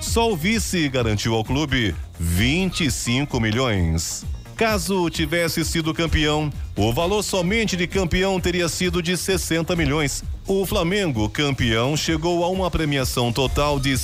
Só 0.00 0.30
o 0.30 0.36
vice 0.36 0.88
garantiu 0.88 1.34
ao 1.34 1.44
clube 1.44 1.94
25 2.18 3.40
milhões. 3.40 4.24
Caso 4.56 5.08
tivesse 5.08 5.64
sido 5.64 5.94
campeão, 5.94 6.52
o 6.76 6.92
valor 6.92 7.22
somente 7.22 7.76
de 7.76 7.86
campeão 7.86 8.38
teria 8.38 8.68
sido 8.68 9.02
de 9.02 9.16
60 9.16 9.74
milhões. 9.74 10.22
O 10.46 10.66
Flamengo, 10.66 11.28
campeão, 11.28 11.96
chegou 11.96 12.44
a 12.44 12.48
uma 12.48 12.70
premiação 12.70 13.32
total 13.32 13.80
de 13.80 13.96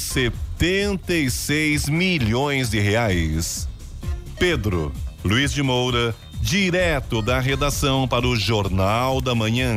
76 0.59 1.89
milhões 1.89 2.69
de 2.69 2.81
reais. 2.81 3.69
Pedro 4.41 4.93
Luiz 5.25 5.53
de 5.53 5.63
Moura, 5.63 6.13
direto 6.41 7.23
da 7.23 7.39
redação 7.39 8.09
para 8.09 8.27
o 8.27 8.35
Jornal 8.35 9.21
da 9.21 9.37
Manhã. 9.37 9.77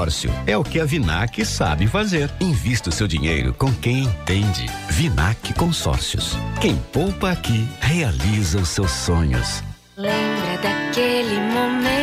é 0.47 0.57
o 0.57 0.63
que 0.63 0.79
a 0.79 0.85
Vinac 0.85 1.45
sabe 1.45 1.85
fazer. 1.85 2.31
Invista 2.39 2.89
o 2.89 2.91
seu 2.91 3.07
dinheiro 3.07 3.53
com 3.53 3.71
quem 3.71 3.99
entende. 3.99 4.65
Vinac 4.89 5.53
Consórcios. 5.53 6.35
Quem 6.59 6.75
poupa 6.91 7.29
aqui 7.29 7.67
realiza 7.79 8.57
os 8.57 8.69
seus 8.69 8.91
sonhos. 8.91 9.63
Lembra 9.95 10.57
daquele 10.57 11.39
momento 11.39 12.00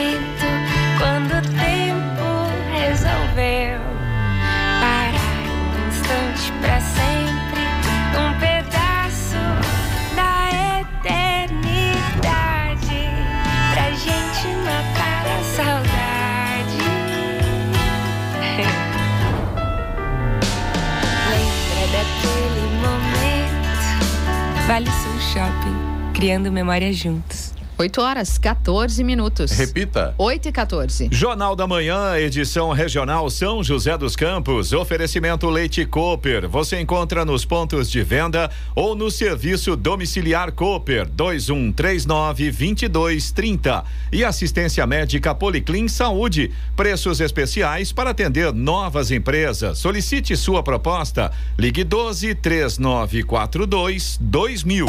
Sul 24.86 25.20
Shopping, 25.32 26.12
criando 26.14 26.52
memórias 26.52 26.96
juntos. 26.96 27.47
8 27.80 28.00
horas, 28.02 28.38
14 28.38 29.04
minutos. 29.04 29.52
Repita. 29.52 30.12
8 30.18 30.48
e 30.48 30.52
14. 30.52 31.08
Jornal 31.12 31.54
da 31.54 31.64
Manhã, 31.64 32.18
edição 32.18 32.72
regional 32.72 33.30
São 33.30 33.62
José 33.62 33.96
dos 33.96 34.16
Campos. 34.16 34.72
Oferecimento 34.72 35.48
Leite 35.48 35.86
Cooper. 35.86 36.48
Você 36.48 36.80
encontra 36.80 37.24
nos 37.24 37.44
pontos 37.44 37.88
de 37.88 38.02
venda 38.02 38.50
ou 38.74 38.96
no 38.96 39.12
serviço 39.12 39.76
domiciliar 39.76 40.50
Cooper 40.50 41.08
2139 41.08 42.50
2230. 42.50 43.84
E 44.10 44.24
assistência 44.24 44.84
médica 44.84 45.32
Policlin 45.32 45.86
Saúde. 45.86 46.50
Preços 46.74 47.20
especiais 47.20 47.92
para 47.92 48.10
atender 48.10 48.52
novas 48.52 49.12
empresas. 49.12 49.78
Solicite 49.78 50.36
sua 50.36 50.64
proposta. 50.64 51.30
Ligue 51.56 51.84
12 51.84 52.34
3942 52.34 54.18
2000. 54.20 54.86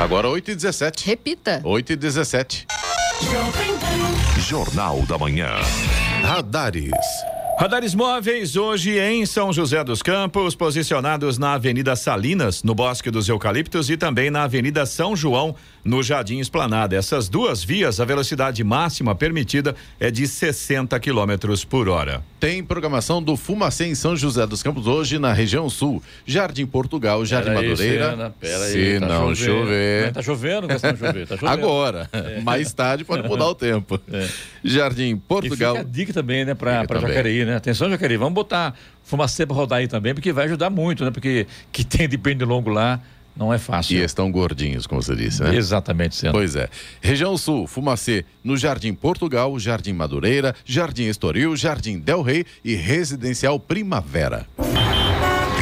Agora 0.00 0.28
8 0.28 0.50
e 0.50 0.54
17. 0.54 1.06
Repita. 1.06 1.60
8 1.64 1.92
e 1.92 1.96
17. 1.96 2.66
Jornal 4.38 5.02
da 5.02 5.16
Manhã. 5.16 5.50
Radares. 6.22 6.90
Radares 7.58 7.94
móveis 7.94 8.56
hoje 8.56 8.98
em 8.98 9.24
São 9.24 9.52
José 9.52 9.84
dos 9.84 10.02
Campos, 10.02 10.54
posicionados 10.56 11.38
na 11.38 11.52
Avenida 11.52 11.94
Salinas, 11.94 12.62
no 12.62 12.74
Bosque 12.74 13.10
dos 13.10 13.28
Eucaliptos 13.28 13.88
e 13.88 13.96
também 13.96 14.30
na 14.30 14.42
Avenida 14.42 14.84
São 14.84 15.14
João, 15.14 15.54
no 15.84 16.02
Jardim 16.02 16.38
Esplanada. 16.38 16.96
Essas 16.96 17.28
duas 17.28 17.64
vias, 17.64 18.00
a 18.00 18.04
velocidade 18.04 18.62
máxima 18.62 19.14
permitida 19.14 19.74
é 19.98 20.10
de 20.10 20.26
60 20.26 20.98
quilômetros 21.00 21.64
por 21.64 21.88
hora. 21.88 22.22
Tem 22.38 22.62
programação 22.62 23.22
do 23.22 23.36
Fumacê 23.36 23.86
em 23.86 23.94
São 23.94 24.16
José 24.16 24.46
dos 24.46 24.62
Campos 24.62 24.86
hoje 24.86 25.18
na 25.18 25.32
região 25.32 25.68
sul. 25.68 26.02
Jardim 26.26 26.66
Portugal, 26.66 27.24
Jardim 27.24 27.50
Pera 27.50 27.60
aí, 27.60 27.68
Madureira. 27.68 28.10
Senna, 28.10 28.30
pera 28.30 28.64
aí, 28.64 28.72
se 28.72 29.00
tá 29.00 29.06
não 29.06 29.34
chovendo. 29.34 29.36
chover. 29.36 30.04
Não, 30.06 30.12
tá 30.12 30.22
chovendo, 30.22 30.68
de 30.68 30.78
chover, 30.78 31.26
tá 31.26 31.36
chovendo. 31.38 31.48
Agora. 31.52 32.10
Mais 32.42 32.72
tarde 32.72 33.04
pode 33.04 33.26
mudar 33.28 33.46
o 33.46 33.54
tempo. 33.54 34.00
Jardim 34.62 35.16
Portugal. 35.16 35.74
E 35.74 35.78
fica 35.78 35.88
a 35.88 35.92
dica 35.92 36.12
também, 36.12 36.44
né, 36.44 36.54
pra, 36.54 36.82
Fica 36.82 36.86
pra 36.86 37.00
também. 37.00 37.14
Jacareí, 37.14 37.44
né? 37.44 37.56
Atenção, 37.56 37.90
Jacareí, 37.90 38.16
vamos 38.16 38.34
botar 38.34 38.74
fumacê 39.04 39.44
pra 39.44 39.54
rodar 39.54 39.78
aí 39.80 39.88
também, 39.88 40.14
porque 40.14 40.32
vai 40.32 40.46
ajudar 40.46 40.70
muito, 40.70 41.04
né? 41.04 41.10
Porque 41.10 41.46
que 41.70 41.84
tem 41.84 42.08
de 42.08 42.44
longo 42.44 42.70
lá 42.70 43.00
não 43.36 43.52
é 43.52 43.58
fácil. 43.58 43.96
E 43.98 44.02
estão 44.02 44.30
gordinhos, 44.30 44.86
como 44.86 45.02
você 45.02 45.16
disse, 45.16 45.42
né? 45.42 45.54
Exatamente, 45.56 46.16
Senna. 46.16 46.32
Pois 46.32 46.54
é. 46.54 46.68
Região 47.00 47.36
Sul, 47.36 47.66
Fumacê, 47.66 48.24
no 48.44 48.56
Jardim 48.56 48.94
Portugal, 48.94 49.58
Jardim 49.58 49.92
Madureira, 49.92 50.54
Jardim 50.64 51.04
Estoril, 51.04 51.56
Jardim 51.56 51.98
Del 51.98 52.22
Rey 52.22 52.44
e 52.64 52.74
Residencial 52.74 53.58
Primavera. 53.58 54.46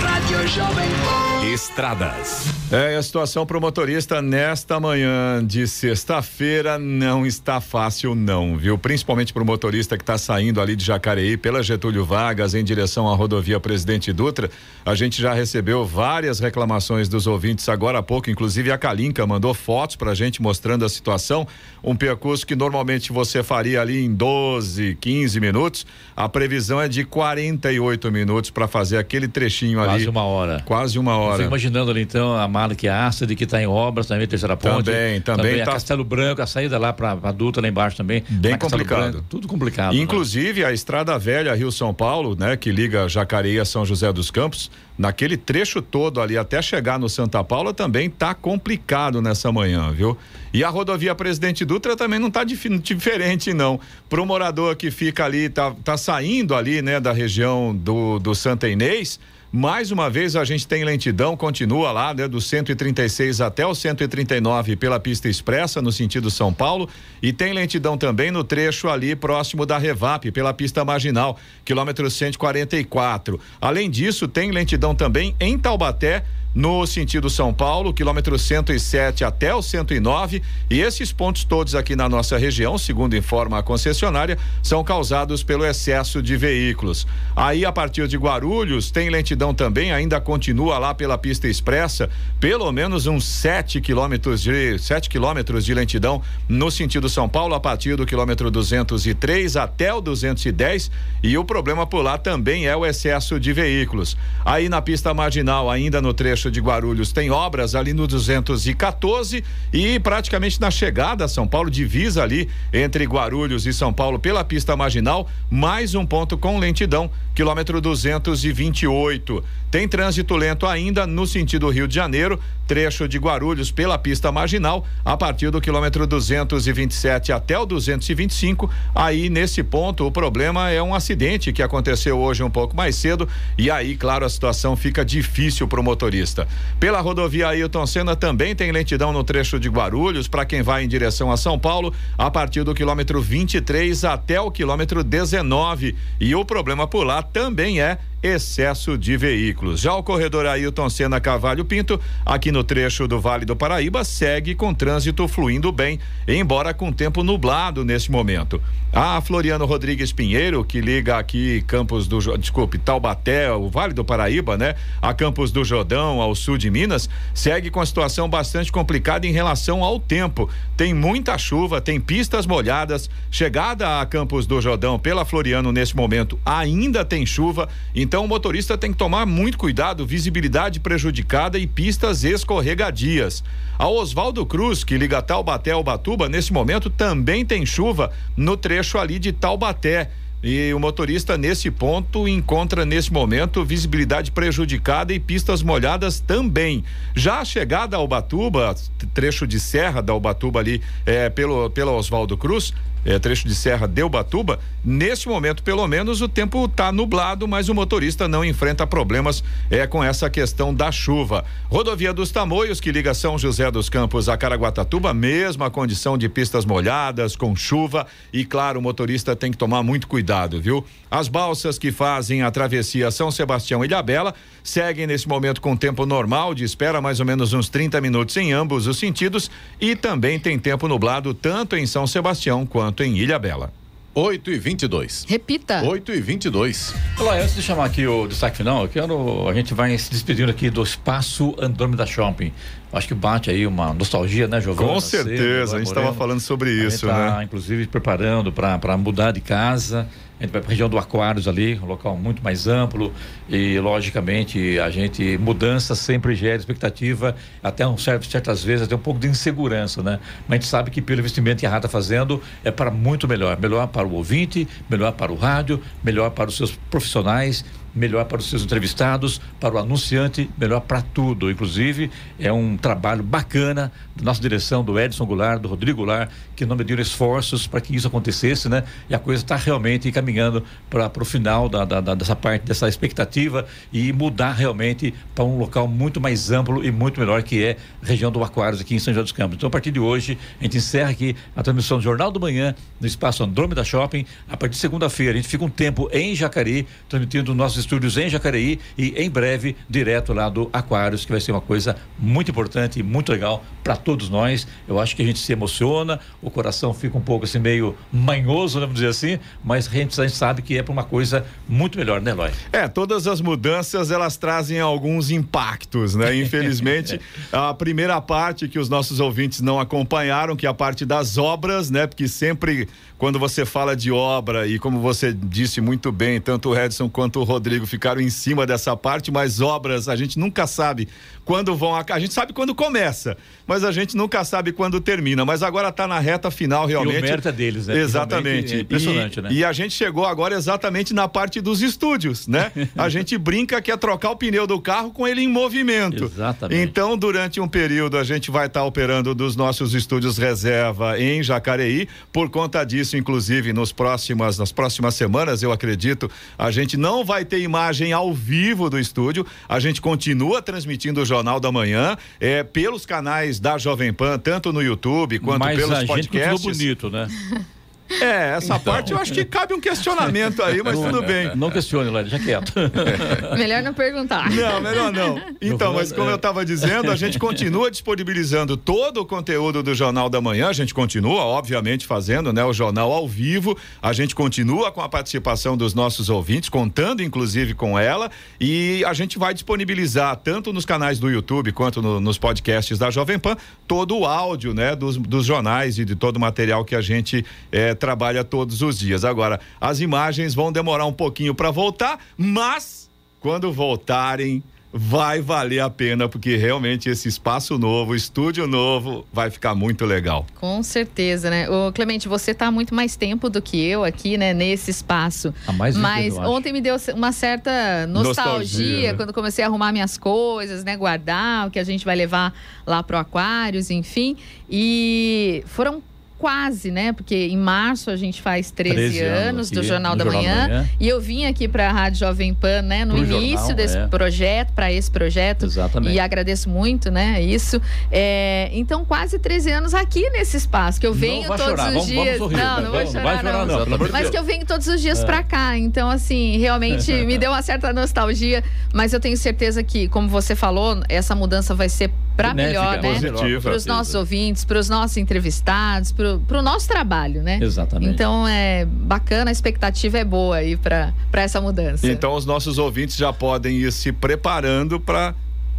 Rádio 0.00 0.48
Jovem 0.48 0.88
Pan. 1.04 1.29
Estradas. 1.43 2.45
É, 2.70 2.97
a 2.97 3.03
situação 3.03 3.47
para 3.47 3.57
o 3.57 3.61
motorista 3.61 4.20
nesta 4.20 4.78
manhã 4.78 5.45
de 5.45 5.66
sexta-feira 5.66 6.78
não 6.78 7.24
está 7.24 7.61
fácil, 7.61 8.14
não, 8.14 8.57
viu? 8.59 8.76
Principalmente 8.76 9.32
para 9.32 9.43
o 9.43 9.47
motorista 9.47 9.97
que 9.97 10.03
está 10.03 10.18
saindo 10.18 10.61
ali 10.61 10.76
de 10.76 10.84
Jacareí 10.84 11.38
pela 11.38 11.62
Getúlio 11.62 12.05
Vargas 12.05 12.55
em 12.55 12.62
direção 12.62 13.09
à 13.09 13.16
rodovia 13.16 13.59
Presidente 13.59 14.12
Dutra. 14.12 14.51
A 14.84 14.95
gente 14.95 15.20
já 15.20 15.32
recebeu 15.32 15.84
várias 15.84 16.41
reclamações 16.41 17.09
dos 17.09 17.26
ouvintes 17.26 17.68
agora 17.70 17.99
há 17.99 18.03
pouco, 18.03 18.30
inclusive 18.30 18.70
a 18.70 18.78
Kalinka 18.78 19.26
mandou 19.26 19.55
fotos 19.55 19.97
para 19.97 20.11
a 20.11 20.14
gente 20.14 20.43
mostrando 20.43 20.84
a 20.84 20.88
situação. 20.88 21.49
Um 21.82 21.97
percurso 21.97 22.47
que 22.47 22.55
normalmente 22.55 23.12
você 23.12 23.43
faria 23.43 23.80
ali 23.80 24.05
em 24.05 24.14
12, 24.14 24.97
15 25.01 25.41
minutos. 25.41 25.86
A 26.24 26.28
previsão 26.28 26.80
é 26.80 26.86
de 26.86 27.04
48 27.04 28.12
minutos 28.12 28.50
para 28.50 28.68
fazer 28.68 28.98
aquele 28.98 29.26
trechinho 29.26 29.80
ali. 29.80 29.88
Quase 29.90 30.08
uma 30.08 30.24
hora. 30.24 30.62
Quase 30.66 30.98
uma 30.98 31.16
hora. 31.16 31.38
Fico 31.38 31.48
imaginando 31.48 31.90
ali 31.90 32.02
então 32.02 32.36
a 32.36 32.46
Malek 32.46 32.88
Ácida 32.88 33.34
que 33.34 33.44
está 33.44 33.60
em 33.62 33.66
obras 33.66 34.06
também, 34.06 34.26
terceira 34.26 34.56
ponte. 34.56 34.84
Também, 34.84 35.20
também 35.20 35.62
a 35.62 35.64
tá- 35.64 35.72
Castelo 35.72 36.04
Branco, 36.04 36.42
a 36.42 36.46
saída 36.46 36.78
lá 36.78 36.92
para 36.92 37.16
a 37.22 37.32
Dutra 37.32 37.62
lá 37.62 37.68
embaixo 37.68 37.96
também. 37.96 38.22
Bem 38.28 38.58
complicado. 38.58 39.12
Branco, 39.12 39.24
tudo 39.28 39.48
complicado. 39.48 39.94
né? 39.94 40.00
Inclusive 40.00 40.64
a 40.64 40.72
Estrada 40.72 41.18
Velha 41.18 41.54
Rio 41.54 41.72
São 41.72 41.94
Paulo, 41.94 42.36
né, 42.38 42.56
que 42.56 42.70
liga 42.70 43.08
Jacareí 43.08 43.58
a 43.58 43.64
São 43.64 43.86
José 43.86 44.12
dos 44.12 44.30
Campos, 44.30 44.70
naquele 44.98 45.36
trecho 45.36 45.80
todo 45.80 46.20
ali 46.20 46.36
até 46.36 46.60
chegar 46.60 46.98
no 46.98 47.08
Santa 47.08 47.42
Paula 47.42 47.72
também 47.72 48.10
tá 48.10 48.34
complicado 48.34 49.22
nessa 49.22 49.50
manhã, 49.50 49.90
viu? 49.90 50.18
E 50.53 50.64
a 50.64 50.68
rodovia 50.68 51.14
Presidente 51.14 51.64
Dutra 51.64 51.96
também 51.96 52.18
não 52.18 52.30
tá 52.30 52.42
dif- 52.44 52.68
diferente 52.80 53.55
não. 53.55 53.78
Pro 54.09 54.26
morador 54.26 54.74
que 54.76 54.90
fica 54.90 55.24
ali 55.24 55.48
tá, 55.48 55.72
tá 55.84 55.96
saindo 55.96 56.55
ali, 56.55 56.82
né, 56.82 56.98
da 56.98 57.12
região 57.12 57.74
do 57.74 58.18
do 58.18 58.34
Santa 58.34 58.68
Inês, 58.68 59.18
mais 59.53 59.90
uma 59.90 60.09
vez 60.09 60.36
a 60.36 60.44
gente 60.44 60.66
tem 60.66 60.84
lentidão, 60.84 61.36
continua 61.36 61.90
lá, 61.90 62.14
né, 62.14 62.28
do 62.28 62.40
136 62.40 63.40
até 63.40 63.66
o 63.66 63.74
139 63.74 64.76
pela 64.76 65.01
pista 65.01 65.28
expressa 65.28 65.82
no 65.82 65.90
sentido 65.90 66.30
São 66.30 66.53
Paulo 66.53 66.88
e 67.20 67.32
tem 67.32 67.53
lentidão 67.53 67.98
também 67.98 68.30
no 68.30 68.44
trecho 68.44 68.88
ali 68.88 69.16
próximo 69.16 69.66
da 69.66 69.76
Revap 69.76 70.30
pela 70.30 70.55
pista 70.55 70.84
marginal, 70.84 71.36
quilômetro 71.64 72.09
144. 72.09 73.40
Além 73.61 73.90
disso, 73.90 74.28
tem 74.28 74.51
lentidão 74.51 74.94
também 74.94 75.34
em 75.40 75.59
Taubaté 75.59 76.24
no 76.55 76.84
sentido 76.86 77.30
São 77.30 77.55
Paulo, 77.55 77.94
quilômetro 77.94 78.38
107 78.38 79.24
até 79.24 79.55
o 79.55 79.62
109, 79.62 80.42
e 80.68 80.80
esses 80.80 81.12
pontos 81.12 81.44
todos 81.44 81.74
aqui 81.74 81.94
na 81.94 82.09
nossa 82.09 82.36
região, 82.36 82.76
segundo 82.76 83.16
informa 83.16 83.59
a 83.59 83.62
concessionária, 83.62 84.36
são 84.62 84.82
causados 84.82 85.42
pelo 85.42 85.64
excesso 85.64 86.20
de 86.20 86.36
veículos. 86.36 87.07
Aí 87.36 87.64
a 87.64 87.70
partir 87.70 88.09
de 88.09 88.16
Guarulhos 88.16 88.90
tem 88.90 89.11
lentidão 89.11 89.55
também, 89.55 89.92
ainda 89.92 90.20
continua 90.20 90.78
lá 90.78 90.92
pela 90.92 91.16
pista 91.16 91.46
expressa, 91.46 92.11
pelo 92.40 92.70
menos 92.72 93.07
uns 93.07 93.24
7 93.24 93.80
quilômetros 93.80 94.42
de 94.42 94.78
7 94.78 95.09
quilômetros 95.09 95.64
de 95.64 95.72
lentidão 95.72 96.20
no 96.48 96.70
sentido 96.70 97.09
São 97.09 97.28
Paulo 97.28 97.55
a 97.55 97.61
partir 97.61 97.96
do 97.96 98.07
quilômetro 98.07 98.51
203 98.51 99.57
até 99.57 99.94
o 99.94 100.01
210, 100.01 100.90
e 101.22 101.38
o 101.38 101.44
problema 101.44 101.86
por 101.86 102.03
lá 102.03 102.18
também 102.18 102.66
é 102.66 102.76
o 102.76 102.84
excesso 102.84 103.38
de 103.38 103.53
veículos. 103.53 104.16
Aí 104.44 104.68
na 104.68 104.82
pista 104.82 105.14
marginal, 105.14 105.70
ainda 105.70 106.03
no 106.03 106.12
trecho 106.12 106.39
de 106.49 106.61
Guarulhos, 106.61 107.11
tem 107.11 107.28
obras 107.28 107.74
ali 107.74 107.93
no 107.93 108.07
214 108.07 109.43
e 109.72 109.99
praticamente 109.99 110.61
na 110.61 110.70
chegada 110.70 111.24
a 111.24 111.28
São 111.28 111.49
Paulo, 111.49 111.68
divisa 111.68 112.22
ali 112.22 112.49
entre 112.72 113.05
Guarulhos 113.05 113.66
e 113.66 113.72
São 113.72 113.93
Paulo 113.93 114.20
pela 114.20 114.45
pista 114.45 114.76
marginal, 114.76 115.28
mais 115.51 115.97
um 115.97 116.07
ponto 116.07 116.38
com 116.38 116.61
lentidão, 116.61 117.11
quilômetro 117.34 117.80
228. 117.80 119.43
Tem 119.70 119.88
trânsito 119.88 120.36
lento 120.36 120.66
ainda 120.66 121.07
no 121.07 121.26
sentido 121.26 121.68
Rio 121.68 121.88
de 121.88 121.95
Janeiro, 121.97 122.38
trecho 122.66 123.09
de 123.09 123.18
Guarulhos 123.18 123.72
pela 123.72 123.99
pista 123.99 124.30
marginal, 124.30 124.86
a 125.05 125.16
partir 125.16 125.51
do 125.51 125.61
quilômetro 125.61 126.07
227 126.07 127.32
até 127.32 127.59
o 127.59 127.66
225. 127.66 128.70
Aí 128.95 129.28
nesse 129.28 129.62
ponto 129.62 130.07
o 130.07 130.12
problema 130.12 130.70
é 130.70 130.80
um 130.80 130.95
acidente 130.95 131.53
que 131.53 131.62
aconteceu 131.62 132.18
hoje 132.18 132.43
um 132.43 132.51
pouco 132.51 132.76
mais 132.76 132.95
cedo 132.95 133.28
e 133.59 133.70
aí, 133.70 133.97
claro, 133.97 134.24
a 134.24 134.28
situação 134.28 134.76
fica 134.76 135.05
difícil 135.05 135.66
para 135.66 135.80
o 135.80 135.82
motorista. 135.82 136.29
Pela 136.78 137.00
rodovia 137.00 137.48
Ailton 137.48 137.86
Senna 137.86 138.16
também 138.16 138.54
tem 138.54 138.72
lentidão 138.72 139.12
no 139.12 139.24
trecho 139.24 139.58
de 139.58 139.68
Guarulhos 139.68 140.28
para 140.28 140.44
quem 140.44 140.62
vai 140.62 140.84
em 140.84 140.88
direção 140.88 141.30
a 141.30 141.36
São 141.36 141.58
Paulo, 141.58 141.94
a 142.16 142.30
partir 142.30 142.64
do 142.64 142.74
quilômetro 142.74 143.20
23 143.20 144.04
até 144.04 144.40
o 144.40 144.50
quilômetro 144.50 145.02
19. 145.02 145.96
E 146.20 146.34
o 146.34 146.44
problema 146.44 146.86
por 146.86 147.04
lá 147.04 147.22
também 147.22 147.80
é 147.80 147.98
excesso 148.22 148.98
de 148.98 149.16
veículos. 149.16 149.80
Já 149.80 149.94
o 149.94 150.02
corredor 150.02 150.46
Ailton 150.46 150.90
Senna 150.90 151.20
Cavalho 151.20 151.64
Pinto, 151.64 152.00
aqui 152.24 152.50
no 152.52 152.64
trecho 152.64 153.06
do 153.06 153.20
Vale 153.20 153.44
do 153.44 153.56
Paraíba, 153.56 154.04
segue 154.04 154.54
com 154.54 154.74
trânsito 154.74 155.26
fluindo 155.28 155.70
bem, 155.70 155.98
embora 156.26 156.74
com 156.74 156.92
tempo 156.92 157.22
nublado 157.22 157.84
neste 157.84 158.10
momento. 158.10 158.60
A 158.92 159.20
Floriano 159.20 159.66
Rodrigues 159.66 160.12
Pinheiro, 160.12 160.64
que 160.64 160.80
liga 160.80 161.16
aqui 161.16 161.62
Campos 161.62 162.08
do, 162.08 162.18
desculpe, 162.36 162.76
Taubaté, 162.76 163.50
o 163.52 163.68
Vale 163.68 163.94
do 163.94 164.04
Paraíba, 164.04 164.56
né? 164.56 164.74
A 165.00 165.14
Campos 165.14 165.52
do 165.52 165.64
Jordão, 165.64 166.20
ao 166.20 166.34
sul 166.34 166.58
de 166.58 166.68
Minas, 166.70 167.08
segue 167.32 167.70
com 167.70 167.80
a 167.80 167.86
situação 167.86 168.28
bastante 168.28 168.72
complicada 168.72 169.26
em 169.26 169.32
relação 169.32 169.84
ao 169.84 170.00
tempo. 170.00 170.50
Tem 170.76 170.92
muita 170.92 171.38
chuva, 171.38 171.80
tem 171.80 172.00
pistas 172.00 172.46
molhadas, 172.46 173.08
chegada 173.30 174.00
a 174.00 174.06
Campos 174.06 174.44
do 174.44 174.60
Jordão 174.60 174.98
pela 174.98 175.24
Floriano 175.24 175.70
nesse 175.70 175.94
momento 175.94 176.38
ainda 176.44 177.04
tem 177.04 177.24
chuva, 177.24 177.68
então 177.94 178.09
o 178.18 178.26
motorista 178.26 178.76
tem 178.76 178.90
que 178.90 178.98
tomar 178.98 179.24
muito 179.26 179.56
cuidado, 179.56 180.06
visibilidade 180.06 180.80
prejudicada 180.80 181.58
e 181.58 181.66
pistas 181.66 182.24
escorregadias. 182.24 183.44
A 183.78 183.88
Oswaldo 183.88 184.44
Cruz, 184.44 184.82
que 184.82 184.98
liga 184.98 185.22
Taubaté 185.22 185.70
ao 185.70 185.84
Batuba, 185.84 186.28
nesse 186.28 186.52
momento 186.52 186.90
também 186.90 187.44
tem 187.44 187.64
chuva 187.64 188.11
no 188.36 188.56
trecho 188.56 188.98
ali 188.98 189.18
de 189.18 189.32
Taubaté. 189.32 190.11
E 190.42 190.72
o 190.72 190.80
motorista 190.80 191.36
nesse 191.36 191.70
ponto 191.70 192.26
encontra 192.26 192.86
nesse 192.86 193.12
momento 193.12 193.62
visibilidade 193.62 194.30
prejudicada 194.30 195.12
e 195.12 195.20
pistas 195.20 195.62
molhadas 195.62 196.18
também. 196.18 196.82
Já 197.14 197.40
a 197.40 197.44
chegada 197.44 197.98
ao 197.98 198.04
Ubatuba, 198.04 198.74
trecho 199.12 199.46
de 199.46 199.61
serra 199.61 200.00
da 200.00 200.14
Ubatuba 200.14 200.61
ali, 200.61 200.80
é, 201.04 201.28
pelo 201.28 201.68
pela 201.68 201.92
Oswaldo 201.92 202.38
Cruz, 202.38 202.72
é, 203.05 203.18
trecho 203.18 203.46
de 203.46 203.55
serra 203.55 203.86
de 203.86 204.03
Ubatuba, 204.03 204.59
neste 204.84 205.28
momento, 205.28 205.62
pelo 205.62 205.86
menos, 205.86 206.20
o 206.20 206.28
tempo 206.28 206.64
está 206.64 206.92
nublado, 206.92 207.46
mas 207.46 207.68
o 207.68 207.74
motorista 207.74 208.28
não 208.28 208.44
enfrenta 208.44 208.86
problemas 208.86 209.42
é, 209.70 209.86
com 209.86 210.03
essa 210.03 210.28
questão 210.28 210.74
da 210.74 210.90
chuva. 210.92 211.44
Rodovia 211.70 212.12
dos 212.12 212.30
Tamoios, 212.30 212.80
que 212.80 212.92
liga 212.92 213.14
São 213.14 213.38
José 213.38 213.70
dos 213.70 213.88
Campos 213.88 214.28
a 214.28 214.36
Caraguatatuba, 214.36 215.14
mesma 215.14 215.70
condição 215.70 216.16
de 216.16 216.28
pistas 216.28 216.64
molhadas, 216.64 217.36
com 217.36 217.55
chuva, 217.57 218.07
e 218.32 218.44
claro, 218.44 218.78
o 218.78 218.82
motorista 218.82 219.34
tem 219.34 219.51
que 219.51 219.59
tomar 219.59 219.82
muito 219.82 220.07
cuidado, 220.07 220.61
viu? 220.61 220.84
As 221.11 221.28
balsas 221.28 221.78
que 221.78 221.90
fazem 221.90 222.42
a 222.42 222.51
travessia 222.51 223.11
São 223.11 223.30
Sebastião 223.30 223.84
e 223.84 223.86
Ilhabela 223.86 224.34
seguem 224.62 225.07
nesse 225.07 225.28
momento 225.28 225.61
com 225.61 225.76
tempo 225.76 226.07
normal 226.07 226.55
de 226.55 226.64
espera, 226.64 227.01
mais 227.01 227.18
ou 227.18 227.26
menos 227.26 227.53
uns 227.53 227.68
30 227.68 228.01
minutos 228.01 228.36
em 228.36 228.53
ambos 228.53 228.86
os 228.86 228.98
sentidos, 228.98 229.51
e 229.80 229.96
também 229.96 230.38
tem 230.38 230.59
tempo 230.59 230.86
nublado 230.86 231.34
tanto 231.34 231.76
em 231.76 231.86
São 231.86 232.07
Sebastião 232.07 232.64
quanto 232.64 232.89
em 233.03 233.16
Ilhabela. 233.16 233.72
8 234.12 234.51
e 234.51 234.59
22. 234.59 235.24
Repita. 235.28 235.82
8 235.84 236.12
e 236.12 236.20
22. 236.20 236.95
Olá, 237.18 237.36
antes 237.36 237.55
de 237.55 237.62
chamar 237.62 237.84
aqui 237.84 238.05
o 238.07 238.26
destaque 238.26 238.57
final, 238.57 238.82
eu 238.82 238.88
quero, 238.88 239.49
a 239.49 239.55
gente 239.55 239.72
vai 239.72 239.97
se 239.97 240.11
despedindo 240.11 240.51
aqui 240.51 240.68
do 240.68 240.82
Espaço 240.82 241.55
Andrômeda 241.61 242.05
Shopping. 242.05 242.53
Acho 242.93 243.07
que 243.07 243.14
bate 243.14 243.51
aí 243.51 243.64
uma 243.68 243.95
nostalgia, 243.95 244.49
né, 244.49 244.61
Giovana? 244.61 244.95
Com 244.95 245.01
certeza, 245.01 245.76
a 245.76 245.78
gente 245.78 245.86
estava 245.88 246.12
falando 246.12 246.41
sobre 246.41 246.72
isso, 246.72 247.07
tá, 247.07 247.38
né? 247.38 247.45
Inclusive 247.45 247.86
preparando 247.86 248.53
para 248.53 248.97
mudar 248.97 249.30
de 249.30 249.41
casa. 249.41 250.09
A 250.41 250.45
gente 250.45 250.53
vai 250.53 250.62
para 250.62 250.68
a 250.68 250.70
região 250.70 250.88
do 250.88 250.97
Aquários 250.97 251.47
ali, 251.47 251.78
um 251.78 251.84
local 251.84 252.16
muito 252.16 252.43
mais 252.43 252.66
amplo 252.66 253.12
e, 253.47 253.78
logicamente, 253.78 254.78
a 254.78 254.88
gente, 254.88 255.36
mudança 255.36 255.95
sempre 255.95 256.34
gera 256.34 256.57
expectativa, 256.57 257.36
até 257.62 257.86
um 257.86 257.99
certo, 257.99 258.24
certas 258.24 258.64
vezes 258.64 258.86
até 258.86 258.97
um 258.97 258.99
pouco 258.99 259.20
de 259.20 259.28
insegurança, 259.28 260.03
né? 260.03 260.18
Mas 260.49 260.51
a 260.51 260.55
gente 260.55 260.66
sabe 260.66 260.91
que 260.91 261.03
pelo 261.03 261.20
investimento 261.20 261.61
que 261.61 261.66
a 261.66 261.68
Rádio 261.68 261.88
está 261.88 261.88
fazendo 261.91 262.43
é 262.64 262.70
para 262.70 262.91
muito 262.91 263.28
melhor. 263.28 263.61
Melhor 263.61 263.86
para 263.88 264.09
o 264.09 264.14
ouvinte, 264.14 264.66
melhor 264.88 265.12
para 265.12 265.30
o 265.30 265.36
rádio, 265.36 265.78
melhor 266.03 266.30
para 266.30 266.49
os 266.49 266.57
seus 266.57 266.74
profissionais, 266.91 267.62
melhor 267.95 268.24
para 268.24 268.38
os 268.38 268.49
seus 268.49 268.62
entrevistados, 268.62 269.41
para 269.59 269.74
o 269.74 269.78
anunciante, 269.78 270.49
melhor 270.57 270.80
para 270.80 271.03
tudo. 271.03 271.51
Inclusive, 271.51 272.11
é 272.38 272.53
um 272.53 272.76
trabalho 272.76 273.22
bacana 273.22 273.93
da 274.16 274.24
nossa 274.24 274.41
direção, 274.41 274.84
do 274.84 274.99
Edson 274.99 275.24
Goulart, 275.26 275.61
do 275.61 275.68
Rodrigo 275.68 275.99
Goulart, 275.99 276.30
que 276.55 276.66
não 276.66 276.76
mediram 276.76 277.03
esforços 277.03 277.66
para 277.66 277.80
que 277.80 277.95
isso 277.95 278.07
acontecesse, 278.07 278.68
né? 278.68 278.84
E 279.09 279.14
a 279.14 279.18
coisa 279.18 279.43
está 279.43 279.57
realmente 279.57 280.11
caminhando 280.12 280.62
para 280.88 281.11
o 281.20 281.24
final 281.24 281.68
da, 281.68 281.84
da, 281.84 282.01
da, 282.01 282.14
dessa 282.14 282.36
parte, 282.36 282.64
dessa 282.64 282.88
expectativa 282.88 283.66
e 283.93 284.12
mudar 284.12 284.53
realmente 284.53 285.14
para 285.34 285.45
um 285.45 285.59
local 285.59 285.88
muito 285.88 286.20
mais 286.20 286.51
amplo 286.51 286.84
e 286.84 286.91
muito 286.91 287.18
melhor, 287.20 287.43
que 287.43 287.64
é 287.64 287.76
a 288.03 288.07
região 288.07 288.30
do 288.30 288.43
Aquários, 288.43 288.80
aqui 288.80 288.95
em 288.95 288.99
São 288.99 289.12
João 289.12 289.24
dos 289.24 289.32
Campos. 289.32 289.57
Então, 289.57 289.66
a 289.66 289.70
partir 289.70 289.91
de 289.91 290.01
hoje, 290.01 290.38
a 290.61 290.64
gente 290.64 290.76
encerra 290.76 291.11
aqui 291.11 291.34
a 291.57 291.62
transmissão 291.62 291.99
do 291.99 292.05
Jornal 292.05 292.30
do 292.30 292.41
Manhã 292.41 292.74
no 293.01 293.07
espaço 293.07 293.43
Andrômeda 293.43 293.82
Shopping. 293.82 294.24
A 294.49 294.57
partir 294.57 294.74
de 294.74 294.80
segunda-feira, 294.80 295.32
a 295.32 295.36
gente 295.36 295.49
fica 295.49 295.64
um 295.64 295.70
tempo 295.70 296.09
em 296.12 296.34
Jacareí, 296.34 296.86
transmitindo 297.09 297.55
nossos 297.55 297.79
estúdios 297.80 298.16
em 298.16 298.28
Jacareí 298.28 298.78
e 298.96 299.14
em 299.16 299.28
breve 299.28 299.76
direto 299.88 300.32
lá 300.32 300.48
do 300.48 300.70
Aquários, 300.72 301.24
que 301.24 301.32
vai 301.32 301.40
ser 301.40 301.52
uma 301.52 301.60
coisa 301.60 301.96
muito 302.18 302.50
importante 302.50 303.00
e 303.00 303.02
muito 303.02 303.32
legal 303.32 303.64
para 303.82 303.96
todos 303.96 304.28
nós. 304.28 304.66
Eu 304.86 305.00
acho 305.00 305.16
que 305.16 305.22
a 305.22 305.24
gente 305.24 305.38
se 305.38 305.52
emociona, 305.52 306.20
o 306.40 306.50
coração 306.50 306.94
fica 306.94 307.16
um 307.16 307.20
pouco 307.20 307.44
assim 307.44 307.58
meio 307.58 307.96
manhoso, 308.12 308.78
vamos 308.78 308.94
dizer 308.94 309.08
assim, 309.08 309.38
mas 309.64 309.88
a 309.88 309.90
gente, 309.90 310.20
a 310.20 310.26
gente 310.26 310.36
sabe 310.36 310.62
que 310.62 310.76
é 310.76 310.82
para 310.82 310.92
uma 310.92 311.04
coisa 311.04 311.44
muito 311.68 311.98
melhor, 311.98 312.20
né, 312.20 312.30
Eloy? 312.30 312.50
É, 312.72 312.86
todas 312.86 313.26
as 313.26 313.40
mudanças 313.40 314.10
elas 314.10 314.36
trazem 314.36 314.78
alguns 314.80 315.30
impactos, 315.30 316.14
né? 316.14 316.36
Infelizmente, 316.36 317.20
a 317.52 317.72
primeira 317.74 318.20
parte 318.20 318.68
que 318.68 318.78
os 318.78 318.88
nossos 318.88 319.20
ouvintes 319.20 319.60
não 319.60 319.80
acompanharam, 319.80 320.54
que 320.54 320.66
é 320.66 320.68
a 320.68 320.74
parte 320.74 321.04
das 321.04 321.38
obras, 321.38 321.90
né? 321.90 322.06
Porque 322.06 322.28
sempre 322.28 322.88
quando 323.20 323.38
você 323.38 323.66
fala 323.66 323.94
de 323.94 324.10
obra 324.10 324.66
e 324.66 324.78
como 324.78 324.98
você 324.98 325.30
disse 325.32 325.80
muito 325.80 326.10
bem, 326.10 326.40
tanto 326.40 326.70
o 326.70 326.78
Edson 326.78 327.08
quanto 327.08 327.40
o 327.40 327.44
Rodrigo 327.44 327.69
ficaram 327.86 328.20
em 328.20 328.30
cima 328.30 328.66
dessa 328.66 328.96
parte, 328.96 329.30
mas 329.30 329.60
obras 329.60 330.08
a 330.08 330.16
gente 330.16 330.38
nunca 330.38 330.66
sabe 330.66 331.08
quando 331.44 331.74
vão, 331.74 331.94
a 331.96 332.18
gente 332.18 332.32
sabe 332.32 332.52
quando 332.52 332.74
começa, 332.74 333.36
mas 333.66 333.82
a 333.82 333.90
gente 333.90 334.16
nunca 334.16 334.44
sabe 334.44 334.72
quando 334.72 335.00
termina, 335.00 335.44
mas 335.44 335.62
agora 335.62 335.88
está 335.88 336.06
na 336.06 336.18
reta 336.18 336.50
final 336.50 336.86
realmente. 336.86 337.16
E 337.16 337.18
o 337.18 337.22
mérito 337.22 337.48
é 337.48 337.52
deles, 337.52 337.86
né? 337.86 337.98
Exatamente. 337.98 338.74
É 338.74 338.80
impressionante, 338.80 339.38
e, 339.38 339.42
né? 339.42 339.48
E 339.52 339.64
a 339.64 339.72
gente 339.72 339.92
chegou 339.92 340.26
agora 340.26 340.54
exatamente 340.54 341.12
na 341.12 341.26
parte 341.26 341.60
dos 341.60 341.82
estúdios, 341.82 342.46
né? 342.46 342.70
a 342.96 343.08
gente 343.10 343.36
brinca 343.36 343.80
que 343.82 343.90
é 343.90 343.96
trocar 343.96 344.30
o 344.30 344.36
pneu 344.36 344.66
do 344.66 344.80
carro 344.80 345.12
com 345.12 345.26
ele 345.26 345.42
em 345.42 345.48
movimento. 345.48 346.24
Exatamente. 346.24 346.80
Então, 346.80 347.16
durante 347.16 347.60
um 347.60 347.68
período 347.68 348.16
a 348.16 348.24
gente 348.24 348.50
vai 348.50 348.66
estar 348.66 348.80
tá 348.80 348.86
operando 348.86 349.34
dos 349.34 349.56
nossos 349.56 349.94
estúdios 349.94 350.38
reserva 350.38 351.18
em 351.18 351.42
Jacareí, 351.42 352.08
por 352.32 352.48
conta 352.48 352.84
disso, 352.84 353.16
inclusive, 353.16 353.72
nos 353.72 353.92
próximas 353.92 354.58
nas 354.58 354.72
próximas 354.72 355.14
semanas, 355.14 355.62
eu 355.62 355.72
acredito, 355.72 356.30
a 356.56 356.70
gente 356.70 356.96
não 356.96 357.24
vai 357.24 357.44
ter 357.44 357.59
imagem 357.61 358.12
ao 358.12 358.32
vivo 358.32 358.88
do 358.90 358.98
estúdio, 358.98 359.46
a 359.68 359.78
gente 359.80 360.00
continua 360.00 360.61
transmitindo 360.62 361.20
o 361.20 361.24
Jornal 361.24 361.61
da 361.61 361.70
Manhã 361.70 362.16
é, 362.38 362.62
pelos 362.62 363.06
canais 363.06 363.61
da 363.61 363.78
Jovem 363.78 364.12
Pan, 364.12 364.38
tanto 364.38 364.72
no 364.72 364.82
YouTube 364.82 365.38
quanto 365.38 365.61
Mas 365.61 365.78
pelos 365.78 365.98
a 365.98 366.06
podcasts. 366.06 366.62
Gente 366.62 366.78
bonito, 366.78 367.11
né? 367.11 367.28
É, 368.20 368.56
essa 368.56 368.76
então. 368.76 368.92
parte 368.92 369.12
eu 369.12 369.18
acho 369.18 369.32
que 369.32 369.44
cabe 369.44 369.72
um 369.72 369.80
questionamento 369.80 370.62
aí, 370.62 370.82
mas 370.82 370.98
não, 370.98 371.11
tudo 371.11 371.22
bem. 371.22 371.54
Não 371.54 371.70
questione, 371.70 372.11
Lélia, 372.11 372.30
já 372.30 372.38
quieto. 372.38 372.72
Melhor 373.56 373.82
não 373.82 373.94
perguntar. 373.94 374.50
Não, 374.50 374.80
melhor 374.80 375.12
não. 375.12 375.40
Então, 375.61 375.94
mas 375.94 376.11
como 376.11 376.28
eu 376.30 376.36
estava 376.36 376.64
dizendo, 376.64 377.11
a 377.11 377.16
gente 377.16 377.38
continua 377.40 377.90
disponibilizando 377.90 378.76
todo 378.76 379.20
o 379.20 379.26
conteúdo 379.26 379.82
do 379.82 379.94
Jornal 379.94 380.28
da 380.28 380.40
Manhã, 380.40 380.68
a 380.68 380.72
gente 380.72 380.92
continua, 380.92 381.42
obviamente, 381.42 382.06
fazendo 382.06 382.52
né, 382.52 382.64
o 382.64 382.72
jornal 382.72 383.12
ao 383.12 383.28
vivo, 383.28 383.76
a 384.02 384.12
gente 384.12 384.34
continua 384.34 384.90
com 384.90 385.00
a 385.00 385.08
participação 385.08 385.76
dos 385.76 385.94
nossos 385.94 386.28
ouvintes, 386.28 386.68
contando 386.68 387.22
inclusive 387.22 387.74
com 387.74 387.98
ela, 387.98 388.30
e 388.61 389.04
a 389.06 389.12
gente 389.12 389.38
vai 389.38 389.54
disponibilizar 389.54 390.36
tanto 390.36 390.72
nos 390.72 390.84
canais 390.84 391.18
do 391.18 391.30
YouTube 391.30 391.72
quanto 391.72 392.02
no, 392.02 392.20
nos 392.20 392.38
podcasts 392.38 392.98
da 392.98 393.11
Jovem 393.11 393.38
Pan 393.38 393.56
todo 393.86 394.16
o 394.16 394.24
áudio 394.24 394.74
né, 394.74 394.96
dos, 394.96 395.16
dos 395.16 395.46
jornais 395.46 395.98
e 395.98 396.04
de 396.04 396.14
todo 396.14 396.36
o 396.36 396.40
material 396.40 396.84
que 396.84 396.94
a 396.94 397.00
gente 397.00 397.44
é, 397.70 397.94
trabalha 398.01 398.42
todos 398.42 398.82
os 398.82 398.98
dias. 398.98 399.24
Agora, 399.24 399.61
as 399.80 400.01
imagens 400.01 400.55
vão 400.55 400.72
demorar 400.72 401.07
um 401.07 401.12
pouquinho 401.12 401.55
para 401.55 401.70
voltar, 401.70 402.18
mas 402.36 403.09
quando 403.40 403.72
voltarem, 403.72 404.62
vai 404.92 405.40
valer 405.40 405.80
a 405.80 405.88
pena, 405.88 406.28
porque 406.28 406.57
realmente 406.57 407.09
esse 407.09 407.28
espaço 407.28 407.78
novo, 407.78 408.14
estúdio 408.14 408.66
novo, 408.66 409.24
vai 409.32 409.51
ficar 409.51 409.74
muito 409.74 410.05
legal. 410.05 410.44
Com 410.57 410.82
certeza, 410.82 411.48
né? 411.48 411.68
Ô, 411.70 411.92
Clemente, 411.92 412.28
você 412.28 412.51
está 412.51 412.70
muito 412.70 412.94
mais 412.94 413.14
tempo 413.14 413.48
do 413.48 413.62
que 413.62 413.80
eu 413.80 414.05
aqui, 414.05 414.36
né, 414.36 414.53
nesse 414.53 414.90
espaço. 414.90 415.55
A 415.66 415.72
mais 415.72 415.96
Mas 415.96 416.36
ontem 416.36 416.72
me 416.72 416.80
deu 416.80 416.96
uma 417.14 417.30
certa 417.30 418.07
nostalgia, 418.09 418.44
nostalgia 418.44 419.12
né? 419.12 419.14
quando 419.14 419.32
comecei 419.32 419.64
a 419.64 419.68
arrumar 419.68 419.92
minhas 419.92 420.18
coisas, 420.18 420.82
né, 420.82 420.96
guardar 420.96 421.68
o 421.68 421.70
que 421.70 421.78
a 421.78 421.84
gente 421.84 422.05
vai 422.05 422.16
levar 422.16 422.53
lá 422.84 423.03
pro 423.03 423.16
Aquários, 423.16 423.90
enfim. 423.90 424.36
E 424.68 425.62
foram 425.66 426.03
quase, 426.41 426.91
né? 426.91 427.12
Porque 427.12 427.36
em 427.36 427.57
março 427.57 428.11
a 428.11 428.16
gente 428.16 428.41
faz 428.41 428.70
13, 428.70 428.95
13 428.97 429.20
anos, 429.20 429.70
do 429.70 429.82
Jornal, 429.82 430.16
da, 430.16 430.24
Jornal 430.24 430.43
manhã, 430.43 430.62
da, 430.62 430.68
manhã, 430.68 430.91
E 430.99 431.07
eu 431.07 431.20
vim 431.20 431.45
aqui 431.45 431.68
para 431.68 431.91
a 431.91 431.93
Rádio 431.93 432.20
Jovem 432.20 432.55
Pan, 432.55 432.80
né? 432.80 433.05
No 433.05 433.14
Pro 433.14 433.24
início 433.24 433.59
jornal, 433.59 433.76
desse 433.76 433.99
é. 433.99 434.07
projeto, 434.07 434.72
para 434.72 434.91
esse 434.91 435.11
projeto. 435.11 435.66
Exatamente. 435.66 436.14
E 436.14 436.18
agradeço 436.18 436.70
muito, 436.70 437.11
né? 437.11 437.43
Isso. 437.43 437.80
É, 438.11 438.70
então, 438.72 439.05
quase 439.05 439.38
13 439.38 439.70
anos 439.70 439.95
aqui 439.95 440.30
nesse 440.30 440.57
espaço, 440.57 440.99
que 440.99 441.07
eu 441.07 441.12
venho 441.12 441.47
todos 441.47 441.62
chorar. 441.62 441.88
os 441.88 441.93
vamos, 441.93 442.07
dias. 442.07 442.38
Vamos 442.38 442.38
sorrir, 442.38 442.57
não, 442.57 442.80
não, 442.80 442.91
vou 442.91 443.07
chorar, 443.07 443.43
não. 443.45 443.66
não. 443.66 443.86
não 443.86 443.99
mas 444.11 444.30
que 444.30 444.38
eu 444.38 444.43
venho 444.43 444.64
todos 444.64 444.86
os 444.88 445.01
dias 445.01 445.20
é. 445.20 445.26
para 445.26 445.43
cá. 445.43 445.76
Então, 445.76 446.09
assim, 446.09 446.57
realmente 446.57 447.12
me 447.26 447.36
deu 447.36 447.51
uma 447.51 447.61
certa 447.61 447.93
nostalgia. 447.93 448.64
Mas 448.95 449.12
eu 449.12 449.20
tenho 449.20 449.36
certeza 449.36 449.82
que, 449.82 450.09
como 450.09 450.26
você 450.26 450.57
falou, 450.57 451.01
essa 451.09 451.34
mudança 451.34 451.74
vai 451.74 451.91
ser 451.91 452.11
para 452.36 452.55
melhor, 452.55 453.01
né? 453.03 453.20
Para 453.61 453.76
os 453.76 453.84
nossos 453.84 454.14
ouvintes, 454.14 454.64
para 454.64 454.78
os 454.78 454.88
nossos 454.88 455.16
entrevistados, 455.16 456.12
para 456.12 456.29
o 456.36 456.62
nosso 456.62 456.86
trabalho, 456.86 457.42
né? 457.42 457.58
Exatamente. 457.60 458.12
Então 458.12 458.46
é 458.46 458.84
bacana, 458.84 459.50
a 459.50 459.52
expectativa 459.52 460.18
é 460.18 460.24
boa 460.24 460.56
aí 460.56 460.76
para 460.76 461.12
essa 461.32 461.60
mudança. 461.60 462.06
Então 462.06 462.34
os 462.34 462.44
nossos 462.44 462.78
ouvintes 462.78 463.16
já 463.16 463.32
podem 463.32 463.76
ir 463.76 463.92
se 463.92 464.12
preparando 464.12 465.00
para 465.00 465.34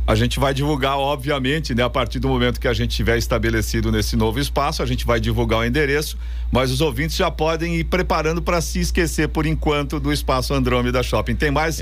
a 0.06 0.16
gente 0.16 0.40
vai 0.40 0.54
divulgar, 0.54 0.98
obviamente, 0.98 1.76
né, 1.76 1.84
a 1.84 1.90
partir 1.90 2.20
do 2.20 2.28
momento 2.28 2.60
que 2.60 2.68
a 2.68 2.74
gente 2.74 2.96
tiver 2.96 3.18
estabelecido 3.18 3.92
nesse 3.92 4.16
novo 4.16 4.40
espaço, 4.40 4.82
a 4.82 4.86
gente 4.86 5.06
vai 5.06 5.20
divulgar 5.20 5.60
o 5.60 5.66
endereço, 5.66 6.18
mas 6.52 6.72
os 6.72 6.82
ouvintes 6.82 7.16
já 7.16 7.30
podem 7.30 7.78
ir 7.78 7.86
preparando 7.86 8.42
para 8.42 8.60
se 8.60 8.80
esquecer 8.80 9.30
por 9.30 9.46
enquanto 9.46 10.00
do 10.00 10.12
espaço 10.12 10.54
Andrômeda 10.54 11.02
Shopping. 11.02 11.36
Tem 11.36 11.52
mais 11.52 11.80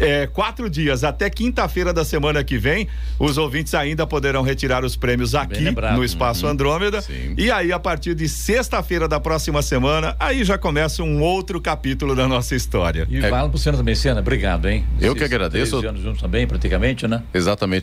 é, 0.00 0.26
quatro 0.26 0.68
dias 0.68 1.04
até 1.04 1.30
quinta-feira 1.30 1.92
da 1.92 2.04
semana 2.04 2.42
que 2.42 2.58
vem. 2.58 2.88
Os 3.18 3.38
ouvintes 3.38 3.74
ainda 3.74 4.06
poderão 4.06 4.42
retirar 4.42 4.84
os 4.84 4.96
prêmios 4.96 5.34
aqui 5.34 5.70
no 5.94 6.04
espaço 6.04 6.46
uhum. 6.46 6.52
Andrômeda. 6.52 7.00
Sim. 7.00 7.34
E 7.36 7.50
aí, 7.50 7.72
a 7.72 7.78
partir 7.78 8.14
de 8.14 8.28
sexta-feira 8.28 9.06
da 9.06 9.20
próxima 9.20 9.62
semana, 9.62 10.16
aí 10.18 10.42
já 10.42 10.58
começa 10.58 11.02
um 11.02 11.20
outro 11.20 11.60
capítulo 11.60 12.16
da 12.16 12.26
nossa 12.26 12.56
história. 12.56 13.06
E 13.08 13.18
é. 13.18 13.28
fala 13.28 13.48
pro 13.48 13.58
Senna 13.58 13.76
também, 13.76 13.94
Senna, 13.94 14.20
obrigado, 14.20 14.68
hein? 14.68 14.84
Eu 15.00 15.14
que 15.14 15.22
agradeço. 15.22 15.76
anos 15.86 16.02
juntos 16.02 16.20
também, 16.20 16.46
praticamente, 16.46 17.06
né? 17.06 17.22
Exatamente, 17.32 17.41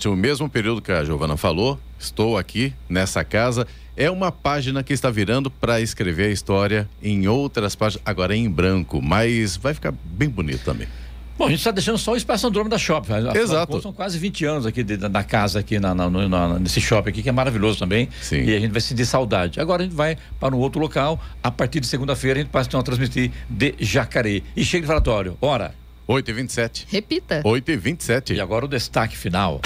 o 0.09 0.15
mesmo 0.15 0.49
período 0.49 0.81
que 0.81 0.91
a 0.91 1.03
Giovana 1.03 1.37
falou, 1.37 1.79
estou 1.97 2.37
aqui 2.37 2.73
nessa 2.87 3.23
casa. 3.23 3.67
É 3.95 4.09
uma 4.09 4.31
página 4.31 4.81
que 4.81 4.93
está 4.93 5.09
virando 5.09 5.51
para 5.51 5.81
escrever 5.81 6.27
a 6.27 6.31
história 6.31 6.89
em 7.03 7.27
outras 7.27 7.75
páginas, 7.75 8.01
agora 8.05 8.35
em 8.35 8.49
branco, 8.49 9.01
mas 9.01 9.57
vai 9.57 9.73
ficar 9.73 9.91
bem 9.91 10.29
bonito 10.29 10.63
também. 10.63 10.87
Bom, 11.39 11.45
a 11.45 11.49
gente 11.49 11.59
está 11.59 11.71
deixando 11.71 11.97
só 11.97 12.11
o 12.11 12.17
espaço 12.17 12.45
Andrômeda 12.45 12.77
Shopping. 12.77 13.13
Exato. 13.33 13.81
São 13.81 13.93
quase 13.93 14.19
20 14.19 14.43
anos 14.43 14.65
aqui 14.65 14.83
de, 14.83 14.97
da 14.97 15.23
casa 15.23 15.59
aqui 15.59 15.79
na, 15.79 15.95
na, 15.95 16.09
na, 16.09 16.59
nesse 16.59 16.81
shopping 16.81 17.09
aqui, 17.11 17.23
que 17.23 17.29
é 17.29 17.31
maravilhoso 17.31 17.79
também. 17.79 18.09
Sim. 18.21 18.43
E 18.43 18.53
a 18.53 18.59
gente 18.59 18.71
vai 18.71 18.81
sentir 18.81 19.05
saudade. 19.05 19.57
Agora 19.57 19.81
a 19.81 19.85
gente 19.85 19.95
vai 19.95 20.17
para 20.37 20.53
um 20.53 20.59
outro 20.59 20.81
local. 20.81 21.17
A 21.41 21.49
partir 21.49 21.79
de 21.79 21.87
segunda-feira 21.87 22.39
a 22.39 22.43
gente 22.43 22.51
passa 22.51 22.67
então 22.67 22.81
a 22.81 22.83
transmitir 22.83 23.31
de 23.49 23.73
Jacareí. 23.79 24.43
E 24.53 24.65
chega 24.65 24.81
de 24.81 24.87
falatório. 24.87 25.37
Hora. 25.39 25.73
8h27. 26.09 26.87
Repita. 26.89 27.43
8h27. 27.43 28.35
E 28.35 28.41
agora 28.41 28.65
o 28.65 28.67
destaque 28.67 29.15
final. 29.15 29.61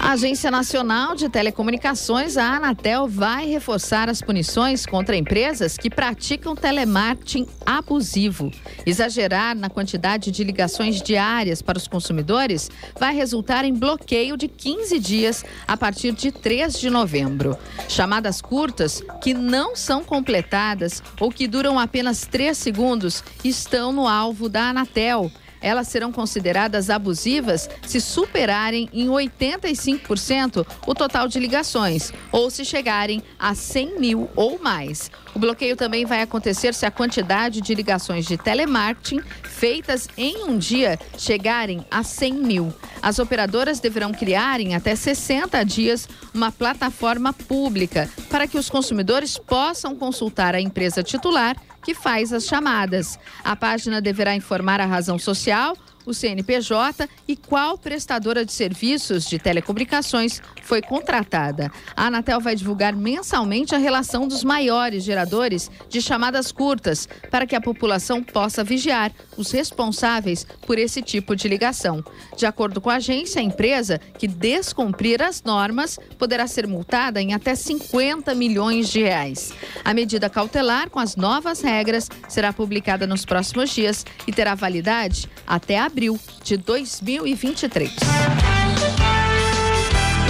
A 0.00 0.12
Agência 0.12 0.48
Nacional 0.50 1.16
de 1.16 1.28
Telecomunicações, 1.28 2.36
a 2.36 2.56
Anatel, 2.56 3.08
vai 3.08 3.46
reforçar 3.46 4.08
as 4.08 4.22
punições 4.22 4.86
contra 4.86 5.16
empresas 5.16 5.76
que 5.76 5.90
praticam 5.90 6.54
telemarketing 6.54 7.46
abusivo. 7.66 8.50
Exagerar 8.86 9.56
na 9.56 9.68
quantidade 9.68 10.30
de 10.30 10.44
ligações 10.44 11.02
diárias 11.02 11.60
para 11.60 11.76
os 11.76 11.88
consumidores 11.88 12.70
vai 12.98 13.12
resultar 13.12 13.64
em 13.64 13.74
bloqueio 13.74 14.36
de 14.36 14.46
15 14.46 14.98
dias 15.00 15.44
a 15.66 15.76
partir 15.76 16.12
de 16.12 16.30
3 16.30 16.78
de 16.78 16.88
novembro. 16.88 17.58
Chamadas 17.88 18.40
curtas, 18.40 19.02
que 19.20 19.34
não 19.34 19.74
são 19.74 20.04
completadas 20.04 21.02
ou 21.20 21.30
que 21.30 21.48
duram 21.48 21.78
apenas 21.78 22.24
3 22.24 22.56
segundos, 22.56 23.22
estão 23.44 23.92
no 23.92 24.06
alvo 24.06 24.48
da 24.48 24.70
Anatel 24.70 25.30
elas 25.60 25.88
serão 25.88 26.12
consideradas 26.12 26.90
abusivas 26.90 27.68
se 27.86 28.00
superarem 28.00 28.88
em 28.92 29.08
85% 29.08 30.66
o 30.86 30.94
total 30.94 31.28
de 31.28 31.38
ligações 31.38 32.12
ou 32.32 32.50
se 32.50 32.64
chegarem 32.64 33.22
a 33.38 33.54
100 33.54 34.00
mil 34.00 34.30
ou 34.34 34.58
mais. 34.58 35.10
O 35.38 35.40
bloqueio 35.40 35.76
também 35.76 36.04
vai 36.04 36.20
acontecer 36.20 36.74
se 36.74 36.84
a 36.84 36.90
quantidade 36.90 37.60
de 37.60 37.72
ligações 37.72 38.26
de 38.26 38.36
telemarketing 38.36 39.22
feitas 39.44 40.08
em 40.16 40.42
um 40.42 40.58
dia 40.58 40.98
chegarem 41.16 41.86
a 41.88 42.02
100 42.02 42.32
mil. 42.34 42.74
As 43.00 43.20
operadoras 43.20 43.78
deverão 43.78 44.10
criar 44.10 44.58
em 44.60 44.74
até 44.74 44.96
60 44.96 45.62
dias 45.64 46.08
uma 46.34 46.50
plataforma 46.50 47.32
pública 47.32 48.10
para 48.28 48.48
que 48.48 48.58
os 48.58 48.68
consumidores 48.68 49.38
possam 49.38 49.94
consultar 49.94 50.56
a 50.56 50.60
empresa 50.60 51.04
titular 51.04 51.56
que 51.84 51.94
faz 51.94 52.32
as 52.32 52.44
chamadas. 52.44 53.16
A 53.44 53.54
página 53.54 54.00
deverá 54.00 54.34
informar 54.34 54.80
a 54.80 54.86
razão 54.86 55.20
social 55.20 55.76
o 56.10 56.14
CNPJ 56.14 57.08
e 57.26 57.36
qual 57.36 57.76
prestadora 57.76 58.44
de 58.44 58.52
serviços 58.52 59.28
de 59.28 59.38
telecomunicações 59.38 60.40
foi 60.62 60.80
contratada. 60.80 61.70
A 61.94 62.06
Anatel 62.06 62.40
vai 62.40 62.56
divulgar 62.56 62.94
mensalmente 62.96 63.74
a 63.74 63.78
relação 63.78 64.26
dos 64.26 64.42
maiores 64.42 65.04
geradores 65.04 65.70
de 65.88 66.00
chamadas 66.00 66.50
curtas 66.50 67.08
para 67.30 67.46
que 67.46 67.54
a 67.54 67.60
população 67.60 68.22
possa 68.22 68.64
vigiar 68.64 69.12
os 69.36 69.50
responsáveis 69.50 70.46
por 70.66 70.78
esse 70.78 71.02
tipo 71.02 71.36
de 71.36 71.48
ligação. 71.48 72.02
De 72.36 72.46
acordo 72.46 72.80
com 72.80 72.90
a 72.90 72.96
agência, 72.96 73.40
a 73.40 73.44
empresa 73.44 74.00
que 74.18 74.26
descumprir 74.26 75.22
as 75.22 75.42
normas 75.42 75.98
poderá 76.18 76.46
ser 76.46 76.66
multada 76.66 77.20
em 77.20 77.34
até 77.34 77.54
50 77.54 78.34
milhões 78.34 78.88
de 78.88 79.00
reais. 79.00 79.52
A 79.84 79.92
medida 79.92 80.30
cautelar 80.30 80.90
com 80.90 80.98
as 80.98 81.16
novas 81.16 81.60
regras 81.60 82.08
será 82.28 82.52
publicada 82.52 83.06
nos 83.06 83.24
próximos 83.24 83.70
dias 83.70 84.04
e 84.26 84.32
terá 84.32 84.54
validade 84.54 85.28
até 85.46 85.78
abril 85.78 85.97
abril 85.98 86.18
de 86.44 86.56
2023. 86.56 87.90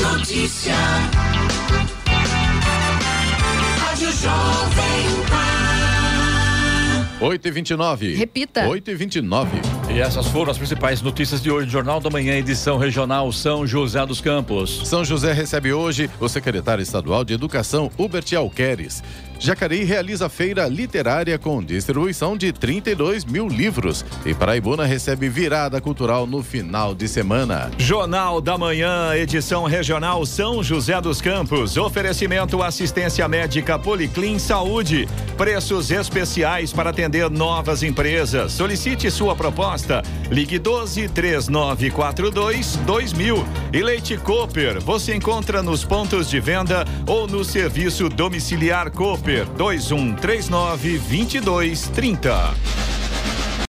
Notícia. 0.01 0.73
Rádio 3.79 4.11
Jovem 4.13 5.27
Pan. 5.29 5.49
8 7.21 7.49
e 7.49 7.51
29 7.51 8.15
Repita. 8.15 8.69
8 8.69 8.91
e 8.93 8.95
29 8.95 9.61
E 9.91 9.99
essas 9.99 10.29
foram 10.29 10.53
as 10.53 10.57
principais 10.57 11.03
notícias 11.03 11.43
de 11.43 11.51
hoje 11.51 11.67
no 11.67 11.73
Jornal 11.73 11.99
da 11.99 12.09
Manhã, 12.09 12.37
edição 12.37 12.79
regional 12.79 13.33
São 13.33 13.67
José 13.67 14.07
dos 14.07 14.21
Campos. 14.21 14.83
São 14.89 15.05
José 15.05 15.33
recebe 15.33 15.73
hoje 15.73 16.09
o 16.21 16.29
secretário 16.29 16.81
estadual 16.81 17.25
de 17.25 17.35
Educação, 17.35 17.91
Hubert 17.99 18.33
Alqueres. 18.37 19.03
Jacareí 19.41 19.85
realiza 19.85 20.29
feira 20.29 20.67
literária 20.67 21.39
com 21.39 21.63
distribuição 21.63 22.37
de 22.37 22.53
32 22.53 23.25
mil 23.25 23.47
livros. 23.47 24.05
E 24.27 24.35
Paraibuna 24.35 24.85
recebe 24.85 25.29
virada 25.29 25.81
cultural 25.81 26.27
no 26.27 26.43
final 26.43 26.93
de 26.93 27.07
semana. 27.07 27.71
Jornal 27.79 28.41
da 28.41 28.59
Manhã, 28.59 29.15
edição 29.15 29.65
regional 29.65 30.27
São 30.27 30.61
José 30.63 31.01
dos 31.01 31.21
Campos. 31.21 31.77
Oferecimento 31.77 32.61
assistência 32.63 33.29
médica 33.29 33.79
Policlin 33.79 34.41
Saúde. 34.41 35.09
Preços 35.37 35.93
especiais 35.93 36.73
para 36.73 36.91
atender 36.91 37.31
novas 37.31 37.85
empresas. 37.85 38.53
Solicite 38.53 39.09
sua 39.09 39.37
proposta. 39.37 40.03
Ligue 40.31 40.59
12 40.59 41.09
3942 41.11 42.77
2000. 42.85 43.45
E 43.73 43.83
Leite 43.83 44.17
Cooper. 44.17 44.81
Você 44.81 45.15
encontra 45.15 45.63
nos 45.63 45.85
pontos 45.85 46.29
de 46.29 46.41
venda 46.41 46.85
ou 47.07 47.29
no 47.29 47.45
serviço 47.45 48.09
domiciliar 48.09 48.91
Cooper. 48.91 49.28
Cooper 49.29 49.47
2139 49.59 50.99
2230. 50.99 53.38